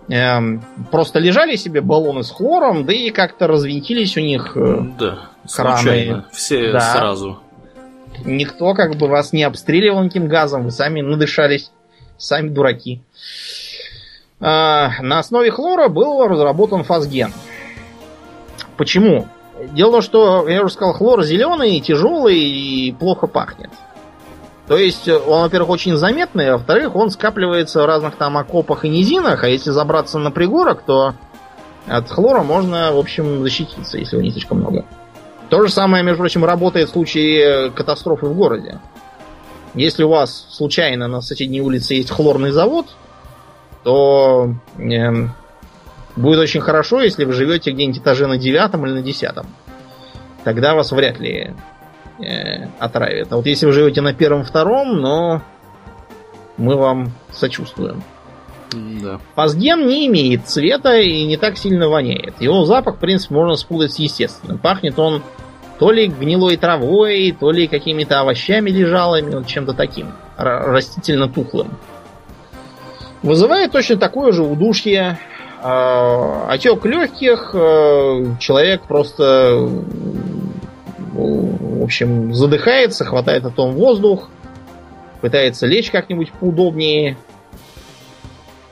эм, 0.09 0.63
просто 0.91 1.19
лежали 1.19 1.55
себе 1.55 1.81
баллоны 1.81 2.23
с 2.23 2.31
хлором, 2.31 2.85
да 2.85 2.93
и 2.93 3.09
как-то 3.09 3.47
развинтились 3.47 4.17
у 4.17 4.21
них. 4.21 4.51
э, 4.55 4.77
Да, 4.99 5.29
краны. 5.53 5.77
случайно. 5.77 6.25
Все 6.31 6.71
Да. 6.71 6.79
сразу. 6.79 7.39
Никто 8.23 8.73
как 8.73 8.95
бы 8.95 9.07
вас 9.07 9.33
не 9.33 9.43
обстреливал 9.43 10.01
никаким 10.03 10.27
газом, 10.27 10.63
вы 10.63 10.71
сами 10.71 11.01
надышались, 11.01 11.71
сами 12.17 12.49
дураки. 12.49 13.01
А, 14.39 14.91
на 15.01 15.19
основе 15.19 15.51
хлора 15.51 15.87
был 15.89 16.25
разработан 16.27 16.83
фазген. 16.83 17.31
Почему? 18.77 19.27
Дело 19.71 19.89
в 19.89 19.93
том, 19.93 20.01
что, 20.01 20.49
я 20.49 20.61
уже 20.63 20.73
сказал, 20.73 20.93
хлор 20.93 21.23
зеленый, 21.23 21.79
тяжелый 21.79 22.37
и 22.37 22.91
плохо 22.91 23.27
пахнет. 23.27 23.69
То 24.67 24.77
есть 24.77 25.07
он, 25.07 25.43
во-первых, 25.43 25.69
очень 25.69 25.95
заметный, 25.95 26.49
а 26.49 26.53
во-вторых, 26.53 26.95
он 26.95 27.11
скапливается 27.11 27.83
в 27.83 27.85
разных 27.85 28.15
там 28.15 28.37
окопах 28.37 28.83
и 28.83 28.89
низинах, 28.89 29.43
а 29.43 29.47
если 29.47 29.69
забраться 29.69 30.17
на 30.17 30.31
пригорок, 30.31 30.81
то 30.81 31.13
от 31.87 32.09
хлора 32.09 32.41
можно, 32.41 32.91
в 32.91 32.97
общем, 32.97 33.43
защититься, 33.43 33.97
если 33.97 34.15
его 34.15 34.23
не 34.23 34.31
слишком 34.31 34.59
много. 34.59 34.85
То 35.49 35.61
же 35.61 35.71
самое, 35.71 36.03
между 36.03 36.19
прочим, 36.19 36.43
работает 36.43 36.89
в 36.89 36.93
случае 36.93 37.69
катастрофы 37.71 38.25
в 38.25 38.35
городе. 38.35 38.79
Если 39.75 40.03
у 40.03 40.09
вас 40.09 40.47
случайно 40.49 41.07
на 41.07 41.21
соседней 41.21 41.61
улице 41.61 41.93
есть 41.93 42.09
хлорный 42.09 42.51
завод, 42.51 42.87
то 43.83 44.55
эм, 44.79 45.33
будет 46.15 46.39
очень 46.39 46.61
хорошо, 46.61 47.01
если 47.01 47.25
вы 47.25 47.33
живете 47.33 47.71
где-нибудь 47.71 48.01
этаже 48.01 48.25
на 48.25 48.37
девятом 48.37 48.85
или 48.85 48.93
на 48.93 49.01
десятом. 49.03 49.45
Тогда 50.43 50.73
вас 50.73 50.91
вряд 50.91 51.19
ли 51.19 51.53
э, 52.19 52.67
отравят. 52.79 53.31
А 53.31 53.37
вот 53.37 53.45
если 53.45 53.65
вы 53.65 53.71
живете 53.71 54.01
на 54.01 54.13
первом-втором, 54.13 54.99
но 54.99 55.41
мы 56.57 56.75
вам 56.75 57.11
сочувствуем. 57.31 58.03
Да. 59.01 59.19
Фазген 59.35 59.87
не 59.87 60.07
имеет 60.07 60.47
цвета 60.47 60.97
и 60.97 61.25
не 61.25 61.37
так 61.37 61.57
сильно 61.57 61.87
воняет. 61.87 62.41
Его 62.41 62.65
запах, 62.65 62.95
в 62.95 62.99
принципе, 62.99 63.35
можно 63.35 63.55
спутать 63.55 63.93
с 63.93 63.99
естественным. 63.99 64.57
Пахнет 64.57 64.99
он 64.99 65.21
то 65.79 65.91
ли 65.91 66.07
гнилой 66.07 66.57
травой, 66.57 67.35
то 67.37 67.51
ли 67.51 67.67
какими-то 67.67 68.21
овощами 68.21 68.69
лежалыми, 68.69 69.35
вот 69.35 69.47
чем-то 69.47 69.73
таким, 69.73 70.07
растительно-тухлым. 70.37 71.69
Вызывает 73.23 73.71
точно 73.71 73.97
такое 73.97 74.31
же 74.31 74.43
удушье, 74.43 75.17
э, 75.61 76.45
отек 76.47 76.85
легких, 76.85 77.51
э, 77.53 78.25
человек 78.39 78.83
просто, 78.83 79.67
в 81.15 81.83
общем, 81.83 82.33
задыхается, 82.33 83.05
хватает 83.05 83.45
о 83.45 83.49
том 83.49 83.73
воздух, 83.73 84.29
пытается 85.21 85.65
лечь 85.65 85.91
как-нибудь 85.91 86.31
поудобнее, 86.31 87.17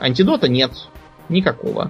Антидота 0.03 0.49
нет. 0.49 0.71
Никакого. 1.29 1.89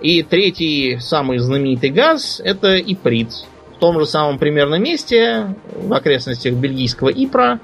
И 0.00 0.22
третий, 0.22 0.98
самый 1.00 1.38
знаменитый 1.38 1.90
газ, 1.90 2.40
это 2.42 2.78
иприт. 2.78 3.30
В 3.76 3.78
том 3.78 4.00
же 4.00 4.06
самом 4.06 4.38
примерно 4.38 4.76
месте, 4.76 5.54
в 5.74 5.92
окрестностях 5.92 6.54
бельгийского 6.54 7.10
Ипра, 7.10 7.60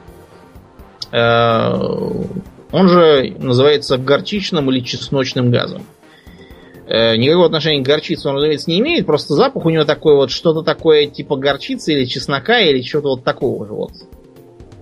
э, 1.10 1.72
он 2.70 2.88
же 2.88 3.34
называется 3.38 3.96
горчичным 3.96 4.70
или 4.70 4.80
чесночным 4.80 5.50
газом. 5.50 5.86
Э, 6.86 7.16
Никакого 7.16 7.46
отношения 7.46 7.82
к 7.82 7.86
горчице 7.86 8.28
он, 8.28 8.36
разумеется, 8.36 8.70
не 8.70 8.80
имеет, 8.80 9.06
просто 9.06 9.34
запах 9.34 9.64
у 9.64 9.70
него 9.70 9.84
такой 9.84 10.16
вот, 10.16 10.30
что-то 10.30 10.62
такое 10.62 11.06
типа 11.06 11.36
горчицы 11.36 11.94
или 11.94 12.04
чеснока, 12.04 12.60
или 12.60 12.82
что-то 12.82 13.08
вот 13.08 13.24
такого 13.24 13.66
же 13.66 13.72
вот. 13.72 13.92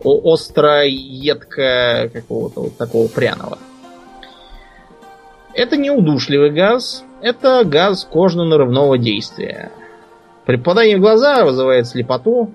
О- 0.03 0.33
остро-едко 0.33 2.11
какого-то 2.13 2.61
вот 2.63 2.77
такого 2.77 3.07
пряного. 3.07 3.59
Это 5.55 5.77
не 5.77 5.91
удушливый 5.91 6.51
газ, 6.51 7.05
это 7.21 7.63
газ 7.65 8.05
кожно-нарывного 8.11 8.99
действия. 8.99 9.71
При 10.45 10.57
попадании 10.57 10.97
в 10.97 11.01
глаза 11.01 11.45
вызывает 11.45 11.87
слепоту. 11.87 12.53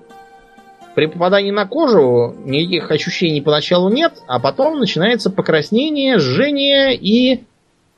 При 0.94 1.06
попадании 1.06 1.52
на 1.52 1.64
кожу 1.64 2.34
никаких 2.44 2.90
ощущений 2.90 3.40
поначалу 3.40 3.88
нет, 3.88 4.14
а 4.26 4.40
потом 4.40 4.80
начинается 4.80 5.30
покраснение, 5.30 6.18
жжение 6.18 6.94
и 6.94 7.44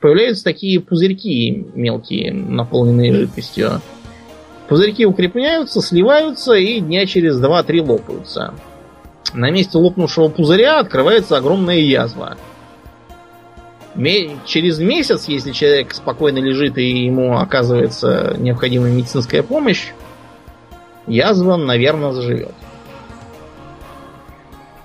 появляются 0.01 0.43
такие 0.43 0.79
пузырьки 0.81 1.67
мелкие, 1.75 2.33
наполненные 2.33 3.13
жидкостью. 3.13 3.81
Пузырьки 4.67 5.05
укрепляются, 5.05 5.81
сливаются 5.81 6.53
и 6.53 6.79
дня 6.79 7.05
через 7.05 7.41
2-3 7.41 7.81
лопаются. 7.87 8.53
На 9.33 9.51
месте 9.51 9.77
лопнувшего 9.77 10.29
пузыря 10.29 10.79
открывается 10.79 11.37
огромная 11.37 11.79
язва. 11.79 12.37
Через 14.45 14.79
месяц, 14.79 15.27
если 15.27 15.51
человек 15.51 15.93
спокойно 15.93 16.39
лежит 16.39 16.77
и 16.77 17.05
ему 17.05 17.37
оказывается 17.37 18.35
необходимая 18.37 18.91
медицинская 18.91 19.43
помощь, 19.43 19.89
язва, 21.07 21.57
наверное, 21.57 22.11
заживет. 22.13 22.55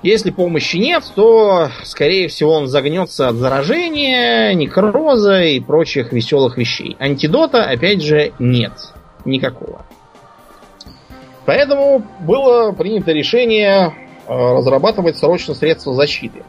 Если 0.07 0.31
помощи 0.31 0.77
нет, 0.77 1.03
то, 1.17 1.69
скорее 1.83 2.29
всего, 2.29 2.53
он 2.53 2.69
загнется 2.69 3.27
от 3.27 3.35
заражения, 3.35 4.55
некроза 4.55 5.43
и 5.43 5.59
прочих 5.59 6.13
веселых 6.13 6.57
вещей. 6.59 6.97
Антидота, 7.01 7.65
опять 7.65 8.05
же, 8.05 8.33
нет. 8.39 8.71
Никакого. 9.25 9.85
Поэтому 11.45 12.05
было 12.21 12.71
принято 12.71 13.11
решение 13.11 13.97
э, 14.29 14.33
разрабатывать 14.33 15.19
срочно 15.19 15.55
средства 15.55 15.93
защиты. 15.93 16.45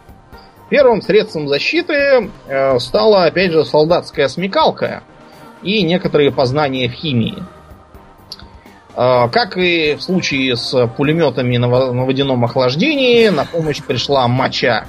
Первым 0.69 1.01
средством 1.01 1.47
защиты 1.47 2.29
э, 2.47 2.77
стала, 2.77 3.25
опять 3.25 3.53
же, 3.53 3.65
солдатская 3.65 4.27
смекалка 4.27 5.01
и 5.63 5.81
некоторые 5.81 6.31
познания 6.31 6.87
в 6.89 6.91
химии. 6.91 7.43
Э, 8.97 9.29
Как 9.31 9.57
и 9.57 9.93
в 9.95 10.01
случае 10.01 10.55
с 10.55 10.87
пулеметами 10.97 11.55
на 11.57 11.69
во- 11.69 11.93
на 11.93 12.03
водяном 12.05 12.43
охлаждении, 12.43 13.29
на 13.29 13.45
помощь 13.45 13.81
пришла 13.83 14.27
моча. 14.27 14.85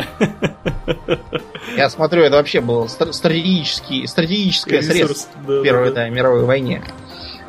Я 1.76 1.90
смотрю, 1.90 2.22
это 2.22 2.36
вообще 2.36 2.60
было 2.62 2.86
стра- 2.86 3.12
стратегический, 3.12 4.06
стратегическое 4.06 4.80
средство 4.82 5.38
в 5.46 5.62
Первой 5.62 5.92
да, 5.92 6.08
мировой 6.08 6.44
войне. 6.44 6.82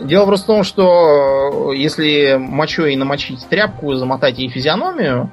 Дело 0.01 0.25
просто 0.25 0.43
в 0.45 0.47
том, 0.47 0.63
что 0.63 1.71
э, 1.71 1.77
если 1.77 2.35
мочой 2.37 2.95
намочить 2.97 3.47
тряпку 3.47 3.93
и 3.93 3.97
замотать 3.97 4.37
ей 4.37 4.49
физиономию, 4.49 5.31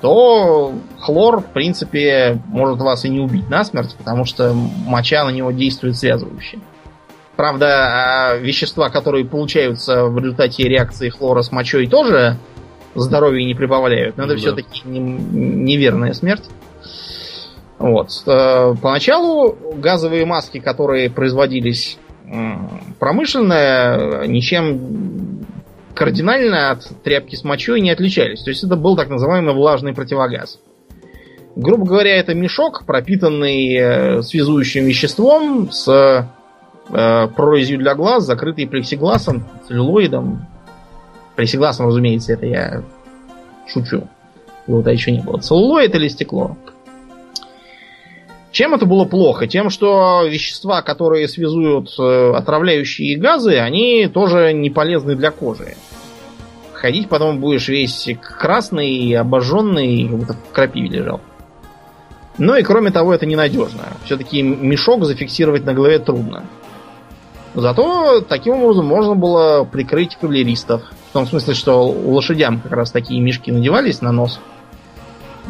то 0.00 0.72
хлор, 1.00 1.40
в 1.40 1.46
принципе, 1.46 2.38
может 2.46 2.78
вас 2.78 3.04
и 3.04 3.08
не 3.08 3.20
убить 3.20 3.48
насмерть, 3.48 3.94
потому 3.96 4.24
что 4.24 4.52
моча 4.52 5.24
на 5.24 5.30
него 5.30 5.50
действует 5.52 5.96
связывающе. 5.96 6.58
Правда, 7.36 7.66
а 8.32 8.36
вещества, 8.36 8.90
которые 8.90 9.24
получаются 9.24 10.04
в 10.04 10.18
результате 10.18 10.68
реакции 10.68 11.08
хлора 11.08 11.42
с 11.42 11.50
мочой, 11.50 11.86
тоже 11.88 12.36
здоровья 12.94 13.44
не 13.44 13.54
прибавляют. 13.54 14.16
Но 14.16 14.24
это 14.24 14.34
Да. 14.34 14.38
все-таки 14.38 14.82
неверная 14.86 16.12
смерть. 16.12 16.44
Вот. 17.78 18.10
Э, 18.26 18.74
Поначалу 18.80 19.56
газовые 19.76 20.24
маски, 20.26 20.60
которые 20.60 21.10
производились 21.10 21.98
промышленно, 22.98 24.24
ничем 24.26 25.44
кардинально 25.94 26.70
от 26.70 26.88
тряпки 27.02 27.36
с 27.36 27.44
мочой 27.44 27.80
не 27.80 27.90
отличались. 27.90 28.42
То 28.42 28.50
есть 28.50 28.64
это 28.64 28.76
был 28.76 28.96
так 28.96 29.08
называемый 29.08 29.54
влажный 29.54 29.92
противогаз. 29.92 30.58
Грубо 31.56 31.84
говоря, 31.86 32.16
это 32.16 32.34
мешок, 32.34 32.84
пропитанный 32.86 33.74
э, 33.76 34.22
связующим 34.22 34.86
веществом 34.86 35.70
с 35.70 36.28
э, 36.90 37.28
прорезью 37.28 37.78
для 37.78 37.94
глаз, 37.94 38.24
закрытый 38.24 38.66
плексигласом, 38.66 39.44
целлюлоидом. 39.66 40.46
Плексигласом, 41.36 41.86
разумеется, 41.86 42.32
это 42.32 42.46
я 42.46 42.82
шучу. 43.66 44.08
Его-то 44.66 44.90
еще 44.90 45.12
не 45.12 45.20
было. 45.20 45.38
Целлулоид 45.38 45.94
или 45.94 46.08
стекло? 46.08 46.56
Чем 48.50 48.72
это 48.72 48.86
было 48.86 49.04
плохо? 49.04 49.48
Тем, 49.48 49.68
что 49.68 50.22
вещества, 50.24 50.80
которые 50.82 51.26
связуют 51.26 51.92
э, 51.98 52.32
отравляющие 52.36 53.18
газы, 53.18 53.58
они 53.58 54.06
тоже 54.06 54.52
не 54.52 54.70
полезны 54.70 55.16
для 55.16 55.32
кожи. 55.32 55.74
Ходить 56.72 57.08
потом 57.08 57.40
будешь 57.40 57.66
весь 57.66 58.08
красный, 58.20 59.12
обожженный, 59.14 60.06
как 60.08 60.18
будто 60.18 60.32
в 60.34 60.52
крапиве 60.52 60.88
лежал. 60.88 61.20
Ну 62.38 62.54
и 62.54 62.62
кроме 62.62 62.90
того, 62.90 63.12
это 63.12 63.26
ненадежно. 63.26 63.88
Все-таки 64.04 64.42
мешок 64.42 65.04
зафиксировать 65.04 65.64
на 65.64 65.74
голове 65.74 65.98
трудно. 65.98 66.44
Зато 67.54 68.20
таким 68.22 68.54
образом 68.54 68.86
можно 68.86 69.14
было 69.14 69.64
прикрыть 69.64 70.16
кавалеристов. 70.16 70.82
В 71.10 71.12
том 71.12 71.26
смысле, 71.26 71.54
что 71.54 71.86
лошадям 71.88 72.60
как 72.60 72.72
раз 72.72 72.90
такие 72.90 73.20
мешки 73.20 73.52
надевались 73.52 74.00
на 74.00 74.10
нос. 74.10 74.40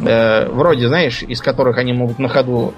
Э, 0.04 0.48
вроде, 0.48 0.88
знаешь, 0.88 1.22
из 1.22 1.40
которых 1.40 1.78
они 1.78 1.92
могут 1.94 2.18
на 2.18 2.28
ходу 2.28 2.74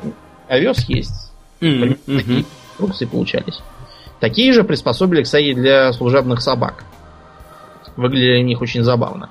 овес 0.49 0.89
есть. 0.89 1.33
Mm-hmm. 1.61 1.99
Такие 2.07 2.45
инструкции 2.71 3.07
получались. 3.07 3.61
Такие 4.21 4.53
же 4.53 4.65
приспособили, 4.65 5.23
кстати, 5.23 5.55
для 5.55 5.93
служебных 5.93 6.41
собак. 6.41 6.85
Выглядели 7.97 8.43
у 8.43 8.45
них 8.45 8.61
очень 8.61 8.83
забавно. 8.83 9.31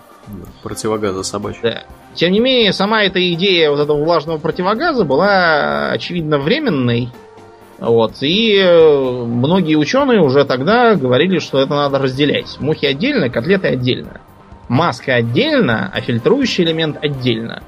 Противогаза 0.63 1.23
собачья. 1.23 1.61
Да. 1.61 1.83
Тем 2.15 2.31
не 2.31 2.39
менее, 2.39 2.73
сама 2.73 3.03
эта 3.03 3.33
идея 3.33 3.69
вот 3.69 3.79
этого 3.79 4.03
влажного 4.03 4.39
противогаза 4.39 5.03
была, 5.03 5.91
очевидно, 5.91 6.37
временной. 6.39 7.09
Вот. 7.79 8.21
И 8.21 8.57
э, 8.57 9.23
многие 9.25 9.75
ученые 9.75 10.21
уже 10.21 10.45
тогда 10.45 10.95
говорили, 10.95 11.39
что 11.39 11.59
это 11.59 11.73
надо 11.75 11.99
разделять. 11.99 12.57
Мухи 12.59 12.85
отдельно, 12.85 13.29
котлеты 13.29 13.67
отдельно. 13.67 14.21
Маска 14.69 15.15
отдельно, 15.15 15.91
а 15.93 16.01
фильтрующий 16.01 16.63
элемент 16.63 16.97
отдельно. 17.01 17.61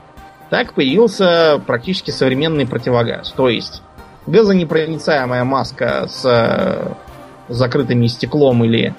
Так 0.49 0.73
появился 0.73 1.61
практически 1.65 2.11
современный 2.11 2.65
противогаз. 2.65 3.31
То 3.31 3.49
есть 3.49 3.81
газонепроницаемая 4.27 5.43
маска 5.43 6.07
с 6.07 6.25
э, 6.25 6.93
закрытыми 7.49 8.07
стеклом 8.07 8.63
или 8.63 8.95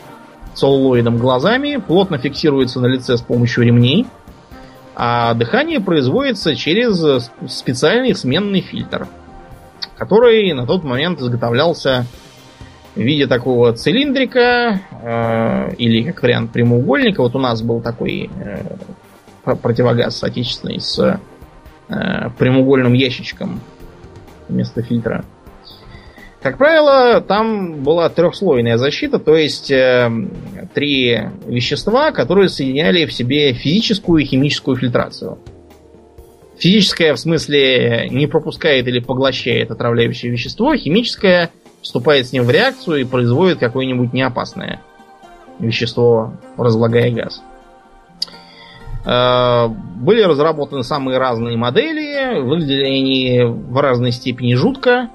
целлулоидом 0.54 1.18
глазами 1.18 1.76
плотно 1.76 2.18
фиксируется 2.18 2.80
на 2.80 2.86
лице 2.86 3.16
с 3.16 3.22
помощью 3.22 3.64
ремней, 3.64 4.06
а 4.94 5.34
дыхание 5.34 5.80
производится 5.80 6.56
через 6.56 7.30
специальный 7.48 8.14
сменный 8.14 8.61
фильтр, 8.61 9.06
который 9.99 10.53
на 10.53 10.66
тот 10.66 10.84
момент 10.84 11.20
изготовлялся 11.20 12.07
в 12.94 13.01
виде 13.01 13.26
такого 13.26 13.72
цилиндрика 13.72 14.80
э, 15.03 15.74
или 15.76 16.03
как 16.03 16.22
вариант 16.22 16.53
прямоугольника. 16.53 17.22
Вот 17.22 17.34
у 17.34 17.38
нас 17.38 17.62
был 17.62 17.80
такой 17.80 18.30
э, 18.40 19.57
противогаз 19.57 20.22
отечественный 20.22 20.80
с 20.80 21.20
Э, 21.88 22.28
прямоугольным 22.36 22.92
ящичком 22.92 23.61
вместо 24.46 24.82
фильтра. 24.82 25.24
Как 26.42 26.59
правило, 26.59 27.22
там 27.22 27.82
была 27.82 28.11
трехслойная 28.11 28.76
защита, 28.76 29.18
то 29.18 29.34
есть 29.34 29.70
э, 29.70 30.11
три 30.74 31.18
вещества, 31.46 32.12
которые 32.12 32.51
соединяли 32.51 33.07
в 33.07 33.12
себе 33.14 33.55
физическую 33.55 34.22
и 34.22 34.26
химическую 34.26 34.76
фильтрацию. 34.76 35.38
Физическая 36.59 37.14
в 37.14 37.18
смысле 37.18 38.09
не 38.11 38.26
пропускает 38.26 38.88
или 38.88 38.98
поглощает 38.98 39.70
отравляющее 39.70 40.30
вещество, 40.30 40.74
химическая 40.74 41.50
вступает 41.82 42.26
с 42.26 42.32
ним 42.32 42.44
в 42.44 42.50
реакцию 42.50 43.00
и 43.00 43.04
производит 43.04 43.59
какое-нибудь 43.59 44.12
неопасное 44.12 44.82
вещество, 45.61 46.32
разлагая 46.56 47.12
газ. 47.12 47.42
Э, 49.04 49.68
были 49.68 50.22
разработаны 50.22 50.82
самые 50.82 51.18
разные 51.18 51.56
модели, 51.56 52.40
выглядели 52.40 52.84
они 52.84 53.40
в 53.44 53.80
разной 53.80 54.12
степени 54.12 54.54
жутко. 54.54 55.11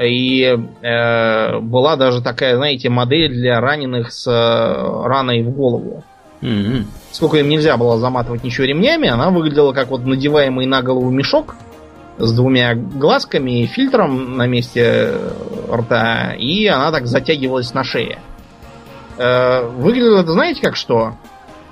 И 0.00 0.42
э, 0.44 1.58
была 1.60 1.96
даже 1.96 2.22
такая, 2.22 2.56
знаете, 2.56 2.88
модель 2.88 3.32
для 3.32 3.60
раненых 3.60 4.12
с 4.12 4.26
э, 4.26 5.06
раной 5.06 5.42
в 5.42 5.50
голову. 5.50 6.04
Mm-hmm. 6.42 6.84
Сколько 7.12 7.38
им 7.38 7.48
нельзя 7.48 7.76
было 7.76 7.98
заматывать 7.98 8.44
ничего 8.44 8.66
ремнями, 8.66 9.08
она 9.08 9.30
выглядела 9.30 9.72
как 9.72 9.88
вот 9.88 10.06
надеваемый 10.06 10.66
на 10.66 10.82
голову 10.82 11.10
мешок 11.10 11.54
с 12.18 12.32
двумя 12.32 12.74
глазками 12.74 13.62
и 13.62 13.66
фильтром 13.66 14.36
на 14.36 14.46
месте 14.46 14.82
э, 14.84 15.30
рта, 15.70 16.34
и 16.38 16.66
она 16.66 16.92
так 16.92 17.06
затягивалась 17.06 17.72
на 17.74 17.84
шее. 17.84 18.18
Э, 19.16 19.66
выглядело 19.66 20.20
это, 20.20 20.32
знаете, 20.32 20.60
как 20.62 20.76
что? 20.76 21.14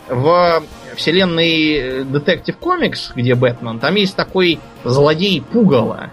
В 0.09 0.63
вселенной 0.97 2.03
Detective 2.05 2.57
Comics, 2.61 3.13
где 3.15 3.35
Бэтмен, 3.35 3.79
там 3.79 3.95
есть 3.95 4.17
такой 4.17 4.59
злодей 4.85 5.43
Пугало, 5.43 6.11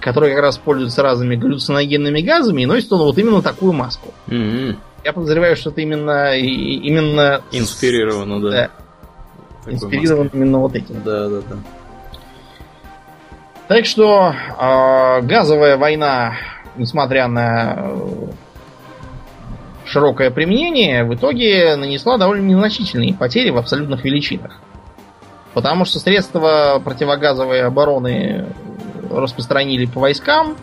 который 0.00 0.30
как 0.30 0.42
раз 0.42 0.58
пользуется 0.58 1.02
разными 1.02 1.36
галлюциногенными 1.36 2.20
газами, 2.20 2.62
и 2.62 2.66
носит 2.66 2.92
он 2.92 3.00
вот 3.00 3.18
именно 3.18 3.42
такую 3.42 3.72
маску. 3.72 4.12
Mm-hmm. 4.28 4.76
Я 5.06 5.12
подозреваю, 5.12 5.54
что 5.54 5.70
это 5.70 5.82
именно... 5.82 6.34
именно 6.34 7.40
Инспирировано, 7.52 8.40
да. 8.40 8.50
да. 8.50 8.70
Инспирировано 9.70 10.30
именно 10.32 10.58
вот 10.58 10.74
этим. 10.74 11.00
Да, 11.04 11.28
да, 11.28 11.42
да. 11.48 11.56
Так 13.68 13.86
что 13.86 14.34
э, 14.34 15.20
газовая 15.22 15.76
война, 15.76 16.32
несмотря 16.74 17.28
на 17.28 17.88
широкое 19.84 20.32
применение 20.32 21.04
в 21.04 21.14
итоге 21.14 21.76
нанесла 21.76 22.18
довольно 22.18 22.44
незначительные 22.44 23.14
потери 23.14 23.50
в 23.50 23.58
абсолютных 23.58 24.04
величинах. 24.04 24.60
Потому 25.54 25.84
что 25.84 26.00
средства 26.00 26.82
противогазовой 26.84 27.62
обороны 27.62 28.46
распространили 29.08 29.86
по 29.86 30.00
войскам, 30.00 30.56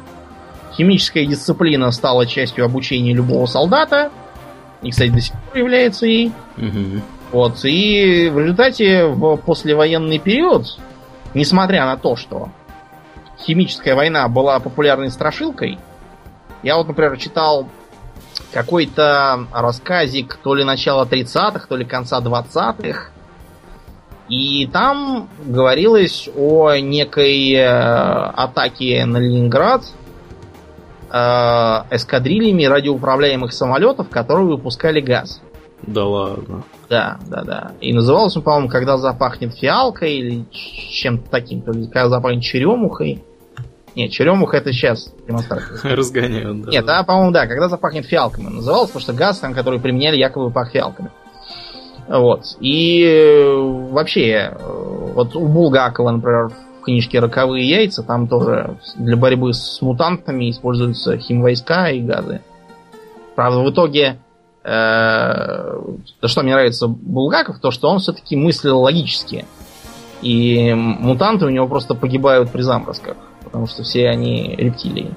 химическая 0.75 1.25
дисциплина 1.25 1.89
стала 1.91 2.25
частью 2.25 2.65
обучения 2.65 3.13
любого 3.13 3.45
солдата, 3.45 4.11
и, 4.83 4.91
кстати, 4.91 5.09
до 5.09 5.21
сих 5.21 5.33
пор 5.33 5.57
является 5.57 6.05
ей. 6.05 6.31
Угу. 6.57 7.01
Вот, 7.31 7.65
и 7.65 8.29
в 8.29 8.39
результате 8.39 9.05
в 9.07 9.37
послевоенный 9.37 10.19
период, 10.19 10.77
несмотря 11.33 11.85
на 11.85 11.97
то, 11.97 12.15
что 12.15 12.49
химическая 13.39 13.95
война 13.95 14.27
была 14.27 14.59
популярной 14.59 15.09
страшилкой, 15.09 15.79
я 16.61 16.77
вот, 16.77 16.87
например, 16.87 17.17
читал 17.17 17.67
какой-то 18.51 19.47
рассказик 19.51 20.37
то 20.43 20.53
ли 20.53 20.63
начала 20.63 21.05
30-х, 21.05 21.67
то 21.67 21.75
ли 21.75 21.85
конца 21.85 22.21
20-х. 22.21 23.09
И 24.29 24.67
там 24.71 25.27
говорилось 25.45 26.29
о 26.35 26.75
некой 26.77 27.53
э, 27.53 27.65
атаке 27.65 29.05
на 29.05 29.17
Ленинград 29.17 29.83
эскадрильями 31.13 32.63
радиоуправляемых 32.63 33.53
самолетов, 33.53 34.09
которые 34.09 34.47
выпускали 34.47 34.99
газ. 34.99 35.41
Да 35.85 36.05
ладно. 36.05 36.63
Да, 36.89 37.19
да, 37.27 37.43
да. 37.43 37.71
И 37.81 37.93
назывался 37.93 38.39
он, 38.39 38.45
по-моему, 38.45 38.69
когда 38.69 38.97
запахнет 38.97 39.53
фиалкой 39.55 40.13
или 40.15 40.45
чем-то 40.51 41.29
таким, 41.29 41.61
то 41.61 41.71
ли 41.71 41.87
когда 41.87 42.09
запахнет 42.09 42.43
черемухой. 42.43 43.23
Нет, 43.95 44.11
черемуха 44.11 44.57
это 44.57 44.71
сейчас 44.71 45.13
демонстрация. 45.27 45.77
Разгоняют, 45.95 46.63
да. 46.63 46.71
Нет, 46.71 46.85
а, 46.87 47.03
по-моему, 47.03 47.31
да, 47.31 47.45
когда 47.47 47.69
запахнет 47.69 48.05
фиалками 48.05 48.47
называлось, 48.47 48.89
потому 48.89 49.01
что 49.01 49.13
газ, 49.13 49.39
там, 49.39 49.53
который 49.53 49.79
применяли, 49.79 50.17
якобы 50.17 50.51
пах 50.51 50.71
фиалками. 50.71 51.11
Вот. 52.07 52.41
И 52.59 53.03
э, 53.03 53.55
вообще, 53.91 54.51
э, 54.51 55.13
вот 55.13 55.35
у 55.35 55.47
Булгакова, 55.47 56.11
например, 56.11 56.51
книжке 56.83 57.19
«Роковые 57.19 57.67
яйца», 57.67 58.03
там 58.03 58.27
тоже 58.27 58.77
для 58.95 59.17
борьбы 59.17 59.53
с 59.53 59.81
мутантами 59.81 60.49
используются 60.49 61.17
химвойска 61.17 61.87
и 61.87 62.01
газы. 62.01 62.41
Правда, 63.35 63.59
в 63.59 63.69
итоге, 63.71 64.19
э, 64.63 65.79
то, 66.19 66.27
что 66.27 66.43
мне 66.43 66.53
нравится 66.53 66.87
Булгаков, 66.87 67.59
то, 67.59 67.71
что 67.71 67.89
он 67.89 67.99
все-таки 67.99 68.35
мыслил 68.35 68.79
логически. 68.79 69.45
И 70.21 70.73
мутанты 70.73 71.45
у 71.45 71.49
него 71.49 71.67
просто 71.67 71.95
погибают 71.95 72.51
при 72.51 72.61
заморозках 72.61 73.17
потому 73.53 73.67
что 73.67 73.83
все 73.83 74.09
они 74.09 74.55
рептилии. 74.57 75.13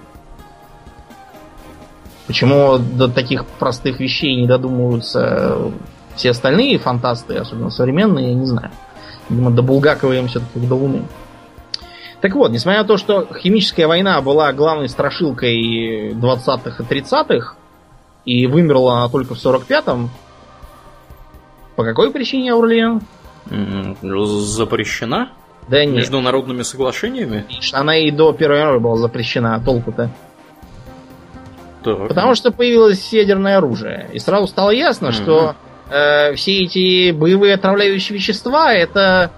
Почему 2.27 2.77
до 2.77 3.09
таких 3.09 3.47
простых 3.47 3.99
вещей 3.99 4.37
не 4.37 4.47
додумываются 4.47 5.73
все 6.17 6.31
остальные 6.31 6.79
фантасты, 6.79 7.37
особенно 7.37 7.71
современные, 7.71 8.29
я 8.29 8.35
не 8.35 8.45
знаю. 8.45 8.73
Видимо, 9.31 9.51
до 9.51 9.63
Булгакова 9.63 10.13
им 10.13 10.29
все-таки 10.29 10.67
до 10.67 10.75
Луны. 10.75 11.03
Так 12.21 12.35
вот, 12.35 12.51
несмотря 12.51 12.83
на 12.83 12.89
то, 12.89 12.97
что 12.97 13.29
химическая 13.39 13.87
война 13.87 14.21
была 14.23 14.53
главной 14.53 14.89
страшилкой 14.89 16.13
20-х 16.13 16.83
и 16.83 16.87
30-х, 16.87 17.55
и 18.25 18.47
вымерла 18.47 18.99
она 18.99 19.09
только 19.09 19.35
в 19.35 19.39
45-м, 19.45 20.11
по 21.77 21.85
какой 21.85 22.11
причине, 22.11 22.53
Аурлиен? 22.53 23.03
Запрещена? 24.03 25.31
Да 25.69 25.85
нет. 25.85 25.95
Международными 25.97 26.63
соглашениями? 26.63 27.45
Она 27.73 27.97
и 27.97 28.11
до 28.11 28.33
Первой 28.33 28.59
мировой 28.61 28.81
была 28.81 28.97
запрещена, 28.97 29.57
а 29.57 29.61
толку-то. 29.61 30.11
Так. 31.85 32.09
Потому 32.09 32.35
что 32.35 32.51
появилось 32.51 33.13
ядерное 33.13 33.59
оружие. 33.59 34.09
И 34.13 34.19
сразу 34.19 34.47
стало 34.49 34.71
ясно, 34.71 35.09
Мгм. 35.09 35.15
что 35.15 35.55
э, 35.91 36.35
все 36.35 36.65
эти 36.65 37.13
боевые 37.13 37.55
отравляющие 37.55 38.17
вещества 38.17 38.73
это 38.73 39.31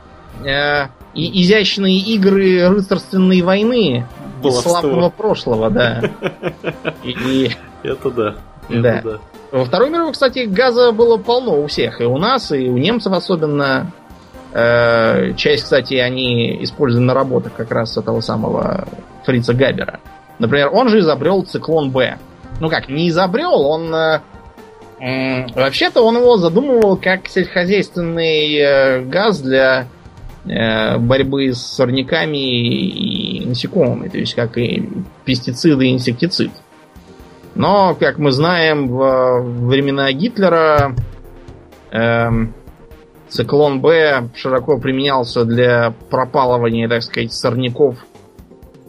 э, 0.45 0.87
и- 1.19 1.43
изящные 1.43 1.99
игры 1.99 2.69
рыцарственной 2.69 3.43
войны 3.43 4.07
из 4.40 4.43
Баловство. 4.43 4.70
славного 4.70 5.11
прошлого, 5.11 5.70
да. 5.70 6.03
И 7.05 7.51
Это 7.82 8.11
да. 8.11 8.35
Это 8.69 8.81
Да. 8.82 9.01
да. 9.05 9.19
во 9.59 9.65
Второй 9.65 9.90
мировой, 9.90 10.12
кстати, 10.12 10.40
газа 10.47 10.93
было 10.93 11.16
полно 11.16 11.61
у 11.62 11.66
всех. 11.66 12.01
И 12.01 12.05
у 12.05 12.19
нас, 12.19 12.53
и 12.53 12.69
у 12.69 12.77
немцев 12.78 13.12
особенно. 13.12 13.90
Э, 14.53 15.35
часть, 15.36 15.65
кстати, 15.65 15.95
они 15.95 16.62
использовали 16.65 17.05
на 17.05 17.15
работах 17.15 17.53
как 17.55 17.70
раз 17.70 17.97
этого 17.99 18.20
самого 18.23 18.89
Фрица 19.27 19.53
Габера. 19.53 20.01
Например, 20.39 20.70
он 20.73 20.89
же 20.89 21.01
изобрел 21.01 21.43
циклон 21.43 21.90
Б. 21.90 22.16
Ну 22.61 22.69
как, 22.70 22.89
не 22.89 23.09
изобрел, 23.11 23.61
он... 23.61 23.95
э, 23.95 24.20
Вообще-то 25.55 26.03
он 26.03 26.16
его 26.16 26.39
задумывал 26.39 26.97
как 26.97 27.28
сельскохозяйственный 27.28 28.57
э, 28.57 29.01
газ 29.03 29.40
для 29.40 29.86
борьбы 30.99 31.53
с 31.53 31.59
сорняками 31.61 32.37
и 32.37 33.47
насекомыми, 33.47 34.09
то 34.09 34.19
есть 34.19 34.35
как 34.35 34.57
и 34.59 34.89
пестициды 35.25 35.89
и 35.89 35.93
инсектицид. 35.93 36.51
Но, 37.55 37.95
как 37.99 38.19
мы 38.19 38.31
знаем, 38.31 38.89
во 38.89 39.41
времена 39.43 40.12
Гитлера 40.12 40.95
эм, 41.91 42.55
циклон 43.29 43.81
Б 43.81 44.29
широко 44.35 44.79
применялся 44.79 45.45
для 45.45 45.93
пропалывания, 46.11 46.89
так 46.89 47.03
сказать, 47.03 47.33
сорняков 47.33 47.97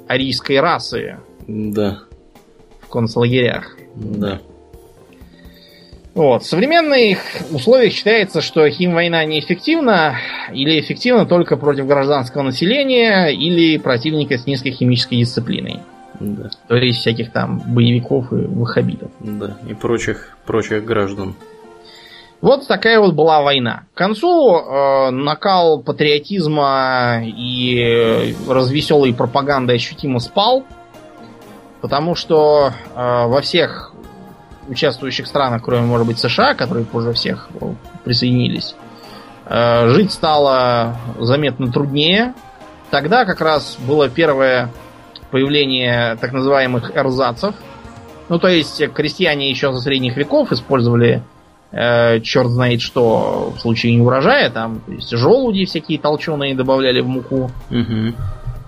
арийской 0.07 0.59
расы 0.59 1.17
Да. 1.47 1.99
в 2.81 2.89
концлагерях. 2.89 3.75
Да. 3.95 4.39
Вот. 6.15 6.43
В 6.43 6.45
современных 6.45 7.19
условиях 7.51 7.93
считается, 7.93 8.41
что 8.41 8.67
химвойна 8.69 9.25
неэффективна 9.25 10.15
или 10.51 10.79
эффективна 10.79 11.25
только 11.25 11.55
против 11.55 11.87
гражданского 11.87 12.41
населения 12.41 13.27
или 13.27 13.77
противника 13.77 14.37
с 14.37 14.45
низкой 14.45 14.71
химической 14.71 15.17
дисциплиной. 15.17 15.81
Да. 16.19 16.49
То 16.67 16.75
есть 16.75 16.99
всяких 16.99 17.31
там 17.31 17.61
боевиков 17.65 18.33
и 18.33 18.35
ваххабитов. 18.35 19.11
Да. 19.19 19.57
И 19.69 19.73
прочих, 19.73 20.37
прочих 20.45 20.83
граждан. 20.83 21.35
Вот 22.41 22.67
такая 22.67 22.99
вот 22.99 23.13
была 23.15 23.41
война. 23.41 23.83
К 23.93 23.97
концу 23.97 24.57
э, 24.57 25.09
накал 25.11 25.81
патриотизма 25.81 27.21
и 27.25 27.79
э, 27.79 28.33
развеселой 28.47 29.13
пропаганды 29.13 29.73
ощутимо 29.73 30.19
спал, 30.19 30.63
потому 31.81 32.15
что 32.15 32.71
э, 32.95 33.25
во 33.27 33.41
всех 33.41 33.88
участвующих 34.69 35.27
странах, 35.27 35.63
кроме, 35.63 35.81
может 35.83 36.07
быть, 36.07 36.19
США, 36.19 36.53
которые 36.53 36.85
позже 36.85 37.13
всех 37.13 37.49
э, 37.59 37.73
присоединились, 38.03 38.75
э, 39.45 39.89
жить 39.89 40.11
стало 40.11 40.97
заметно 41.19 41.71
труднее. 41.71 42.33
Тогда 42.91 43.25
как 43.25 43.41
раз 43.41 43.77
было 43.79 44.09
первое 44.09 44.71
появление 45.31 46.15
так 46.15 46.31
называемых 46.31 46.95
эрзацев. 46.95 47.55
Ну, 48.29 48.39
то 48.39 48.47
есть 48.47 48.81
крестьяне 48.93 49.49
еще 49.49 49.73
со 49.73 49.79
средних 49.79 50.15
веков 50.15 50.51
использовали 50.51 51.23
э, 51.71 52.19
черт 52.21 52.49
знает 52.49 52.81
что 52.81 53.53
в 53.55 53.59
случае 53.59 53.95
неурожая, 53.95 54.49
там, 54.49 54.81
то 54.85 54.91
есть 54.91 55.09
желуди 55.09 55.65
всякие 55.65 55.99
толченые 55.99 56.55
добавляли 56.55 57.01
в 57.01 57.07
муку. 57.07 57.51
Угу. 57.71 58.13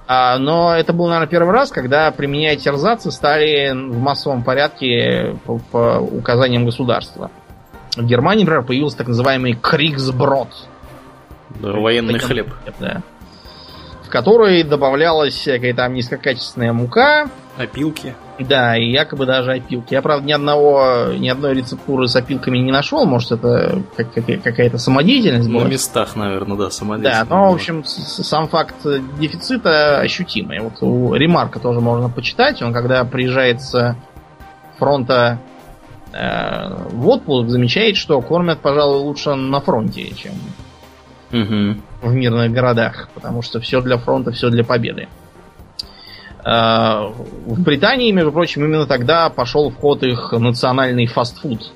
А, 0.08 0.38
но 0.38 0.76
это 0.76 0.94
был, 0.94 1.08
наверное, 1.08 1.28
первый 1.28 1.54
раз, 1.54 1.72
когда 1.72 2.12
применять 2.12 2.68
эрзацы 2.68 3.12
стали 3.12 3.72
в 3.72 4.00
массовом 4.00 4.44
порядке 4.44 5.38
по, 5.46 5.60
по 5.72 6.00
указаниям 6.00 6.66
государства. 6.66 7.32
В 7.96 8.06
Германии, 8.06 8.44
например, 8.44 8.64
появился 8.64 8.98
так 8.98 9.08
называемый 9.08 9.54
Кригсброд. 9.54 10.50
Да, 11.50 11.72
военный 11.74 12.20
хлеб. 12.20 12.50
Да. 12.80 13.02
В 14.12 14.14
который 14.14 14.62
добавлялась 14.64 15.34
всякая 15.34 15.74
там 15.74 15.94
низкокачественная 15.94 16.74
мука, 16.74 17.30
Опилки. 17.58 18.14
да, 18.40 18.76
и 18.76 18.92
якобы 18.92 19.26
даже 19.26 19.54
опилки. 19.54 19.94
Я, 19.94 20.02
правда, 20.02 20.28
ни 20.28 20.34
одного, 20.34 21.14
ни 21.18 21.30
одной 21.30 21.54
рецептуры 21.54 22.10
с 22.10 22.16
опилками 22.18 22.58
не 22.58 22.74
нашел. 22.74 23.06
Может, 23.06 23.32
это 23.32 23.82
как- 23.96 24.14
как- 24.14 24.42
какая-то 24.44 24.78
самодеятельность 24.80 25.48
На 25.48 25.60
была. 25.60 25.70
местах, 25.70 26.18
наверное, 26.18 26.58
да, 26.58 26.66
Да, 26.66 26.70
самодеятельно. 26.72 27.26
но, 27.30 27.52
в 27.52 27.56
общем, 27.56 27.86
сам 27.86 28.50
факт 28.50 28.76
дефицита 29.18 30.02
ощутимый. 30.02 30.60
Вот 30.60 30.74
у 30.82 31.14
Ремарка 31.14 31.60
тоже 31.62 31.80
можно 31.80 32.10
почитать. 32.10 32.62
Он, 32.62 32.74
когда 32.74 33.06
приезжает 33.06 33.62
с 33.62 33.96
фронта 34.78 35.40
э, 36.12 36.68
в 36.92 37.08
отпуск, 37.08 37.48
замечает, 37.48 37.96
что 37.96 38.20
кормят, 38.20 38.60
пожалуй, 38.60 39.04
лучше 39.04 39.36
на 39.36 39.62
фронте, 39.62 40.14
чем 40.14 40.34
Мгм. 41.32 41.82
В 42.02 42.14
мирных 42.14 42.52
городах, 42.52 43.10
потому 43.14 43.42
что 43.42 43.60
все 43.60 43.82
для 43.82 43.98
фронта, 43.98 44.32
все 44.32 44.50
для 44.50 44.64
победы. 44.64 45.08
Э, 46.44 47.08
В 47.46 47.62
Британии, 47.62 48.12
между 48.12 48.32
прочим, 48.32 48.66
именно 48.66 48.86
тогда 48.86 49.30
пошел 49.30 49.70
в 49.70 49.76
ход 49.76 50.04
их 50.04 50.32
национальный 50.32 51.06
фастфуд. 51.06 51.72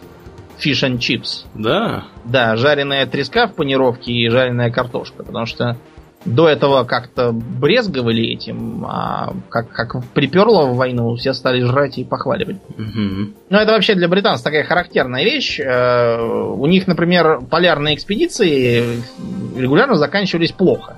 Fish 0.58 0.88
and 0.88 0.98
chips. 0.98 1.46
Да. 1.54 2.06
Да, 2.24 2.56
жареная 2.56 3.06
треска 3.06 3.48
в 3.48 3.56
панировке 3.56 4.12
и 4.12 4.30
жареная 4.30 4.72
картошка. 4.72 5.24
Потому 5.24 5.46
что 5.46 5.78
до 6.26 6.50
этого 6.50 6.84
как-то 6.84 7.32
брезговали 7.32 8.34
этим, 8.34 8.84
а 8.88 9.34
как, 9.50 9.70
как 9.72 10.04
приперло 10.14 10.66
в 10.66 10.76
войну, 10.76 11.16
все 11.16 11.34
стали 11.34 11.62
жрать 11.62 11.98
и 12.00 12.04
похваливать. 12.04 12.58
Мгм. 12.78 13.34
Ну, 13.50 13.58
это 13.58 13.72
вообще 13.72 13.94
для 13.96 14.08
британцев 14.08 14.44
такая 14.44 14.64
характерная 14.64 15.24
вещь. 15.24 15.60
Э, 15.60 16.20
У 16.22 16.66
них, 16.66 16.88
например, 16.88 17.42
полярные 17.50 17.96
экспедиции 17.96 19.02
регулярно 19.56 19.96
заканчивались 19.96 20.52
плохо. 20.52 20.98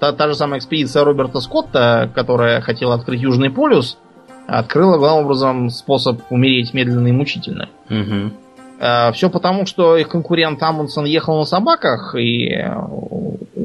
Та, 0.00 0.12
та 0.12 0.28
же 0.28 0.34
самая 0.34 0.58
экспедиция 0.60 1.04
Роберта 1.04 1.40
Скотта, 1.40 2.10
которая 2.14 2.60
хотела 2.60 2.94
открыть 2.94 3.20
Южный 3.20 3.50
полюс, 3.50 3.98
открыла 4.46 4.96
главным 4.96 5.24
образом 5.26 5.70
способ 5.70 6.20
умереть 6.30 6.72
медленно 6.72 7.08
и 7.08 7.12
мучительно. 7.12 7.68
Мгм. 7.88 8.32
Все 9.12 9.28
потому, 9.28 9.66
что 9.66 9.96
их 9.96 10.08
конкурент 10.08 10.62
Амундсен 10.62 11.04
ехал 11.04 11.38
на 11.38 11.44
собаках 11.44 12.14
и 12.14 12.48
э, 12.54 12.72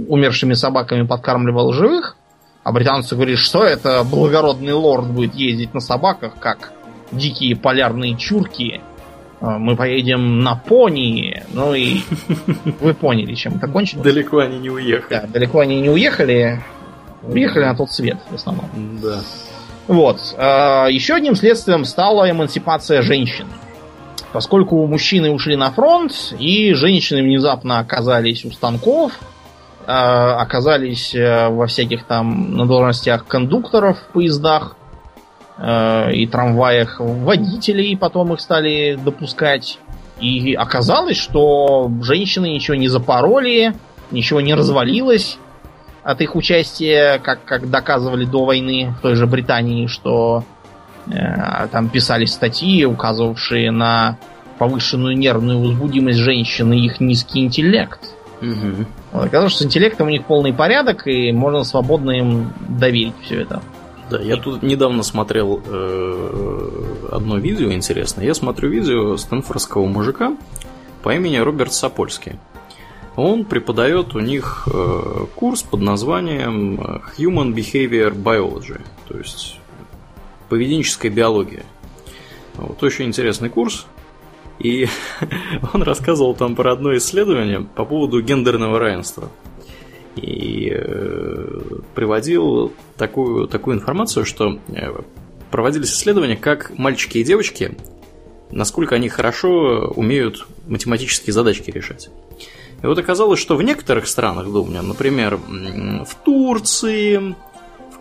умершими 0.07 0.53
собаками 0.53 1.05
подкармливал 1.05 1.71
живых. 1.71 2.15
А 2.63 2.71
британцы 2.71 3.15
говорили, 3.15 3.35
что 3.35 3.63
это 3.63 4.03
благородный 4.03 4.73
лорд 4.73 5.05
будет 5.07 5.35
ездить 5.35 5.73
на 5.73 5.81
собаках, 5.81 6.33
как 6.39 6.71
дикие 7.11 7.55
полярные 7.55 8.15
чурки. 8.17 8.81
Э, 9.41 9.45
Мы 9.59 9.75
поедем 9.75 10.39
на 10.39 10.55
пони. 10.55 11.43
Ну 11.53 11.75
и 11.75 11.99
вы 12.79 12.93
поняли, 12.95 13.35
чем 13.35 13.57
это 13.57 13.67
кончилось. 13.67 14.03
Далеко 14.03 14.39
они 14.39 14.57
не 14.57 14.69
уехали. 14.71 15.09
Да, 15.21 15.27
далеко 15.27 15.59
они 15.59 15.79
не 15.81 15.89
уехали. 15.89 16.59
Уехали 17.21 17.65
на 17.65 17.75
тот 17.75 17.91
свет 17.91 18.17
в 18.31 18.35
основном. 18.35 18.65
Да. 19.01 19.19
Вот. 19.87 20.17
Э, 20.37 20.87
Еще 20.89 21.13
одним 21.13 21.35
следствием 21.35 21.85
стала 21.85 22.29
эмансипация 22.31 23.01
женщин. 23.03 23.45
Поскольку 24.33 24.87
мужчины 24.87 25.29
ушли 25.29 25.55
на 25.55 25.69
фронт, 25.69 26.33
и 26.39 26.73
женщины 26.73 27.21
внезапно 27.21 27.77
оказались 27.77 28.43
у 28.43 28.51
станков, 28.51 29.11
э, 29.85 29.91
оказались 29.91 31.13
э, 31.13 31.49
во 31.49 31.67
всяких 31.67 32.03
там 32.05 32.57
на 32.57 32.65
должностях 32.65 33.27
кондукторов 33.27 33.99
в 33.99 34.07
поездах 34.07 34.75
э, 35.59 36.13
и 36.13 36.25
трамваях, 36.25 36.99
водителей 36.99 37.95
потом 37.95 38.33
их 38.33 38.41
стали 38.41 38.97
допускать. 39.05 39.77
И 40.19 40.55
оказалось, 40.55 41.17
что 41.17 41.91
женщины 42.01 42.47
ничего 42.47 42.75
не 42.75 42.87
запороли, 42.87 43.73
ничего 44.09 44.41
не 44.41 44.55
развалилось 44.55 45.37
от 46.01 46.21
их 46.21 46.35
участия, 46.35 47.19
как, 47.19 47.45
как 47.45 47.69
доказывали 47.69 48.25
до 48.25 48.45
войны 48.45 48.95
в 48.97 49.01
той 49.01 49.13
же 49.13 49.27
Британии, 49.27 49.85
что 49.85 50.43
там 51.71 51.89
писали 51.89 52.25
статьи, 52.25 52.85
указывавшие 52.85 53.71
на 53.71 54.17
повышенную 54.57 55.17
нервную 55.17 55.59
возбудимость 55.59 56.19
женщин 56.19 56.71
и 56.73 56.85
их 56.85 56.99
низкий 56.99 57.41
интеллект. 57.41 57.99
Мгм. 58.41 58.87
Вот, 59.11 59.25
оказалось, 59.25 59.53
что 59.53 59.63
с 59.63 59.65
интеллектом 59.65 60.07
у 60.07 60.09
них 60.09 60.25
полный 60.25 60.53
порядок, 60.53 61.07
и 61.07 61.31
можно 61.31 61.63
свободно 61.63 62.11
им 62.11 62.53
доверить 62.67 63.15
все 63.23 63.41
это. 63.41 63.61
Да, 64.09 64.19
я 64.19 64.35
тут 64.35 64.63
недавно 64.63 65.01
смотрел 65.01 65.61
э, 65.65 67.09
одно 67.11 67.37
видео 67.37 67.71
интересное. 67.71 68.25
Я 68.25 68.33
смотрю 68.33 68.69
видео 68.69 69.17
стэнфордского 69.17 69.85
мужика 69.85 70.35
по 71.03 71.15
имени 71.15 71.37
Роберт 71.37 71.73
Сапольский. 71.73 72.33
Он 73.15 73.45
преподает 73.45 74.15
у 74.15 74.19
них 74.19 74.67
э, 74.71 75.25
курс 75.35 75.63
под 75.63 75.81
названием 75.81 76.79
э, 76.81 76.99
Human 77.17 77.53
Behavior 77.53 78.13
Biology, 78.13 78.81
то 79.07 79.17
есть 79.17 79.59
поведенческая 80.49 81.11
биология. 81.11 81.63
Вот 82.55 82.81
очень 82.83 83.05
интересный 83.05 83.49
курс. 83.49 83.85
И 84.59 84.87
он 85.73 85.83
рассказывал 85.83 86.35
там 86.35 86.55
про 86.55 86.73
одно 86.73 86.95
исследование 86.97 87.61
по 87.61 87.85
поводу 87.85 88.21
гендерного 88.21 88.79
равенства. 88.79 89.29
и 90.15 90.69
э, 90.71 91.59
приводил 91.95 92.71
такую, 92.97 93.47
такую 93.47 93.77
информацию, 93.77 94.25
что 94.25 94.59
э, 94.67 95.01
проводились 95.49 95.91
исследования, 95.91 96.37
как 96.37 96.77
мальчики 96.77 97.17
и 97.17 97.23
девочки, 97.23 97.75
насколько 98.51 98.95
они 98.95 99.09
хорошо 99.09 99.91
умеют 99.95 100.47
математические 100.67 101.33
задачки 101.33 101.71
решать. 101.71 102.09
И 102.81 102.85
вот 102.85 102.97
оказалось, 102.99 103.39
что 103.39 103.55
в 103.55 103.63
некоторых 103.63 104.07
странах, 104.07 104.51
думаю, 104.51 104.83
например, 104.83 105.37
в 105.37 106.15
Турции, 106.23 107.35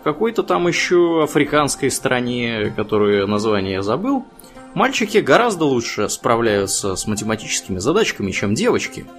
какой-то 0.03 0.43
там 0.43 0.67
еще 0.67 1.23
африканской 1.23 1.89
стране, 1.89 2.73
которую 2.75 3.27
название 3.27 3.73
я 3.73 3.81
забыл, 3.81 4.25
мальчики 4.73 5.17
гораздо 5.17 5.65
лучше 5.65 6.09
справляются 6.09 6.95
с 6.95 7.07
математическими 7.07 7.79
задачками, 7.79 8.31
чем 8.31 8.53
девочки– 8.53 9.05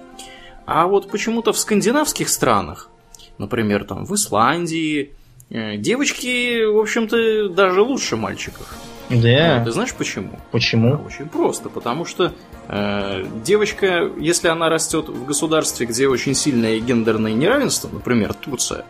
а 0.65 0.87
вот 0.87 1.09
почему-то 1.09 1.53
в 1.53 1.59
скандинавских 1.59 2.27
странах, 2.27 2.89
например, 3.37 3.85
там 3.85 4.05
в 4.05 4.15
Исландии, 4.15 5.13
девочки, 5.49 6.65
в 6.65 6.79
общем-то, 6.79 7.49
даже 7.49 7.81
лучше 7.81 8.15
мальчиков. 8.15 8.75
Да. 9.09 9.63
Ты 9.63 9.71
знаешь 9.71 9.93
почему? 9.93 10.39
Почему? 10.51 10.99
Очень 11.05 11.27
просто, 11.27 11.69
потому 11.69 12.05
что 12.05 12.33
э, 12.67 13.23
девочка, 13.43 14.09
если 14.17 14.47
она 14.47 14.69
растет 14.69 15.09
в 15.09 15.25
государстве, 15.25 15.85
где 15.85 16.07
очень 16.07 16.33
сильное 16.33 16.79
гендерное 16.79 17.33
неравенство, 17.33 17.87
например, 17.91 18.33
Турция, 18.33 18.85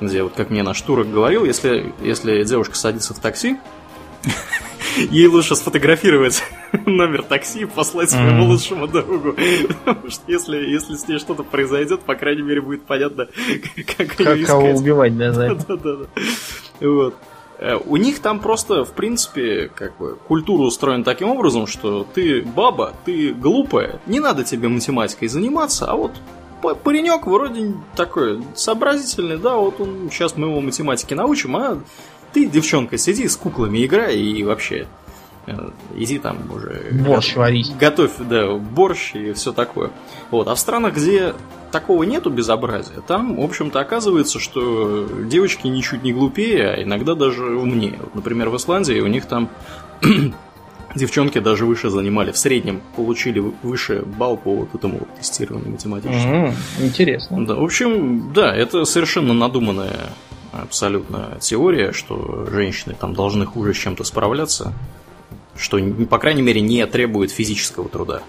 где, 0.00 0.24
вот 0.24 0.32
как 0.34 0.50
мне 0.50 0.64
наш 0.64 0.80
турок 0.80 1.10
говорил, 1.10 1.44
если, 1.44 1.94
если 2.02 2.42
девушка 2.42 2.74
садится 2.74 3.14
в 3.14 3.20
такси, 3.20 3.58
ей 4.96 5.26
лучше 5.26 5.56
сфотографировать 5.56 6.42
номер 6.86 7.22
такси 7.22 7.60
и 7.60 7.64
послать 7.64 8.10
своему 8.10 8.46
лучшему 8.46 8.86
другу. 8.86 9.34
Потому 9.84 10.10
что 10.10 10.22
если, 10.26 10.56
если 10.56 10.94
с 10.94 11.08
ней 11.08 11.18
что-то 11.18 11.42
произойдет, 11.42 12.00
по 12.00 12.14
крайней 12.14 12.42
мере, 12.42 12.60
будет 12.60 12.84
понятно, 12.84 13.28
как, 13.96 14.16
как 14.16 14.20
ее 14.20 14.42
искать. 14.42 14.46
кого 14.46 14.70
убивать, 14.70 15.16
да, 15.16 15.32
да, 15.32 15.54
да, 15.54 15.76
да. 15.76 16.06
Вот. 16.80 17.14
Э, 17.58 17.78
у 17.84 17.96
них 17.96 18.20
там 18.20 18.40
просто, 18.40 18.84
в 18.84 18.92
принципе, 18.92 19.70
как 19.74 19.96
бы 19.98 20.16
культура 20.26 20.62
устроена 20.62 21.04
таким 21.04 21.28
образом, 21.28 21.66
что 21.66 22.06
ты 22.14 22.42
баба, 22.42 22.94
ты 23.04 23.32
глупая, 23.34 24.00
не 24.06 24.18
надо 24.18 24.44
тебе 24.44 24.68
математикой 24.68 25.28
заниматься, 25.28 25.86
а 25.86 25.94
вот 25.94 26.12
паренек 26.82 27.26
вроде 27.26 27.74
такой 27.96 28.42
сообразительный, 28.54 29.36
да, 29.36 29.56
вот 29.56 29.80
он 29.80 30.08
сейчас 30.10 30.36
мы 30.36 30.48
его 30.48 30.60
математике 30.60 31.14
научим, 31.14 31.56
а 31.56 31.78
ты, 32.32 32.46
девчонка, 32.46 32.98
сиди 32.98 33.28
с 33.28 33.36
куклами 33.36 33.84
играй 33.84 34.16
и 34.16 34.42
вообще 34.44 34.86
э, 35.46 35.70
иди 35.96 36.18
там 36.18 36.38
уже... 36.50 36.88
Борщ 36.92 37.36
варить. 37.36 37.76
Готовь, 37.78 38.12
да, 38.18 38.54
борщ 38.54 39.14
и 39.14 39.32
все 39.32 39.52
такое. 39.52 39.90
Вот. 40.30 40.48
А 40.48 40.54
в 40.54 40.58
странах, 40.58 40.94
где 40.96 41.34
такого 41.70 42.02
нету 42.04 42.30
безобразия, 42.30 43.00
там, 43.06 43.36
в 43.36 43.44
общем-то, 43.44 43.80
оказывается, 43.80 44.38
что 44.38 45.08
девочки 45.24 45.66
ничуть 45.66 46.02
не 46.02 46.12
глупее, 46.12 46.70
а 46.70 46.82
иногда 46.82 47.14
даже 47.14 47.44
умнее. 47.44 47.98
Вот, 48.00 48.14
например, 48.14 48.48
в 48.50 48.56
Исландии 48.56 49.00
у 49.00 49.06
них 49.06 49.26
там 49.26 49.48
девчонки 50.94 51.38
даже 51.38 51.66
выше 51.66 51.90
занимали. 51.90 52.32
В 52.32 52.38
среднем 52.38 52.80
получили 52.96 53.40
выше 53.62 54.02
балл 54.02 54.36
по 54.36 54.54
вот 54.54 54.74
этому 54.74 54.98
вот 54.98 55.14
тестированию 55.16 55.72
математическому. 55.72 56.48
Mm, 56.48 56.54
интересно. 56.80 57.46
Да, 57.46 57.54
в 57.54 57.64
общем, 57.64 58.32
да, 58.32 58.54
это 58.54 58.84
совершенно 58.84 59.32
надуманная 59.32 60.10
абсолютно 60.52 61.38
теория, 61.40 61.92
что 61.92 62.46
женщины 62.50 62.94
там 62.98 63.14
должны 63.14 63.46
хуже 63.46 63.74
с 63.74 63.76
чем-то 63.76 64.04
справляться, 64.04 64.72
что, 65.56 65.78
по 66.08 66.18
крайней 66.18 66.42
мере, 66.42 66.60
не 66.60 66.84
требует 66.86 67.30
физического 67.30 67.88
труда. 67.88 68.22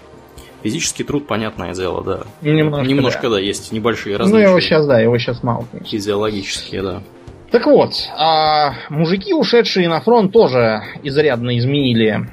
Физический 0.62 1.02
труд, 1.02 1.26
понятное 1.26 1.74
дело, 1.74 2.04
да. 2.04 2.20
Немножко, 2.40 2.86
Немножко 2.86 3.22
да. 3.22 3.30
да, 3.30 3.40
есть 3.40 3.72
небольшие 3.72 4.16
различия. 4.16 4.44
Ну, 4.44 4.50
его 4.50 4.60
сейчас, 4.60 4.86
да, 4.86 5.00
его 5.00 5.18
сейчас 5.18 5.42
мало. 5.42 5.66
Конечно. 5.70 5.90
Физиологические, 5.90 6.82
да. 6.82 7.02
Так 7.50 7.66
вот, 7.66 7.92
а 8.16 8.74
мужики, 8.88 9.34
ушедшие 9.34 9.88
на 9.88 10.00
фронт, 10.00 10.32
тоже 10.32 10.82
изрядно 11.02 11.58
изменили 11.58 12.28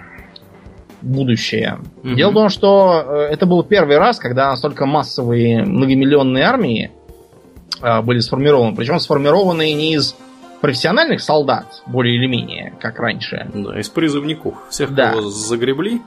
будущее. 1.02 1.80
Угу. 2.03 2.14
Дело 2.14 2.32
в 2.32 2.34
том, 2.36 2.49
что 2.49 3.03
э, 3.06 3.34
это 3.34 3.45
был 3.45 3.64
первый 3.64 3.98
раз, 3.98 4.20
когда 4.20 4.49
настолько 4.49 4.86
массовые 4.86 5.64
многомиллионные 5.64 6.44
армии 6.44 6.91
были 8.04 8.20
сформированы. 8.20 8.76
Причем 8.76 9.00
сформированы 9.00 9.74
не 9.74 9.96
из 9.96 10.16
профессиональных 10.62 11.22
солдат, 11.22 11.82
более 11.86 12.16
или 12.16 12.28
менее, 12.28 12.74
как 12.80 13.00
раньше. 13.00 13.50
Да, 13.54 13.80
из 13.80 13.90
призывников. 13.90 14.56
Всех, 14.70 14.94
да. 14.94 15.12
кого 15.12 15.30
загребли. 15.30 16.02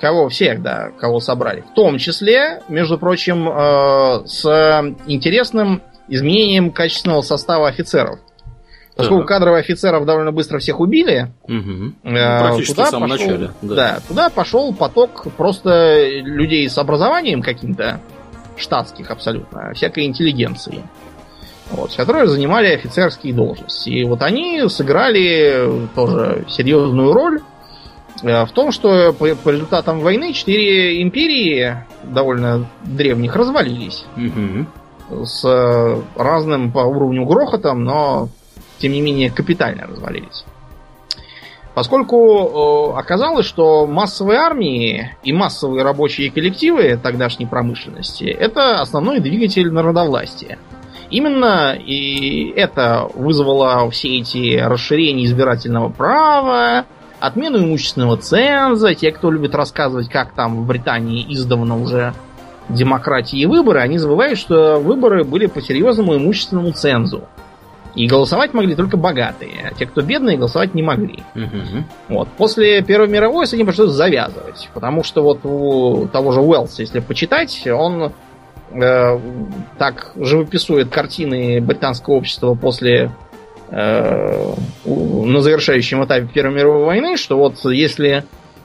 Кого 0.00 0.28
всех, 0.28 0.62
да, 0.62 0.90
кого 0.98 1.20
собрали. 1.20 1.62
В 1.62 1.74
том 1.74 1.98
числе, 1.98 2.62
между 2.68 2.98
прочим, 2.98 3.48
э, 3.48 4.26
с 4.26 4.94
интересным 5.06 5.82
изменением 6.08 6.70
качественного 6.70 7.22
состава 7.22 7.68
офицеров. 7.68 8.18
Поскольку 8.94 9.22
да. 9.24 9.28
кадровых 9.28 9.60
офицеров 9.60 10.06
довольно 10.06 10.32
быстро 10.32 10.58
всех 10.58 10.80
убили, 10.80 11.30
угу. 11.44 11.92
э, 12.02 12.40
Практически 12.40 12.74
туда 12.74 12.84
в 12.86 12.90
самом 12.90 13.10
пошел, 13.10 13.26
начале. 13.26 13.50
Да. 13.62 13.74
да, 13.74 13.98
туда 14.08 14.30
пошел 14.30 14.72
поток 14.74 15.26
просто 15.36 16.08
людей 16.20 16.68
с 16.68 16.78
образованием 16.78 17.42
каким-то, 17.42 18.00
штатских 18.56 19.10
абсолютно, 19.10 19.72
всякой 19.74 20.06
интеллигенции 20.06 20.82
вот, 21.70 21.94
которые 21.94 22.26
занимали 22.26 22.72
офицерские 22.72 23.34
должности. 23.34 23.90
И 23.90 24.04
вот 24.04 24.22
они 24.22 24.68
сыграли 24.68 25.88
тоже 25.94 26.44
серьезную 26.48 27.12
роль 27.12 27.40
э, 28.22 28.44
в 28.44 28.50
том, 28.52 28.72
что 28.72 29.12
по, 29.12 29.34
по 29.34 29.50
результатам 29.50 30.00
войны 30.00 30.32
четыре 30.32 31.02
империи 31.02 31.84
довольно 32.04 32.66
древних 32.84 33.34
развалились. 33.34 34.04
Угу. 34.16 35.24
С 35.24 35.44
разным 36.16 36.72
по 36.72 36.80
уровню 36.80 37.24
грохотом, 37.24 37.84
но 37.84 38.28
тем 38.78 38.92
не 38.92 39.00
менее 39.00 39.30
капитально 39.30 39.86
развалились. 39.86 40.44
Поскольку 41.76 42.94
э, 42.94 42.98
оказалось, 42.98 43.44
что 43.44 43.86
массовые 43.86 44.38
армии 44.38 45.10
и 45.22 45.34
массовые 45.34 45.84
рабочие 45.84 46.30
коллективы 46.30 46.98
тогдашней 47.02 47.44
промышленности 47.44 48.24
это 48.24 48.80
основной 48.80 49.20
двигатель 49.20 49.70
народовластия. 49.70 50.58
Именно 51.10 51.74
и 51.74 52.48
это 52.56 53.10
вызвало 53.14 53.90
все 53.90 54.20
эти 54.20 54.56
расширения 54.56 55.26
избирательного 55.26 55.90
права, 55.90 56.86
отмену 57.20 57.58
имущественного 57.58 58.16
ценза. 58.16 58.94
Те, 58.94 59.12
кто 59.12 59.30
любит 59.30 59.54
рассказывать, 59.54 60.08
как 60.08 60.32
там 60.32 60.62
в 60.62 60.66
Британии 60.66 61.26
издавна 61.28 61.78
уже 61.78 62.14
демократии 62.70 63.38
и 63.38 63.44
выборы, 63.44 63.80
они 63.80 63.98
забывают, 63.98 64.38
что 64.38 64.80
выборы 64.80 65.24
были 65.24 65.44
по 65.44 65.60
серьезному 65.60 66.16
имущественному 66.16 66.72
цензу. 66.72 67.24
И 67.96 68.06
голосовать 68.06 68.52
могли 68.52 68.74
только 68.76 68.98
богатые, 68.98 69.70
а 69.70 69.74
те, 69.74 69.86
кто 69.86 70.02
бедные, 70.02 70.36
голосовать 70.36 70.74
не 70.74 70.82
могли. 70.82 71.24
Угу. 71.34 71.84
Вот. 72.10 72.28
После 72.36 72.82
Первой 72.82 73.08
мировой 73.08 73.46
с 73.46 73.54
этим 73.54 73.66
пришлось 73.66 73.90
завязывать. 73.90 74.68
Потому 74.74 75.02
что 75.02 75.22
вот 75.22 75.40
у 75.44 76.06
того 76.12 76.30
же 76.30 76.42
Уэллса, 76.42 76.82
если 76.82 77.00
почитать, 77.00 77.66
он 77.66 78.12
э, 78.70 79.18
так 79.78 80.12
живописует 80.14 80.90
картины 80.90 81.62
британского 81.62 82.16
общества 82.16 82.54
после 82.54 83.12
э, 83.70 84.54
на 84.84 85.40
завершающем 85.40 86.04
этапе 86.04 86.26
Первой 86.26 86.54
мировой 86.54 86.84
войны, 86.84 87.16
что 87.16 87.38
вот 87.38 87.64
если 87.64 88.24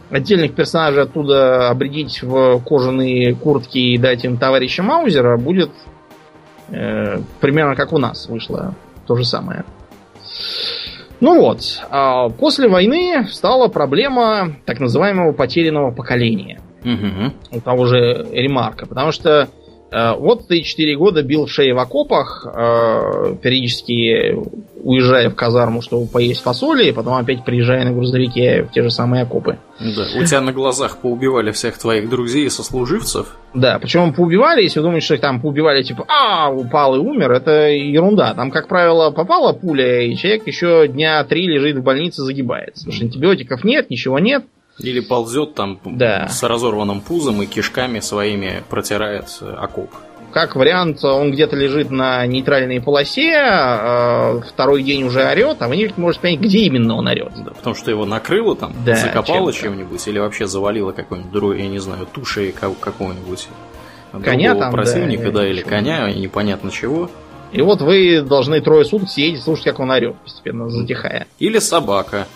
отдельных 0.10 0.54
персонажей 0.56 1.04
оттуда 1.04 1.70
обредить 1.70 2.22
в 2.22 2.60
кожаные 2.66 3.34
куртки 3.34 3.78
и 3.78 3.98
дать 3.98 4.26
им 4.26 4.36
товарища 4.36 4.84
Маузера, 4.84 5.38
будет 5.38 5.72
э, 6.68 7.22
примерно 7.40 7.76
как 7.78 7.94
у 7.94 7.98
нас 7.98 8.28
вышло 8.28 8.76
то 9.12 9.18
же 9.18 9.26
самое. 9.26 9.66
Ну 11.20 11.42
вот, 11.42 11.60
а 11.90 12.30
после 12.30 12.70
войны 12.70 13.28
стала 13.30 13.68
проблема 13.68 14.56
так 14.66 14.80
называемого 14.80 15.34
потерянного 15.34 15.92
поколения. 15.92 16.62
Угу. 16.86 17.58
У 17.58 17.62
того 17.62 17.86
же 17.86 18.26
Ремарка. 18.32 18.88
Потому 18.88 19.12
что 19.12 19.50
вот 19.92 20.48
ты 20.48 20.62
4 20.62 20.96
года 20.96 21.22
бил 21.22 21.46
в 21.46 21.52
шее 21.52 21.74
в 21.74 21.80
окопах, 21.80 22.46
э, 22.46 23.36
периодически 23.42 24.38
уезжая 24.84 25.30
в 25.30 25.36
казарму, 25.36 25.82
чтобы 25.82 26.08
поесть 26.08 26.42
фасоли, 26.42 26.86
и 26.86 26.92
потом 26.92 27.16
опять 27.16 27.44
приезжая 27.44 27.86
на 27.86 27.92
грузовике 27.92 28.64
в 28.64 28.72
те 28.72 28.84
же 28.84 28.90
самые 28.90 29.24
окопы. 29.24 29.58
Да, 29.80 30.08
у 30.20 30.24
тебя 30.24 30.42
на 30.42 30.54
глазах 30.54 30.98
поубивали 30.98 31.52
всех 31.52 31.78
твоих 31.78 32.10
друзей 32.10 32.46
и 32.46 32.50
сослуживцев. 32.50 33.36
Да, 33.54 33.80
причем 33.80 34.14
поубивали, 34.14 34.64
если 34.64 34.80
вы 34.80 34.86
думаете, 34.86 35.06
что 35.06 35.16
их 35.16 35.22
там 35.22 35.42
поубивали, 35.42 35.84
типа, 35.84 36.06
а, 36.08 36.52
упал 36.52 36.96
и 36.96 37.00
умер, 37.00 37.32
это 37.32 37.70
ерунда. 37.70 38.34
Там, 38.34 38.52
как 38.52 38.68
правило, 38.68 39.12
попала 39.12 39.54
пуля, 39.54 40.02
и 40.02 40.16
человек 40.16 40.48
еще 40.48 40.88
дня 40.88 41.24
три 41.24 41.48
лежит 41.48 41.78
в 41.78 41.84
больнице, 41.84 42.22
загибается. 42.24 42.86
Потому 42.86 42.94
что 42.94 43.06
антибиотиков 43.06 43.64
нет, 43.64 43.90
ничего 43.90 44.20
нет. 44.20 44.46
Или 44.82 45.00
ползет 45.00 45.56
там 45.56 45.80
да. 45.86 46.28
с 46.28 46.44
разорванным 46.44 47.02
пузом 47.02 47.42
и 47.42 47.46
кишками 47.46 48.00
своими 48.00 48.64
протирает 48.70 49.26
э, 49.42 49.54
окоп. 49.54 49.92
Как 50.32 50.56
вариант, 50.56 51.04
он 51.04 51.32
где-то 51.32 51.58
лежит 51.58 51.92
на 51.92 52.26
нейтральной 52.26 52.82
полосе, 52.82 53.34
а 53.36 54.42
второй 54.48 54.82
день 54.82 55.04
уже 55.04 55.26
орет, 55.26 55.58
а 55.62 55.68
вы 55.68 55.76
не 55.76 55.92
можете 55.98 56.22
понять, 56.22 56.40
где 56.40 56.60
именно 56.60 56.96
он 56.96 57.08
орет. 57.08 57.34
Да, 57.44 57.52
потому 57.52 57.76
что 57.76 57.92
его 57.92 58.06
накрыло 58.06 58.56
там, 58.56 58.74
да, 58.86 58.96
закопало 58.96 59.52
чем-нибудь, 59.52 60.08
или 60.08 60.20
вообще 60.20 60.48
завалило 60.48 60.94
какой-нибудь 60.94 61.32
другой, 61.32 61.62
я 61.62 61.68
не 61.68 61.80
знаю, 61.80 62.08
тушей 62.12 62.54
какого-нибудь 62.54 63.50
коня 64.24 64.56
там, 64.56 64.72
противника, 64.72 65.26
да, 65.26 65.40
да 65.40 65.48
или 65.48 65.62
коня, 65.62 66.12
непонятно 66.12 66.72
чего. 66.72 67.10
И 67.52 67.62
вот 67.62 67.82
вы 67.82 68.22
должны 68.22 68.62
трое 68.62 68.86
суток 68.86 69.10
сидеть 69.10 69.36
и 69.36 69.42
слушать, 69.42 69.66
как 69.66 69.80
он 69.80 69.92
орет, 69.92 70.16
постепенно 70.24 70.70
затихая. 70.70 71.28
Или 71.40 71.60
собака. 71.60 72.28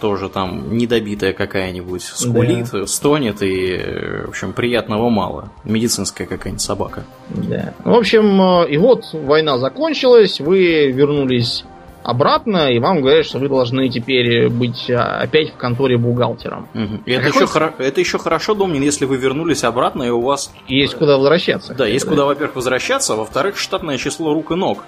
Тоже 0.00 0.28
там 0.28 0.76
недобитая 0.76 1.32
какая-нибудь 1.32 2.02
скулит, 2.02 2.70
да. 2.72 2.86
стонет 2.86 3.42
и, 3.42 3.78
в 4.24 4.30
общем, 4.30 4.52
приятного 4.52 5.10
мало. 5.10 5.50
Медицинская 5.64 6.26
какая-нибудь 6.26 6.62
собака. 6.62 7.04
Да. 7.28 7.74
В 7.84 7.94
общем, 7.94 8.40
э, 8.40 8.70
и 8.70 8.78
вот 8.78 9.04
война 9.12 9.58
закончилась, 9.58 10.40
вы 10.40 10.90
вернулись 10.90 11.64
обратно, 12.02 12.72
и 12.72 12.78
вам 12.78 13.02
говорят, 13.02 13.26
что 13.26 13.38
вы 13.38 13.48
должны 13.48 13.88
теперь 13.88 14.48
быть 14.48 14.90
а, 14.90 15.20
опять 15.20 15.52
в 15.52 15.56
конторе 15.56 15.98
бухгалтером. 15.98 16.66
Угу. 16.74 17.02
И 17.06 17.12
а 17.12 17.16
это, 17.16 17.26
какой... 17.26 17.42
еще 17.42 17.46
хоро... 17.46 17.74
это 17.78 18.00
еще 18.00 18.18
хорошо, 18.18 18.54
Домнин, 18.54 18.82
если 18.82 19.04
вы 19.04 19.16
вернулись 19.16 19.64
обратно, 19.64 20.04
и 20.04 20.10
у 20.10 20.20
вас... 20.22 20.52
Есть 20.66 20.94
куда 20.94 21.16
возвращаться. 21.16 21.74
Да, 21.74 21.86
есть 21.86 22.06
да. 22.06 22.10
куда, 22.10 22.24
во-первых, 22.24 22.56
возвращаться, 22.56 23.14
а 23.14 23.16
во-вторых, 23.16 23.58
штатное 23.58 23.98
число 23.98 24.32
рук 24.32 24.50
и 24.50 24.54
ног 24.54 24.84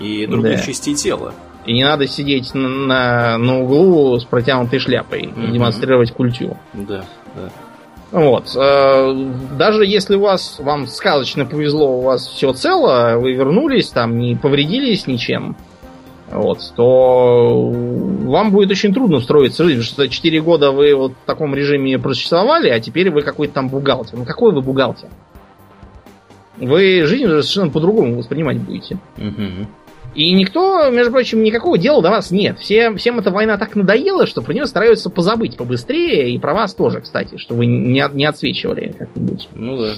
и 0.00 0.26
других 0.26 0.58
да. 0.58 0.62
частей 0.62 0.94
тела. 0.94 1.32
И 1.66 1.72
не 1.72 1.84
надо 1.84 2.06
сидеть 2.06 2.54
на, 2.54 2.68
на, 2.68 3.38
на 3.38 3.60
углу 3.60 4.18
с 4.18 4.24
протянутой 4.24 4.78
шляпой 4.78 5.22
и 5.22 5.50
демонстрировать 5.50 6.12
культуру. 6.12 6.56
Да, 6.72 7.04
да. 7.34 7.50
Вот. 8.12 8.56
Э, 8.56 9.30
даже 9.58 9.84
если 9.84 10.14
у 10.14 10.20
вас 10.20 10.58
вам 10.60 10.86
сказочно 10.86 11.44
повезло, 11.44 11.98
у 11.98 12.02
вас 12.02 12.26
все 12.28 12.52
цело, 12.52 13.18
вы 13.18 13.32
вернулись, 13.32 13.90
там 13.90 14.18
не 14.18 14.36
повредились 14.36 15.08
ничем, 15.08 15.56
вот, 16.30 16.58
то 16.74 17.70
вам 17.70 18.50
будет 18.50 18.70
очень 18.70 18.92
трудно 18.92 19.18
устроиться 19.18 19.62
в 19.62 19.66
жизнь, 19.66 19.80
потому 19.80 20.06
что 20.06 20.08
4 20.08 20.40
года 20.40 20.72
вы 20.72 20.94
вот 20.94 21.12
в 21.12 21.26
таком 21.26 21.54
режиме 21.54 21.98
просуществовали, 21.98 22.68
а 22.68 22.80
теперь 22.80 23.10
вы 23.10 23.22
какой-то 23.22 23.54
там 23.54 23.68
бухгалтер. 23.68 24.18
Ну 24.18 24.24
какой 24.24 24.52
вы 24.52 24.60
бухгалтер? 24.60 25.08
Вы 26.58 27.04
жизнь 27.04 27.26
совершенно 27.26 27.70
по-другому 27.70 28.16
воспринимать 28.16 28.58
будете. 28.58 28.98
Угу. 29.18 29.66
И 30.16 30.32
никто, 30.32 30.90
между 30.90 31.12
прочим, 31.12 31.42
никакого 31.42 31.78
дела 31.78 32.02
до 32.02 32.10
вас 32.10 32.30
нет. 32.30 32.58
Все, 32.58 32.92
всем 32.96 33.18
эта 33.18 33.30
война 33.30 33.58
так 33.58 33.76
надоела, 33.76 34.26
что 34.26 34.42
про 34.42 34.54
нее 34.54 34.66
стараются 34.66 35.10
позабыть 35.10 35.56
побыстрее, 35.56 36.30
и 36.30 36.38
про 36.38 36.54
вас 36.54 36.74
тоже, 36.74 37.00
кстати, 37.00 37.36
что 37.36 37.54
вы 37.54 37.66
не, 37.66 38.04
не 38.12 38.24
отсвечивали 38.24 38.94
как-нибудь. 38.98 39.48
Ну 39.54 39.78
да. 39.78 39.92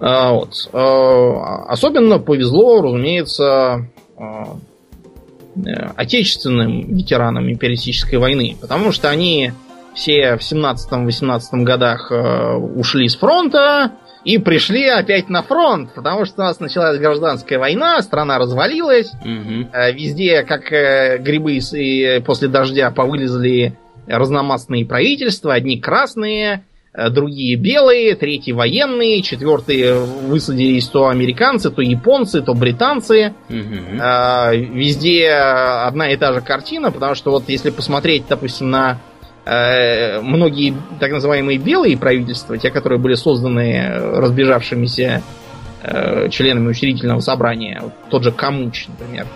А, 0.00 0.32
вот. 0.32 0.70
А, 0.72 1.64
особенно 1.66 2.18
повезло, 2.18 2.80
разумеется, 2.80 3.88
а, 4.16 4.56
Э, 5.54 5.90
отечественным 5.96 6.96
ветеранам 6.96 7.50
империалистической 7.50 8.18
войны, 8.18 8.56
потому 8.58 8.90
что 8.90 9.10
они 9.10 9.52
все 9.94 10.38
в 10.38 10.40
17-18 10.40 11.62
годах 11.64 12.10
э, 12.10 12.54
ушли 12.54 13.06
с 13.06 13.16
фронта 13.16 13.92
и 14.24 14.38
пришли 14.38 14.88
опять 14.88 15.28
на 15.28 15.42
фронт, 15.42 15.94
потому 15.94 16.24
что 16.24 16.42
у 16.42 16.44
нас 16.44 16.60
началась 16.60 16.98
гражданская 16.98 17.58
война, 17.58 18.00
страна 18.02 18.38
развалилась, 18.38 19.12
угу. 19.20 19.68
везде, 19.94 20.42
как 20.44 20.70
грибы 21.22 21.58
после 22.24 22.48
дождя, 22.48 22.90
повылезли 22.90 23.76
разномастные 24.06 24.86
правительства, 24.86 25.54
одни 25.54 25.80
красные, 25.80 26.64
Э, 26.94 27.08
другие 27.08 27.56
белые, 27.56 28.14
третьи 28.16 28.52
военные, 28.52 29.22
четвертые 29.22 29.94
высадились 29.94 30.86
то 30.88 31.08
американцы, 31.08 31.70
то 31.70 31.80
японцы, 31.80 32.42
то 32.42 32.52
британцы. 32.52 33.32
Угу. 33.48 33.96
Везде 34.76 35.30
одна 35.30 36.10
и 36.10 36.16
та 36.16 36.34
же 36.34 36.42
картина, 36.42 36.90
потому 36.90 37.14
что 37.14 37.30
вот 37.30 37.48
если 37.48 37.70
посмотреть, 37.70 38.24
допустим, 38.28 38.70
на 38.70 38.92
э, 38.92 39.11
многие 39.44 40.74
так 41.00 41.10
называемые 41.10 41.58
белые 41.58 41.96
правительства, 41.96 42.56
те, 42.58 42.70
которые 42.70 43.00
были 43.00 43.14
созданы 43.14 43.90
разбежавшимися 44.16 45.22
э, 45.82 46.28
членами 46.30 46.68
учредительного 46.68 47.20
собрания, 47.20 47.80
вот 47.82 47.92
тот 48.08 48.22
же 48.22 48.30
Камуч, 48.30 48.86
например, 48.86 49.26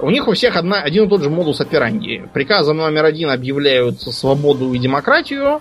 у 0.00 0.10
них 0.10 0.28
у 0.28 0.32
всех 0.32 0.56
одна, 0.56 0.82
один 0.82 1.04
и 1.04 1.08
тот 1.08 1.22
же 1.22 1.30
модус 1.30 1.60
операнди. 1.60 2.28
Приказом 2.32 2.78
номер 2.78 3.04
один 3.04 3.30
объявляют 3.30 4.00
свободу 4.00 4.72
и 4.72 4.78
демократию, 4.78 5.60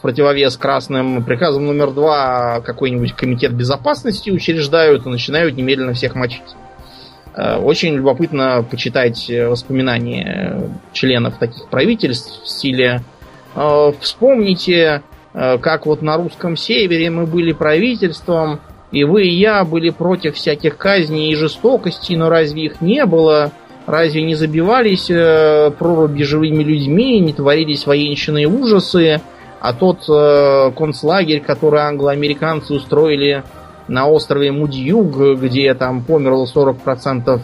противовес 0.00 0.56
красным 0.56 1.22
приказом 1.24 1.66
номер 1.66 1.90
два 1.90 2.60
какой-нибудь 2.60 3.14
комитет 3.14 3.52
безопасности 3.52 4.30
учреждают 4.30 5.06
и 5.06 5.08
начинают 5.08 5.56
немедленно 5.56 5.92
всех 5.92 6.14
мочить. 6.14 6.56
Э, 7.34 7.56
очень 7.58 7.94
любопытно 7.94 8.64
почитать 8.68 9.30
воспоминания 9.30 10.70
членов 10.92 11.38
таких 11.38 11.68
правительств 11.68 12.42
в 12.42 12.48
стиле 12.48 13.02
э, 13.54 13.92
«Вспомните, 14.00 15.02
э, 15.32 15.58
как 15.58 15.86
вот 15.86 16.02
на 16.02 16.16
русском 16.16 16.56
севере 16.56 17.10
мы 17.10 17.26
были 17.26 17.52
правительством, 17.52 18.60
и 18.90 19.04
вы 19.04 19.24
и 19.24 19.34
я 19.34 19.64
были 19.64 19.90
против 19.90 20.34
всяких 20.34 20.76
казней 20.76 21.30
и 21.32 21.36
жестокостей, 21.36 22.16
но 22.16 22.28
разве 22.28 22.64
их 22.64 22.80
не 22.80 23.06
было? 23.06 23.52
Разве 23.86 24.22
не 24.22 24.34
забивались 24.34 25.06
проруби 25.78 26.22
живыми 26.22 26.62
людьми, 26.62 27.18
не 27.20 27.32
творились 27.32 27.86
военщины 27.86 28.46
ужасы?» 28.46 29.20
А 29.60 29.74
тот 29.74 30.08
э, 30.08 30.72
концлагерь, 30.74 31.40
который 31.40 31.82
англоамериканцы 31.82 32.72
устроили 32.72 33.44
на 33.90 34.06
острове 34.06 34.52
Мудьюг, 34.52 35.40
где 35.40 35.74
там 35.74 36.02
померло 36.02 36.46
40% 36.46 37.40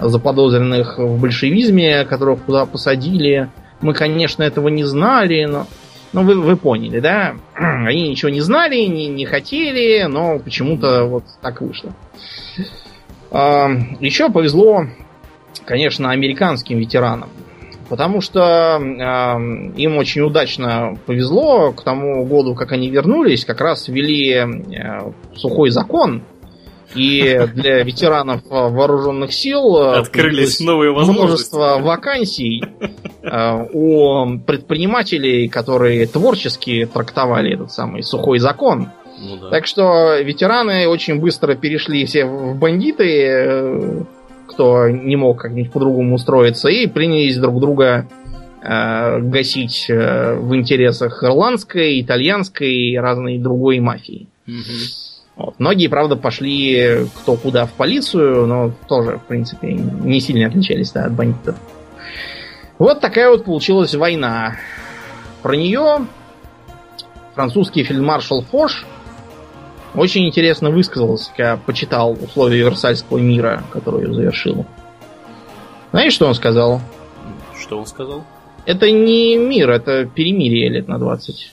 заподозренных 0.00 0.98
в 0.98 1.20
большевизме, 1.20 2.04
которых 2.06 2.40
туда 2.40 2.64
посадили, 2.64 3.50
мы, 3.82 3.92
конечно, 3.92 4.42
этого 4.42 4.68
не 4.68 4.84
знали, 4.84 5.44
но, 5.44 5.66
но 6.14 6.22
вы, 6.22 6.40
вы 6.40 6.56
поняли, 6.56 7.00
да? 7.00 7.34
Они 7.54 8.08
ничего 8.08 8.30
не 8.30 8.40
знали, 8.40 8.76
не, 8.76 9.08
не 9.08 9.26
хотели, 9.26 10.04
но 10.04 10.38
почему-то 10.38 11.04
вот 11.04 11.24
так 11.42 11.60
вышло. 11.60 11.92
А, 13.30 13.68
еще 14.00 14.30
повезло, 14.30 14.86
конечно, 15.66 16.10
американским 16.10 16.78
ветеранам. 16.78 17.28
Потому 17.92 18.22
что 18.22 18.80
э, 18.80 19.74
им 19.76 19.98
очень 19.98 20.22
удачно 20.22 20.98
повезло 21.04 21.72
к 21.72 21.84
тому 21.84 22.24
году, 22.24 22.54
как 22.54 22.72
они 22.72 22.88
вернулись, 22.88 23.44
как 23.44 23.60
раз 23.60 23.86
ввели 23.86 24.32
э, 24.32 24.46
сухой 25.34 25.68
закон, 25.68 26.22
и 26.94 27.38
для 27.54 27.82
ветеранов 27.82 28.40
вооруженных 28.48 29.34
сил 29.34 29.76
э, 29.76 29.98
открылись 29.98 30.58
новые 30.60 30.92
возможности. 30.92 31.54
Множество 31.54 31.78
вакансий 31.86 32.64
э, 33.20 33.66
у 33.74 34.38
предпринимателей, 34.38 35.48
которые 35.48 36.06
творчески 36.06 36.86
трактовали 36.86 37.52
этот 37.52 37.72
самый 37.72 38.02
сухой 38.02 38.38
закон. 38.38 38.88
Ну, 39.20 39.36
да. 39.36 39.50
Так 39.50 39.66
что 39.66 40.18
ветераны 40.18 40.88
очень 40.88 41.20
быстро 41.20 41.56
перешли 41.56 42.06
все 42.06 42.24
в 42.24 42.56
бандиты, 42.58 43.22
э, 43.22 44.02
кто 44.52 44.88
не 44.88 45.16
мог 45.16 45.40
как-нибудь 45.40 45.72
по-другому 45.72 46.14
устроиться, 46.14 46.68
и 46.68 46.86
принялись 46.86 47.36
друг 47.38 47.60
друга 47.60 48.06
э, 48.62 49.20
гасить 49.20 49.86
э, 49.88 50.34
в 50.34 50.54
интересах 50.54 51.22
ирландской, 51.24 52.00
итальянской 52.00 52.72
и 52.72 52.96
разной 52.96 53.38
другой 53.38 53.80
мафии. 53.80 54.28
Вот. 55.34 55.54
Многие, 55.58 55.88
правда, 55.88 56.16
пошли 56.16 57.06
кто 57.16 57.36
куда 57.36 57.66
в 57.66 57.72
полицию, 57.72 58.46
но 58.46 58.72
тоже, 58.86 59.18
в 59.18 59.26
принципе, 59.26 59.72
не 59.72 60.20
сильно 60.20 60.46
отличались 60.46 60.92
да, 60.92 61.06
от 61.06 61.12
бандитов. 61.12 61.56
Вот 62.78 63.00
такая 63.00 63.30
вот 63.30 63.44
получилась 63.44 63.94
война. 63.94 64.56
Про 65.42 65.56
нее 65.56 66.06
французский 67.34 67.82
фельдмаршал 67.84 68.42
Фош 68.42 68.84
очень 69.94 70.26
интересно 70.26 70.70
высказался, 70.70 71.30
я 71.38 71.56
почитал 71.56 72.12
условия 72.12 72.58
Версальского 72.58 73.18
мира, 73.18 73.62
который 73.70 74.12
завершил. 74.12 74.66
Знаешь, 75.90 76.12
что 76.12 76.26
он 76.26 76.34
сказал? 76.34 76.80
Что 77.60 77.78
он 77.78 77.86
сказал? 77.86 78.24
Это 78.64 78.90
не 78.90 79.36
мир, 79.36 79.70
это 79.70 80.06
перемирие 80.06 80.68
лет 80.68 80.88
на 80.88 80.98
20. 80.98 81.52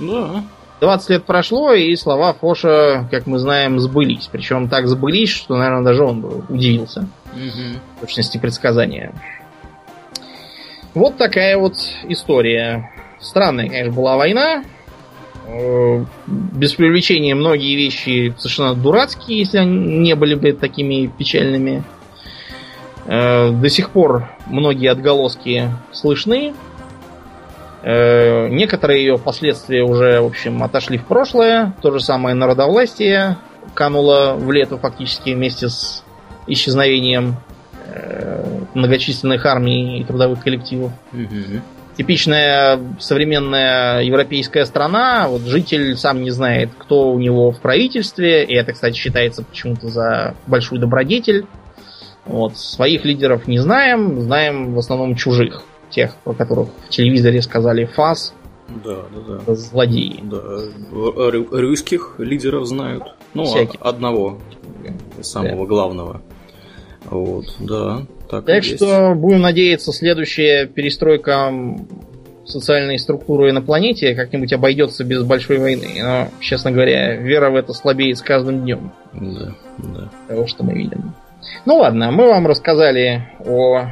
Да. 0.00 0.44
20 0.80 1.10
лет 1.10 1.24
прошло, 1.24 1.72
и 1.72 1.94
слова 1.96 2.34
Фоша, 2.34 3.08
как 3.10 3.26
мы 3.26 3.38
знаем, 3.38 3.78
сбылись. 3.78 4.28
Причем 4.30 4.68
так 4.68 4.86
сбылись, 4.86 5.30
что, 5.30 5.56
наверное, 5.56 5.84
даже 5.84 6.02
он 6.04 6.20
бы 6.20 6.44
удивился. 6.48 7.08
Угу. 7.32 7.78
В 7.96 8.00
точности 8.00 8.38
предсказания. 8.38 9.14
Вот 10.92 11.16
такая 11.16 11.56
вот 11.56 11.76
история. 12.08 12.90
Странная, 13.20 13.68
конечно, 13.68 13.92
была 13.92 14.16
война. 14.16 14.64
Э, 15.46 16.04
без 16.26 16.72
привлечения 16.74 17.34
многие 17.34 17.74
вещи 17.76 18.34
совершенно 18.38 18.74
дурацкие, 18.74 19.38
если 19.38 19.58
они 19.58 19.98
не 19.98 20.14
были 20.14 20.34
бы 20.34 20.52
такими 20.52 21.06
печальными. 21.06 21.84
Э, 23.06 23.50
до 23.50 23.68
сих 23.68 23.90
пор 23.90 24.28
многие 24.46 24.90
отголоски 24.90 25.70
слышны. 25.92 26.54
Э, 27.82 28.48
некоторые 28.48 29.04
ее 29.04 29.18
последствия 29.18 29.82
уже, 29.82 30.20
в 30.20 30.26
общем, 30.26 30.62
отошли 30.62 30.96
в 30.96 31.04
прошлое. 31.04 31.74
То 31.82 31.92
же 31.92 32.00
самое 32.00 32.34
народовластие 32.34 33.36
кануло 33.74 34.34
в 34.38 34.50
лету 34.50 34.78
фактически 34.78 35.30
вместе 35.30 35.68
с 35.68 36.04
исчезновением 36.46 37.36
многочисленных 38.74 39.46
армий 39.46 40.00
и 40.00 40.04
трудовых 40.04 40.42
коллективов. 40.42 40.90
Угу. 41.12 41.60
Типичная 41.96 42.80
современная 42.98 44.02
европейская 44.02 44.64
страна, 44.66 45.28
вот 45.28 45.42
житель 45.42 45.96
сам 45.96 46.22
не 46.22 46.30
знает, 46.30 46.70
кто 46.78 47.10
у 47.12 47.18
него 47.18 47.50
в 47.52 47.60
правительстве, 47.60 48.44
и 48.44 48.54
это, 48.54 48.72
кстати, 48.72 48.96
считается 48.96 49.42
почему-то 49.42 49.88
за 49.88 50.34
большую 50.46 50.80
добродетель. 50.80 51.46
Вот, 52.26 52.56
своих 52.56 53.04
лидеров 53.04 53.46
не 53.46 53.58
знаем, 53.58 54.20
знаем 54.22 54.74
в 54.74 54.78
основном 54.78 55.14
чужих, 55.14 55.62
тех, 55.90 56.14
про 56.24 56.32
которых 56.32 56.68
в 56.86 56.88
телевизоре 56.88 57.42
сказали 57.42 57.84
ФАС, 57.84 58.34
да, 58.68 59.02
да, 59.14 59.40
да. 59.46 59.54
Злодеи. 59.54 60.20
Да. 60.22 60.38
Ры- 60.90 61.46
русских 61.50 62.14
лидеров 62.18 62.66
знают. 62.66 63.04
Ну, 63.34 63.44
Всяких. 63.44 63.80
одного, 63.80 64.38
самого 65.20 65.66
главного. 65.66 66.22
Вот, 67.04 67.44
да. 67.60 68.06
Так, 68.30 68.44
Так 68.46 68.64
есть. 68.64 68.76
что 68.76 69.14
будем 69.14 69.40
надеяться, 69.42 69.92
следующая 69.92 70.66
перестройка 70.66 71.52
социальной 72.46 72.98
структуры 72.98 73.52
на 73.52 73.62
планете 73.62 74.14
как-нибудь 74.14 74.52
обойдется 74.52 75.02
без 75.04 75.22
большой 75.22 75.58
войны. 75.58 75.88
Но, 76.02 76.28
честно 76.40 76.70
говоря, 76.72 77.16
вера 77.16 77.50
в 77.50 77.56
это 77.56 77.72
слабеет 77.72 78.18
с 78.18 78.22
каждым 78.22 78.62
днем 78.62 78.92
Да, 79.14 79.54
да. 79.78 80.10
того, 80.28 80.46
что 80.46 80.62
мы 80.64 80.74
видим. 80.74 81.14
Ну 81.64 81.76
ладно, 81.76 82.10
мы 82.10 82.28
вам 82.28 82.46
рассказали 82.46 83.28
о 83.46 83.86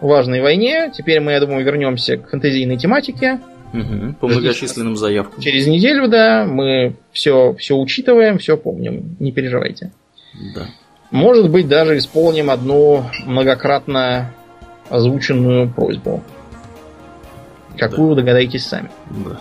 важной 0.00 0.40
войне. 0.42 0.90
Теперь 0.94 1.20
мы, 1.20 1.32
я 1.32 1.40
думаю, 1.40 1.64
вернемся 1.64 2.16
к 2.18 2.28
фэнтезийной 2.30 2.76
тематике. 2.76 3.40
Мгм. 3.72 4.14
По 4.14 4.28
многочисленным 4.28 4.96
заявкам. 4.96 5.40
Через 5.42 5.66
неделю, 5.66 6.08
да, 6.08 6.46
мы 6.46 6.94
все, 7.12 7.54
все 7.58 7.76
учитываем, 7.76 8.38
все 8.38 8.56
помним. 8.56 9.16
Не 9.20 9.32
переживайте. 9.32 9.92
Да. 10.54 10.66
Может 11.10 11.50
быть, 11.50 11.68
даже 11.68 11.98
исполним 11.98 12.50
одну 12.50 13.06
многократно 13.24 14.32
озвученную 14.90 15.70
просьбу. 15.70 16.22
Какую 17.76 18.16
догадаетесь 18.16 18.66
сами. 18.66 18.90
Да. 19.10 19.40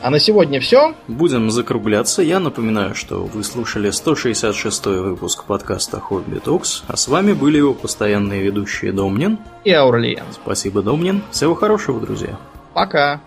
А 0.00 0.10
на 0.10 0.20
сегодня 0.20 0.60
все. 0.60 0.94
Будем 1.08 1.50
закругляться. 1.50 2.22
Я 2.22 2.38
напоминаю, 2.38 2.94
что 2.94 3.24
вы 3.24 3.42
слушали 3.42 3.90
166 3.90 4.86
выпуск 4.86 5.44
подкаста 5.44 5.98
Хобби 5.98 6.38
Токс, 6.38 6.84
а 6.86 6.96
с 6.96 7.08
вами 7.08 7.32
были 7.32 7.58
его 7.58 7.74
постоянные 7.74 8.42
ведущие 8.42 8.92
Домнин. 8.92 9.38
И 9.64 9.72
Аурлиен. 9.72 10.24
Спасибо, 10.32 10.82
Домнин. 10.82 11.22
Всего 11.32 11.54
хорошего, 11.54 12.00
друзья. 12.00 12.38
Пока. 12.74 13.20